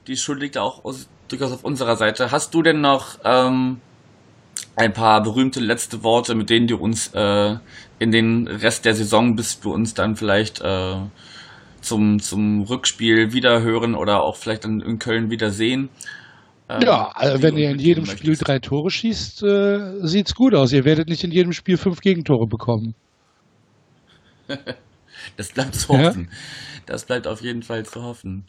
die 0.07 0.17
Schuld 0.17 0.41
liegt 0.41 0.59
auch 0.59 0.85
aus, 0.85 1.09
durchaus 1.29 1.53
auf 1.53 1.65
unserer 1.65 1.97
Seite. 1.97 2.31
Hast 2.31 2.53
du 2.53 2.63
denn 2.63 2.81
noch 2.83 3.19
ähm, 3.25 3.81
ein 4.77 4.93
paar 4.93 5.23
berühmte 5.23 5.61
letzte 5.61 6.03
Worte, 6.03 6.35
mit 6.35 6.51
denen 6.51 6.67
du 6.67 6.77
uns 6.77 7.13
äh, 7.15 7.57
in 7.99 8.11
den 8.11 8.49
Rest 8.49 8.85
der 8.85 8.95
Saison, 8.95 9.37
bis 9.37 9.63
wir 9.65 9.73
uns 9.73 9.95
dann 9.95 10.17
vielleicht 10.17 10.61
äh, 10.61 10.97
zum, 11.81 12.19
zum 12.21 12.63
Rückspiel 12.63 13.33
wiederhören 13.33 13.95
oder 13.95 14.23
auch 14.23 14.37
vielleicht 14.37 14.65
dann 14.65 14.81
in 14.81 14.99
Köln 14.99 15.31
wiedersehen. 15.31 15.91
Ähm, 16.69 16.81
ja, 16.83 17.11
also 17.15 17.43
wenn 17.43 17.57
ihr 17.57 17.71
in 17.71 17.79
jedem 17.79 18.07
Spiel 18.07 18.31
möchtest. 18.31 18.49
drei 18.49 18.59
Tore 18.61 18.91
schießt, 18.91 19.43
äh, 19.43 20.07
sieht's 20.07 20.35
gut 20.35 20.55
aus. 20.55 20.73
Ihr 20.73 20.85
werdet 20.85 21.09
nicht 21.09 21.25
in 21.25 21.31
jedem 21.31 21.53
Spiel 21.53 21.77
fünf 21.77 22.01
Gegentore 22.01 22.47
bekommen. 22.47 22.95
das 25.37 25.53
bleibt 25.53 25.75
zu 25.75 25.89
hoffen. 25.89 26.29
Ja? 26.31 26.37
Das 26.87 27.05
bleibt 27.05 27.27
auf 27.27 27.43
jeden 27.43 27.63
Fall 27.63 27.85
zu 27.85 28.03
hoffen. 28.03 28.47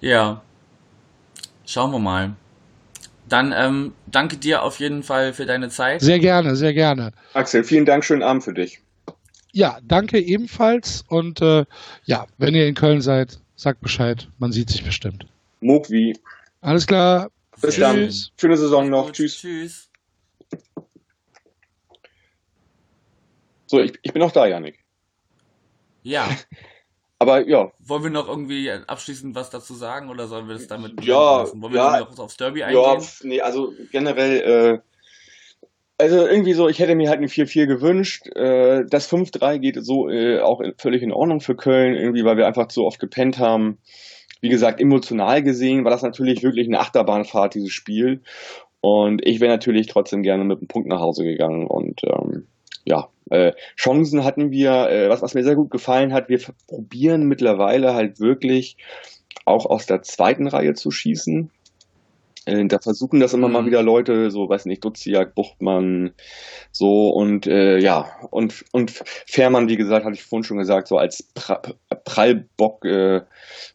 Ja. 0.00 0.42
Schauen 1.66 1.92
wir 1.92 1.98
mal. 1.98 2.36
Dann 3.30 3.54
ähm, 3.56 3.92
danke 4.08 4.36
dir 4.36 4.62
auf 4.64 4.80
jeden 4.80 5.04
Fall 5.04 5.32
für 5.32 5.46
deine 5.46 5.68
Zeit. 5.68 6.00
Sehr 6.00 6.18
gerne, 6.18 6.56
sehr 6.56 6.74
gerne. 6.74 7.12
Axel, 7.32 7.62
vielen 7.62 7.86
Dank, 7.86 8.04
schönen 8.04 8.24
Abend 8.24 8.42
für 8.42 8.52
dich. 8.52 8.80
Ja, 9.52 9.78
danke 9.84 10.18
ebenfalls. 10.18 11.04
Und 11.08 11.40
äh, 11.40 11.64
ja, 12.04 12.26
wenn 12.38 12.56
ihr 12.56 12.66
in 12.66 12.74
Köln 12.74 13.00
seid, 13.00 13.38
sagt 13.54 13.80
Bescheid. 13.80 14.28
Man 14.38 14.50
sieht 14.50 14.68
sich 14.68 14.84
bestimmt. 14.84 15.26
Mogwi. 15.60 16.18
Alles 16.60 16.88
klar. 16.88 17.30
Bis 17.60 17.76
Tschüss. 17.76 17.80
dann. 17.80 18.10
Schöne 18.40 18.56
Saison 18.56 18.90
noch. 18.90 19.12
Tschüss. 19.12 19.36
Tschüss. 19.38 19.88
So, 23.66 23.78
ich, 23.80 23.92
ich 24.02 24.12
bin 24.12 24.22
auch 24.22 24.32
da, 24.32 24.46
Janik. 24.46 24.80
Ja. 26.02 26.28
Aber 27.20 27.46
ja. 27.46 27.70
Wollen 27.80 28.02
wir 28.02 28.10
noch 28.10 28.28
irgendwie 28.28 28.70
abschließend 28.70 29.34
was 29.34 29.50
dazu 29.50 29.74
sagen 29.74 30.08
oder 30.08 30.26
sollen 30.26 30.48
wir 30.48 30.54
das 30.54 30.66
damit 30.66 31.04
ja, 31.04 31.44
Wollen 31.52 31.74
wir 31.74 31.78
ja, 31.78 32.00
noch 32.00 32.18
aufs 32.18 32.38
Derby 32.38 32.62
eingehen? 32.62 32.82
Ja, 32.82 32.98
nee, 33.24 33.40
also 33.42 33.74
generell, 33.92 34.40
äh, 34.40 34.78
also 35.98 36.26
irgendwie 36.26 36.54
so, 36.54 36.66
ich 36.68 36.78
hätte 36.78 36.94
mir 36.94 37.10
halt 37.10 37.20
ein 37.20 37.28
4-4 37.28 37.66
gewünscht. 37.66 38.26
Äh, 38.34 38.84
das 38.88 39.12
5-3 39.12 39.58
geht 39.58 39.84
so 39.84 40.08
äh, 40.08 40.40
auch 40.40 40.62
völlig 40.78 41.02
in 41.02 41.12
Ordnung 41.12 41.40
für 41.40 41.54
Köln, 41.54 41.94
irgendwie, 41.94 42.24
weil 42.24 42.38
wir 42.38 42.46
einfach 42.46 42.68
zu 42.68 42.84
oft 42.84 42.98
gepennt 42.98 43.38
haben. 43.38 43.76
Wie 44.40 44.48
gesagt, 44.48 44.80
emotional 44.80 45.42
gesehen 45.42 45.84
war 45.84 45.90
das 45.90 46.02
natürlich 46.02 46.42
wirklich 46.42 46.68
eine 46.68 46.80
Achterbahnfahrt, 46.80 47.54
dieses 47.54 47.72
Spiel. 47.72 48.22
Und 48.80 49.20
ich 49.26 49.40
wäre 49.40 49.52
natürlich 49.52 49.88
trotzdem 49.88 50.22
gerne 50.22 50.44
mit 50.44 50.56
einem 50.56 50.68
Punkt 50.68 50.88
nach 50.88 51.00
Hause 51.00 51.24
gegangen. 51.24 51.66
Und 51.66 52.00
ähm, 52.04 52.46
ja, 52.84 53.08
äh, 53.30 53.52
Chancen 53.76 54.24
hatten 54.24 54.50
wir, 54.50 54.90
äh, 54.90 55.08
was, 55.08 55.22
was 55.22 55.34
mir 55.34 55.44
sehr 55.44 55.56
gut 55.56 55.70
gefallen 55.70 56.12
hat, 56.12 56.28
wir 56.28 56.40
probieren 56.66 57.24
mittlerweile 57.24 57.94
halt 57.94 58.20
wirklich 58.20 58.76
auch 59.44 59.66
aus 59.66 59.86
der 59.86 60.02
zweiten 60.02 60.46
Reihe 60.46 60.74
zu 60.74 60.90
schießen. 60.90 61.50
Äh, 62.46 62.66
da 62.66 62.78
versuchen 62.78 63.20
das 63.20 63.34
immer 63.34 63.48
mhm. 63.48 63.52
mal 63.52 63.66
wieder 63.66 63.82
Leute, 63.82 64.30
so 64.30 64.48
weiß 64.48 64.66
nicht, 64.66 64.84
Duziak, 64.84 65.34
Buchtmann, 65.34 66.12
so 66.72 67.08
und 67.10 67.46
äh, 67.46 67.78
ja, 67.78 68.06
und, 68.30 68.64
und 68.72 68.90
Fährmann, 68.90 69.68
wie 69.68 69.76
gesagt, 69.76 70.04
hatte 70.04 70.14
ich 70.14 70.22
vorhin 70.22 70.44
schon 70.44 70.58
gesagt, 70.58 70.88
so 70.88 70.96
als 70.96 71.22
pra 71.34 71.60
Prallbock 72.04 72.84
äh, 72.84 73.22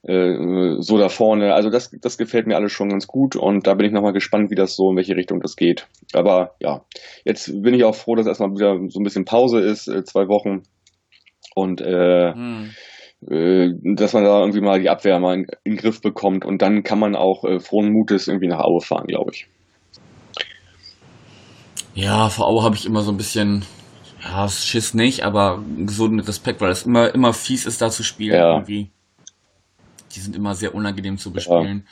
äh, 0.03 0.75
so 0.79 0.97
da 0.97 1.09
vorne. 1.09 1.53
Also 1.53 1.69
das, 1.69 1.91
das 2.01 2.17
gefällt 2.17 2.47
mir 2.47 2.55
alles 2.55 2.71
schon 2.71 2.89
ganz 2.89 3.07
gut 3.07 3.35
und 3.35 3.67
da 3.67 3.73
bin 3.75 3.85
ich 3.85 3.93
nochmal 3.93 4.13
gespannt, 4.13 4.49
wie 4.51 4.55
das 4.55 4.75
so, 4.75 4.91
in 4.91 4.97
welche 4.97 5.15
Richtung 5.15 5.41
das 5.41 5.55
geht. 5.55 5.87
Aber 6.13 6.55
ja, 6.59 6.85
jetzt 7.23 7.61
bin 7.61 7.73
ich 7.73 7.83
auch 7.83 7.95
froh, 7.95 8.15
dass 8.15 8.27
erstmal 8.27 8.51
wieder 8.51 8.79
so 8.89 8.99
ein 8.99 9.03
bisschen 9.03 9.25
Pause 9.25 9.59
ist, 9.59 9.87
äh, 9.87 10.03
zwei 10.03 10.27
Wochen. 10.27 10.63
Und 11.53 11.81
äh, 11.81 12.33
mhm 12.33 12.71
äh, 13.29 13.73
dass 13.81 14.13
man 14.13 14.23
da 14.23 14.39
irgendwie 14.39 14.61
mal 14.61 14.79
die 14.79 14.89
Abwehr 14.89 15.19
mal 15.19 15.35
in, 15.35 15.47
in 15.63 15.73
den 15.73 15.77
Griff 15.77 16.01
bekommt 16.01 16.45
und 16.45 16.61
dann 16.61 16.83
kann 16.83 16.99
man 16.99 17.15
auch 17.15 17.43
äh, 17.43 17.59
frohen 17.59 17.91
Mutes 17.91 18.27
irgendwie 18.27 18.47
nach 18.47 18.59
Aue 18.59 18.81
fahren, 18.81 19.07
glaube 19.07 19.31
ich. 19.33 19.47
Ja, 21.95 22.29
vor 22.29 22.47
Aue 22.47 22.63
habe 22.63 22.75
ich 22.75 22.85
immer 22.85 23.01
so 23.01 23.11
ein 23.11 23.17
bisschen, 23.17 23.63
ja, 24.21 24.47
Schiss 24.49 24.93
nicht, 24.93 25.23
aber 25.23 25.63
gesunden 25.77 26.19
Respekt, 26.19 26.61
weil 26.61 26.71
es 26.71 26.83
immer, 26.83 27.15
immer 27.15 27.33
fies 27.33 27.65
ist, 27.65 27.81
da 27.81 27.89
zu 27.89 28.03
spielen 28.03 28.35
ja. 28.35 28.53
irgendwie. 28.53 28.91
Die 30.13 30.19
sind 30.19 30.35
immer 30.35 30.55
sehr 30.55 30.75
unangenehm 30.75 31.17
zu 31.17 31.31
bespielen. 31.31 31.87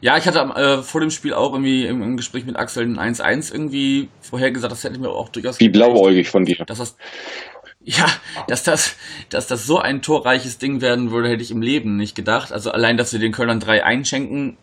Ja, 0.00 0.12
ja 0.12 0.18
ich 0.18 0.26
hatte 0.26 0.38
äh, 0.38 0.82
vor 0.82 1.00
dem 1.00 1.10
Spiel 1.10 1.34
auch 1.34 1.52
irgendwie 1.52 1.84
im, 1.84 2.00
im 2.00 2.16
Gespräch 2.16 2.46
mit 2.46 2.56
Axel 2.56 2.84
ein 2.84 3.14
1-1 3.14 3.52
irgendwie 3.52 4.08
vorhergesagt, 4.20 4.72
das 4.72 4.84
hätte 4.84 4.94
ich 4.94 5.00
mir 5.00 5.10
auch 5.10 5.28
durchaus. 5.28 5.58
Wie 5.58 5.68
blauäugig 5.68 6.28
von 6.28 6.44
dir. 6.44 6.64
Dass 6.64 6.78
das, 6.78 6.96
ja, 7.82 8.06
dass 8.46 8.62
das, 8.62 8.96
dass 9.30 9.46
das 9.46 9.66
so 9.66 9.78
ein 9.78 10.02
torreiches 10.02 10.58
Ding 10.58 10.80
werden 10.80 11.10
würde, 11.10 11.28
hätte 11.28 11.42
ich 11.42 11.50
im 11.50 11.62
Leben 11.62 11.96
nicht 11.96 12.14
gedacht. 12.14 12.52
Also 12.52 12.70
allein, 12.70 12.96
dass 12.96 13.12
wir 13.12 13.20
den 13.20 13.32
Kölnern 13.32 13.60
drei 13.60 13.84
einschenken, 13.84 14.56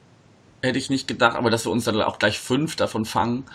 hätte 0.62 0.78
ich 0.78 0.90
nicht 0.90 1.08
gedacht, 1.08 1.36
aber 1.36 1.50
dass 1.50 1.66
wir 1.66 1.72
uns 1.72 1.86
dann 1.86 2.00
auch 2.02 2.20
gleich 2.20 2.40
fünf 2.40 2.76
davon 2.76 3.06
fangen, 3.06 3.46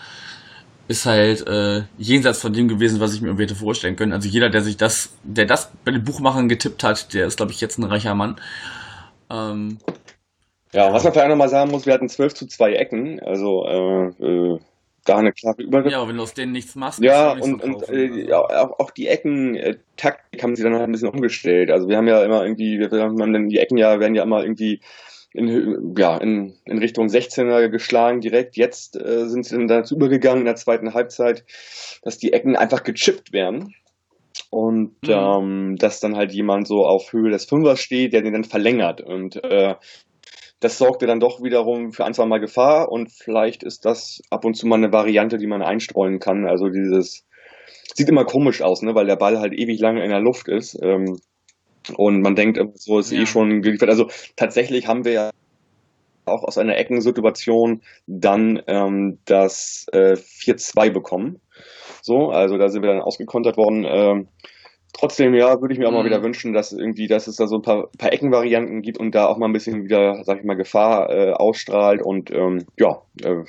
ist 0.87 1.05
halt 1.05 1.47
äh, 1.47 1.83
jenseits 1.97 2.41
von 2.41 2.51
dem 2.51 2.67
gewesen, 2.67 2.99
was 2.99 3.13
ich 3.13 3.21
mir 3.21 3.35
hätte 3.37 3.55
vorstellen 3.55 3.95
können. 3.95 4.11
Also 4.11 4.27
jeder, 4.27 4.49
der 4.49 4.61
sich 4.61 4.75
das, 4.75 5.13
der 5.23 5.45
das 5.45 5.71
bei 5.85 5.91
den 5.91 6.03
Buchmachern 6.03 6.49
getippt 6.49 6.83
hat, 6.83 7.13
der 7.13 7.25
ist, 7.27 7.37
glaube 7.37 7.53
ich, 7.53 7.61
jetzt 7.61 7.77
ein 7.77 7.83
reicher 7.83 8.15
Mann. 8.15 8.35
Ähm, 9.29 9.77
ja, 10.73 10.91
was 10.91 11.03
man 11.03 11.13
vielleicht 11.13 11.29
nochmal 11.29 11.49
sagen 11.49 11.71
muss, 11.71 11.85
wir 11.85 11.93
hatten 11.93 12.09
12 12.09 12.33
zu 12.33 12.47
2 12.47 12.73
Ecken, 12.73 13.19
also 13.21 13.65
äh, 13.65 14.25
äh, 14.25 14.59
da 15.05 15.17
eine 15.17 15.33
klare 15.33 15.61
Übergabe. 15.61 15.91
Ja, 15.91 16.07
wenn 16.07 16.17
du 16.17 16.23
aus 16.23 16.33
denen 16.33 16.51
nichts 16.51 16.75
machst. 16.75 17.01
Ja, 17.01 17.33
und, 17.33 17.61
so 17.61 17.67
und 17.67 17.89
äh, 17.89 18.29
ja, 18.29 18.39
auch, 18.39 18.79
auch 18.79 18.91
die 18.91 19.07
Ecken-Taktik 19.07 20.39
äh, 20.39 20.43
haben 20.43 20.55
sie 20.55 20.63
dann 20.63 20.73
halt 20.73 20.83
ein 20.83 20.91
bisschen 20.91 21.09
umgestellt. 21.09 21.71
Also 21.71 21.87
wir 21.87 21.97
haben 21.97 22.07
ja 22.07 22.23
immer 22.23 22.43
irgendwie, 22.43 22.79
wir 22.79 22.89
haben 22.89 23.49
die 23.49 23.57
Ecken 23.59 23.77
ja, 23.77 23.99
werden 23.99 24.15
ja 24.15 24.23
immer 24.23 24.43
irgendwie 24.43 24.81
in, 25.33 25.95
ja, 25.97 26.17
in, 26.17 26.55
in 26.65 26.77
Richtung 26.77 27.07
16er 27.07 27.69
geschlagen 27.69 28.21
direkt. 28.21 28.55
Jetzt 28.55 28.95
äh, 28.95 29.27
sind 29.27 29.45
sie 29.45 29.57
dann 29.57 29.67
dazu 29.67 29.95
übergegangen 29.95 30.41
in 30.41 30.45
der 30.45 30.55
zweiten 30.55 30.93
Halbzeit, 30.93 31.43
dass 32.03 32.17
die 32.17 32.33
Ecken 32.33 32.55
einfach 32.55 32.83
gechippt 32.83 33.33
werden. 33.33 33.75
Und 34.49 35.01
mhm. 35.03 35.09
ähm, 35.09 35.75
dass 35.77 35.99
dann 35.99 36.15
halt 36.15 36.31
jemand 36.31 36.67
so 36.67 36.85
auf 36.85 37.11
Höhe 37.11 37.29
des 37.29 37.45
Fünfers 37.45 37.79
steht, 37.79 38.13
der 38.13 38.21
den 38.21 38.33
dann 38.33 38.43
verlängert. 38.43 39.01
Und 39.01 39.43
äh, 39.43 39.75
das 40.63 40.77
sorgte 40.77 41.07
dann 41.07 41.19
doch 41.19 41.43
wiederum 41.43 41.91
für 41.91 42.05
ein, 42.05 42.13
zwei 42.13 42.25
Mal 42.25 42.39
Gefahr 42.39 42.89
und 42.89 43.11
vielleicht 43.11 43.63
ist 43.63 43.83
das 43.83 44.21
ab 44.29 44.45
und 44.45 44.55
zu 44.55 44.65
mal 44.65 44.77
eine 44.77 44.93
Variante, 44.93 45.37
die 45.37 45.47
man 45.47 45.61
einstreuen 45.61 46.19
kann. 46.19 46.47
Also 46.47 46.69
dieses 46.69 47.25
sieht 47.93 48.07
immer 48.07 48.23
komisch 48.23 48.61
aus, 48.61 48.81
ne, 48.81 48.95
weil 48.95 49.05
der 49.05 49.17
Ball 49.17 49.39
halt 49.39 49.53
ewig 49.53 49.79
lange 49.79 50.03
in 50.03 50.09
der 50.09 50.21
Luft 50.21 50.47
ist. 50.47 50.79
Ähm, 50.81 51.19
und 51.97 52.21
man 52.21 52.35
denkt, 52.35 52.59
so 52.75 52.99
ist 52.99 53.11
eh 53.11 53.17
ja. 53.17 53.21
eh 53.23 53.25
schon 53.25 53.61
geliefert. 53.61 53.89
Also 53.89 54.07
tatsächlich 54.37 54.87
haben 54.87 55.03
wir 55.03 55.11
ja 55.11 55.29
auch 56.25 56.43
aus 56.43 56.57
einer 56.57 56.77
Eckensituation 56.77 57.81
dann 58.07 58.61
ähm, 58.67 59.19
das 59.25 59.85
äh, 59.91 60.13
4-2 60.13 60.91
bekommen. 60.91 61.41
So, 62.01 62.29
also 62.29 62.57
da 62.57 62.69
sind 62.69 62.83
wir 62.83 62.89
dann 62.89 63.01
ausgekontert 63.01 63.57
worden. 63.57 63.85
Ähm, 63.85 64.27
Trotzdem, 64.93 65.33
ja, 65.33 65.59
würde 65.59 65.73
ich 65.73 65.79
mir 65.79 65.87
auch 65.87 65.91
mal 65.91 66.05
wieder 66.05 66.19
mhm. 66.19 66.25
wünschen, 66.25 66.53
dass 66.53 66.71
irgendwie, 66.71 67.07
dass 67.07 67.27
es 67.27 67.35
da 67.35 67.47
so 67.47 67.55
ein 67.55 67.61
paar, 67.63 67.87
paar 67.97 68.13
Eckenvarianten 68.13 68.81
gibt 68.81 68.99
und 68.99 69.13
da 69.15 69.25
auch 69.25 69.37
mal 69.37 69.47
ein 69.47 69.53
bisschen 69.53 69.83
wieder, 69.83 70.23
sag 70.23 70.39
ich 70.39 70.45
mal, 70.45 70.55
Gefahr 70.55 71.09
äh, 71.09 71.31
ausstrahlt 71.31 72.01
und 72.01 72.31
ähm, 72.31 72.65
ja, 72.79 73.01
äh, 73.23 73.43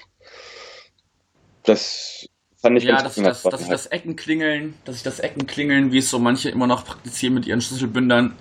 das 1.65 2.27
fand 2.61 2.79
ich 2.79 2.85
ja, 2.85 2.97
ganz 2.97 3.15
dass, 3.17 3.43
dass, 3.43 3.43
dass 3.43 3.61
ich 3.61 3.69
das 3.69 3.87
Eckenklingeln, 3.87 4.75
dass 4.87 4.97
ich 4.97 5.03
das 5.03 5.21
Eckenklingeln, 5.21 5.93
wie 5.93 5.99
es 5.99 6.09
so 6.09 6.19
manche 6.19 6.49
immer 6.49 6.67
noch 6.67 6.85
praktizieren 6.85 7.35
mit 7.35 7.47
ihren 7.47 7.61
Schlüsselbündern, 7.61 8.35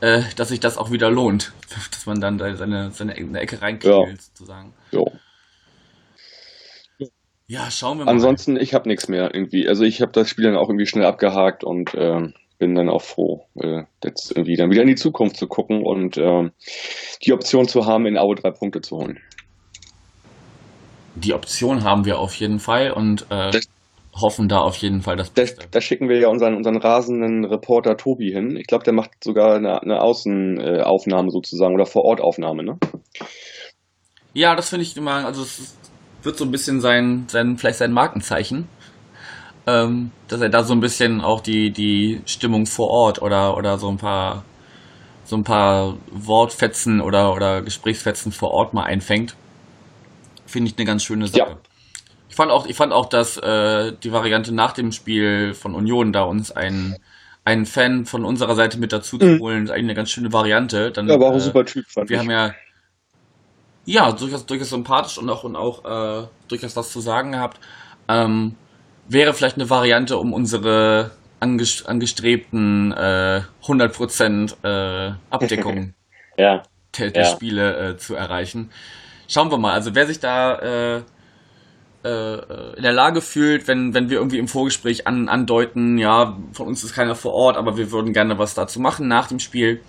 äh, 0.00 0.22
dass 0.36 0.50
sich 0.50 0.60
das 0.60 0.78
auch 0.78 0.92
wieder 0.92 1.10
lohnt, 1.10 1.52
dass 1.90 2.06
man 2.06 2.20
dann 2.20 2.38
da 2.38 2.54
seine, 2.54 2.92
seine 2.92 3.16
Ecke 3.16 3.60
reinklingelt, 3.60 4.08
ja. 4.08 4.22
sozusagen. 4.22 4.72
Ja. 4.92 5.02
Ja, 7.50 7.68
schauen 7.68 7.98
wir 7.98 8.04
mal. 8.04 8.12
Ansonsten, 8.12 8.56
ich 8.56 8.74
habe 8.74 8.88
nichts 8.88 9.08
mehr 9.08 9.34
irgendwie. 9.34 9.66
Also 9.68 9.82
ich 9.82 10.00
habe 10.00 10.12
das 10.12 10.28
Spiel 10.28 10.44
dann 10.44 10.56
auch 10.56 10.68
irgendwie 10.68 10.86
schnell 10.86 11.04
abgehakt 11.04 11.64
und 11.64 11.90
ähm, 11.96 12.32
bin 12.60 12.76
dann 12.76 12.88
auch 12.88 13.02
froh, 13.02 13.44
äh, 13.56 13.82
jetzt 14.04 14.30
irgendwie 14.30 14.54
dann 14.54 14.70
wieder 14.70 14.82
in 14.82 14.88
die 14.88 14.94
Zukunft 14.94 15.36
zu 15.36 15.48
gucken 15.48 15.82
und 15.84 16.16
ähm, 16.16 16.52
die 17.24 17.32
Option 17.32 17.66
zu 17.66 17.86
haben, 17.86 18.06
in 18.06 18.16
Aue 18.16 18.36
drei 18.36 18.52
Punkte 18.52 18.82
zu 18.82 18.98
holen. 18.98 19.18
Die 21.16 21.34
Option 21.34 21.82
haben 21.82 22.04
wir 22.04 22.20
auf 22.20 22.34
jeden 22.36 22.60
Fall 22.60 22.92
und 22.92 23.22
äh, 23.30 23.50
Das- 23.50 23.68
hoffen 24.14 24.48
da 24.48 24.60
auf 24.60 24.76
jeden 24.76 25.02
Fall 25.02 25.16
das 25.16 25.32
Da, 25.32 25.42
Beste. 25.42 25.66
da 25.72 25.80
schicken 25.80 26.08
wir 26.08 26.20
ja 26.20 26.28
unseren, 26.28 26.54
unseren 26.54 26.76
rasenden 26.76 27.44
Reporter 27.44 27.96
Tobi 27.96 28.30
hin. 28.30 28.56
Ich 28.56 28.68
glaube, 28.68 28.84
der 28.84 28.92
macht 28.92 29.10
sogar 29.24 29.56
eine, 29.56 29.82
eine 29.82 30.00
Außenaufnahme 30.02 31.30
sozusagen 31.32 31.74
oder 31.74 31.86
Vor-Ort-Aufnahme, 31.86 32.62
ne? 32.62 32.78
Ja, 34.34 34.54
das 34.54 34.68
finde 34.68 34.84
ich 34.84 34.96
immer, 34.96 35.26
also 35.26 35.42
es 35.42 35.58
ist- 35.58 35.76
wird 36.22 36.36
so 36.38 36.44
ein 36.44 36.50
bisschen 36.50 36.80
sein, 36.80 37.26
sein 37.28 37.58
vielleicht 37.58 37.78
sein 37.78 37.92
Markenzeichen, 37.92 38.68
ähm, 39.66 40.12
dass 40.28 40.40
er 40.40 40.48
da 40.50 40.64
so 40.64 40.72
ein 40.74 40.80
bisschen 40.80 41.20
auch 41.20 41.40
die 41.40 41.72
die 41.72 42.22
Stimmung 42.26 42.66
vor 42.66 42.90
Ort 42.90 43.22
oder 43.22 43.56
oder 43.56 43.78
so 43.78 43.90
ein 43.90 43.98
paar 43.98 44.44
so 45.24 45.36
ein 45.36 45.44
paar 45.44 45.98
Wortfetzen 46.10 47.00
oder 47.02 47.34
oder 47.34 47.62
Gesprächsfetzen 47.62 48.32
vor 48.32 48.52
Ort 48.52 48.74
mal 48.74 48.84
einfängt. 48.84 49.36
Finde 50.46 50.70
ich 50.70 50.78
eine 50.78 50.86
ganz 50.86 51.04
schöne 51.04 51.28
Sache. 51.28 51.38
Ja. 51.38 51.60
Ich 52.28 52.36
fand 52.36 52.50
auch, 52.52 52.66
ich 52.66 52.76
fand 52.76 52.92
auch, 52.92 53.08
dass 53.08 53.36
äh, 53.38 53.92
die 54.02 54.12
Variante 54.12 54.54
nach 54.54 54.72
dem 54.72 54.92
Spiel 54.92 55.54
von 55.54 55.74
Union 55.74 56.12
da 56.12 56.22
uns 56.24 56.52
ein 56.52 56.98
einen 57.44 57.66
Fan 57.66 58.06
von 58.06 58.24
unserer 58.24 58.54
Seite 58.56 58.78
mit 58.78 58.92
dazu 58.92 59.18
zu 59.18 59.26
Mhm. 59.26 59.38
holen, 59.38 59.64
ist 59.64 59.70
eigentlich 59.70 59.84
eine 59.84 59.94
ganz 59.94 60.10
schöne 60.10 60.32
Variante. 60.32 60.92
Dann, 60.92 61.08
Ja, 61.08 61.14
aber 61.16 61.28
auch 61.28 61.34
ein 61.34 61.40
äh, 61.40 61.40
super 61.40 61.64
Typ, 61.66 61.86
fand 61.90 62.10
wir 62.10 62.18
ich. 62.18 62.20
haben 62.20 62.30
ja 62.30 62.54
ja 63.92 64.12
durchaus, 64.12 64.46
durchaus 64.46 64.70
sympathisch 64.70 65.18
und 65.18 65.28
auch 65.30 65.44
und 65.44 65.56
auch 65.56 65.84
äh, 65.84 66.26
durchaus 66.48 66.76
was 66.76 66.92
zu 66.92 67.00
sagen 67.00 67.32
gehabt. 67.32 67.60
Ähm, 68.08 68.56
wäre 69.08 69.34
vielleicht 69.34 69.56
eine 69.56 69.68
Variante, 69.70 70.16
um 70.18 70.32
unsere 70.32 71.10
anges 71.40 71.86
angestrebten 71.86 72.92
äh, 72.92 73.42
100% 73.64 74.54
äh, 74.62 75.14
Abdeckung 75.30 75.94
ja. 76.36 76.62
der, 76.98 77.10
der 77.10 77.22
Ja. 77.22 77.28
Spiele 77.28 77.90
äh, 77.90 77.96
zu 77.96 78.14
erreichen. 78.14 78.70
Schauen 79.26 79.50
wir 79.50 79.58
mal. 79.58 79.72
Also 79.72 79.94
wer 79.94 80.06
sich 80.06 80.20
da 80.20 80.58
äh, 80.58 81.02
äh, 82.04 82.76
in 82.76 82.82
der 82.82 82.92
Lage 82.92 83.20
fühlt, 83.20 83.68
wenn, 83.68 83.94
wenn 83.94 84.10
wir 84.10 84.18
irgendwie 84.18 84.38
im 84.38 84.48
Vorgespräch 84.48 85.06
an, 85.06 85.28
andeuten, 85.28 85.98
ja, 85.98 86.36
von 86.52 86.66
uns 86.66 86.84
ist 86.84 86.94
keiner 86.94 87.14
vor 87.14 87.32
Ort, 87.32 87.56
aber 87.56 87.76
wir 87.76 87.90
würden 87.90 88.12
gerne 88.12 88.38
was 88.38 88.54
dazu 88.54 88.80
machen 88.80 89.08
nach 89.08 89.28
dem 89.28 89.38
Spiel. 89.38 89.80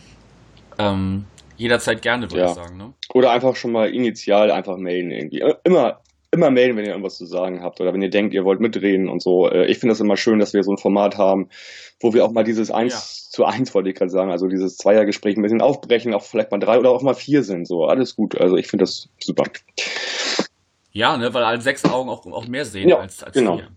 Ähm, 0.77 1.25
jederzeit 1.61 2.01
gerne, 2.01 2.29
würde 2.29 2.39
Ja. 2.43 2.49
ich 2.49 2.55
sagen. 2.55 2.77
Ne? 2.77 2.93
Oder 3.13 3.31
einfach 3.31 3.55
schon 3.55 3.71
mal 3.71 3.89
initial 3.89 4.51
einfach 4.51 4.77
melden 4.77 5.11
irgendwie. 5.11 5.41
Äh, 5.41 5.55
Immer, 5.63 6.01
immer 6.31 6.49
melden, 6.49 6.77
wenn 6.77 6.85
ihr 6.85 6.91
irgendwas 6.91 7.17
zu 7.17 7.25
sagen 7.25 7.61
habt 7.61 7.79
oder 7.81 7.93
wenn 7.93 8.01
ihr 8.01 8.09
denkt, 8.09 8.33
ihr 8.33 8.43
wollt 8.45 8.59
mitreden 8.59 9.09
und 9.09 9.21
so. 9.21 9.49
Äh, 9.49 9.65
Ich 9.67 9.79
finde 9.79 9.91
das 9.91 9.99
immer 9.99 10.17
schön, 10.17 10.39
dass 10.39 10.53
wir 10.53 10.63
so 10.63 10.71
ein 10.71 10.77
Format 10.77 11.17
haben, 11.17 11.49
wo 11.99 12.13
wir 12.13 12.25
auch 12.25 12.31
mal 12.31 12.43
dieses 12.43 12.71
eins 12.71 13.29
zu 13.31 13.45
eins 13.45 13.73
wollte 13.73 13.89
ich 13.89 13.95
gerade 13.95 14.11
sagen, 14.11 14.31
also 14.31 14.47
dieses 14.47 14.75
Zweiergespräch 14.77 15.37
ein 15.37 15.41
bisschen 15.41 15.61
aufbrechen, 15.61 16.13
auch 16.13 16.23
vielleicht 16.23 16.51
mal 16.51 16.57
drei 16.59 16.77
oder 16.79 16.89
auch 16.91 17.01
mal 17.01 17.13
vier 17.13 17.43
sind. 17.43 17.65
So, 17.67 17.85
alles 17.85 18.15
gut. 18.15 18.39
Also 18.39 18.57
ich 18.57 18.67
finde 18.67 18.83
das 18.83 19.07
super. 19.19 19.43
Ja, 20.93 21.15
ne, 21.17 21.33
weil 21.33 21.43
alle 21.43 21.61
sechs 21.61 21.85
Augen 21.85 22.09
auch, 22.09 22.25
auch 22.25 22.47
mehr 22.47 22.65
sehen 22.65 22.89
Ja, 22.89 22.97
als, 22.99 23.23
als 23.23 23.33
genau. 23.33 23.57
vier. 23.57 23.67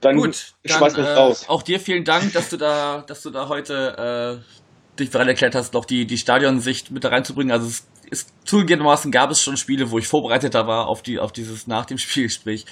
Dann 0.00 0.16
Gut, 0.16 0.54
dann, 0.64 0.78
schmeiß 0.78 0.96
mich 0.96 1.06
äh, 1.06 1.12
raus. 1.12 1.44
auch 1.48 1.62
dir 1.62 1.80
vielen 1.80 2.04
Dank, 2.04 2.32
dass 2.32 2.50
du 2.50 2.56
da, 2.56 3.04
dass 3.06 3.22
du 3.22 3.30
da 3.30 3.48
heute 3.48 4.42
äh, 4.42 4.65
dich 4.98 5.10
bereit 5.10 5.28
erklärt 5.28 5.54
hast, 5.54 5.74
noch 5.74 5.84
die, 5.84 6.06
die 6.06 6.18
Stadionsicht 6.18 6.90
mit 6.90 7.04
da 7.04 7.08
reinzubringen. 7.08 7.52
Also 7.52 7.66
es 7.66 7.86
ist 8.10 8.32
zugegebenermaßen 8.44 9.10
gab 9.12 9.30
es 9.30 9.40
schon 9.42 9.56
Spiele, 9.56 9.90
wo 9.90 9.98
ich 9.98 10.06
vorbereiteter 10.08 10.66
war 10.66 10.86
auf 10.88 11.02
die, 11.02 11.18
auf 11.18 11.32
dieses 11.32 11.66
nach 11.66 11.86
dem 11.86 11.98
Spielgespräch. 11.98 12.64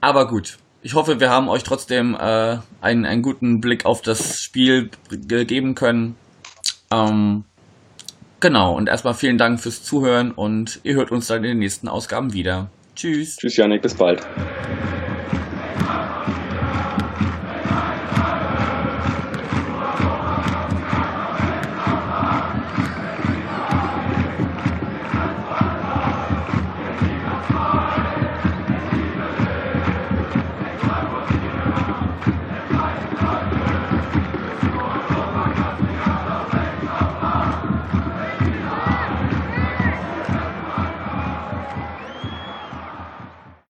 Aber 0.00 0.26
gut. 0.26 0.58
Ich 0.82 0.92
hoffe, 0.92 1.18
wir 1.18 1.30
haben 1.30 1.48
euch 1.48 1.62
trotzdem 1.62 2.14
äh, 2.14 2.58
einen, 2.82 3.06
einen 3.06 3.22
guten 3.22 3.60
Blick 3.60 3.86
auf 3.86 4.02
das 4.02 4.40
Spiel 4.40 4.90
ge- 5.10 5.46
geben 5.46 5.74
können. 5.74 6.14
Ähm, 6.92 7.44
genau, 8.40 8.74
und 8.76 8.90
erstmal 8.90 9.14
vielen 9.14 9.38
Dank 9.38 9.60
fürs 9.60 9.82
Zuhören 9.82 10.30
und 10.30 10.80
ihr 10.84 10.94
hört 10.94 11.10
uns 11.10 11.28
dann 11.28 11.38
in 11.38 11.44
den 11.52 11.58
nächsten 11.60 11.88
Ausgaben 11.88 12.34
wieder. 12.34 12.70
Tschüss. 12.94 13.36
Tschüss, 13.36 13.56
Janik, 13.56 13.80
bis 13.80 13.94
bald. 13.94 14.26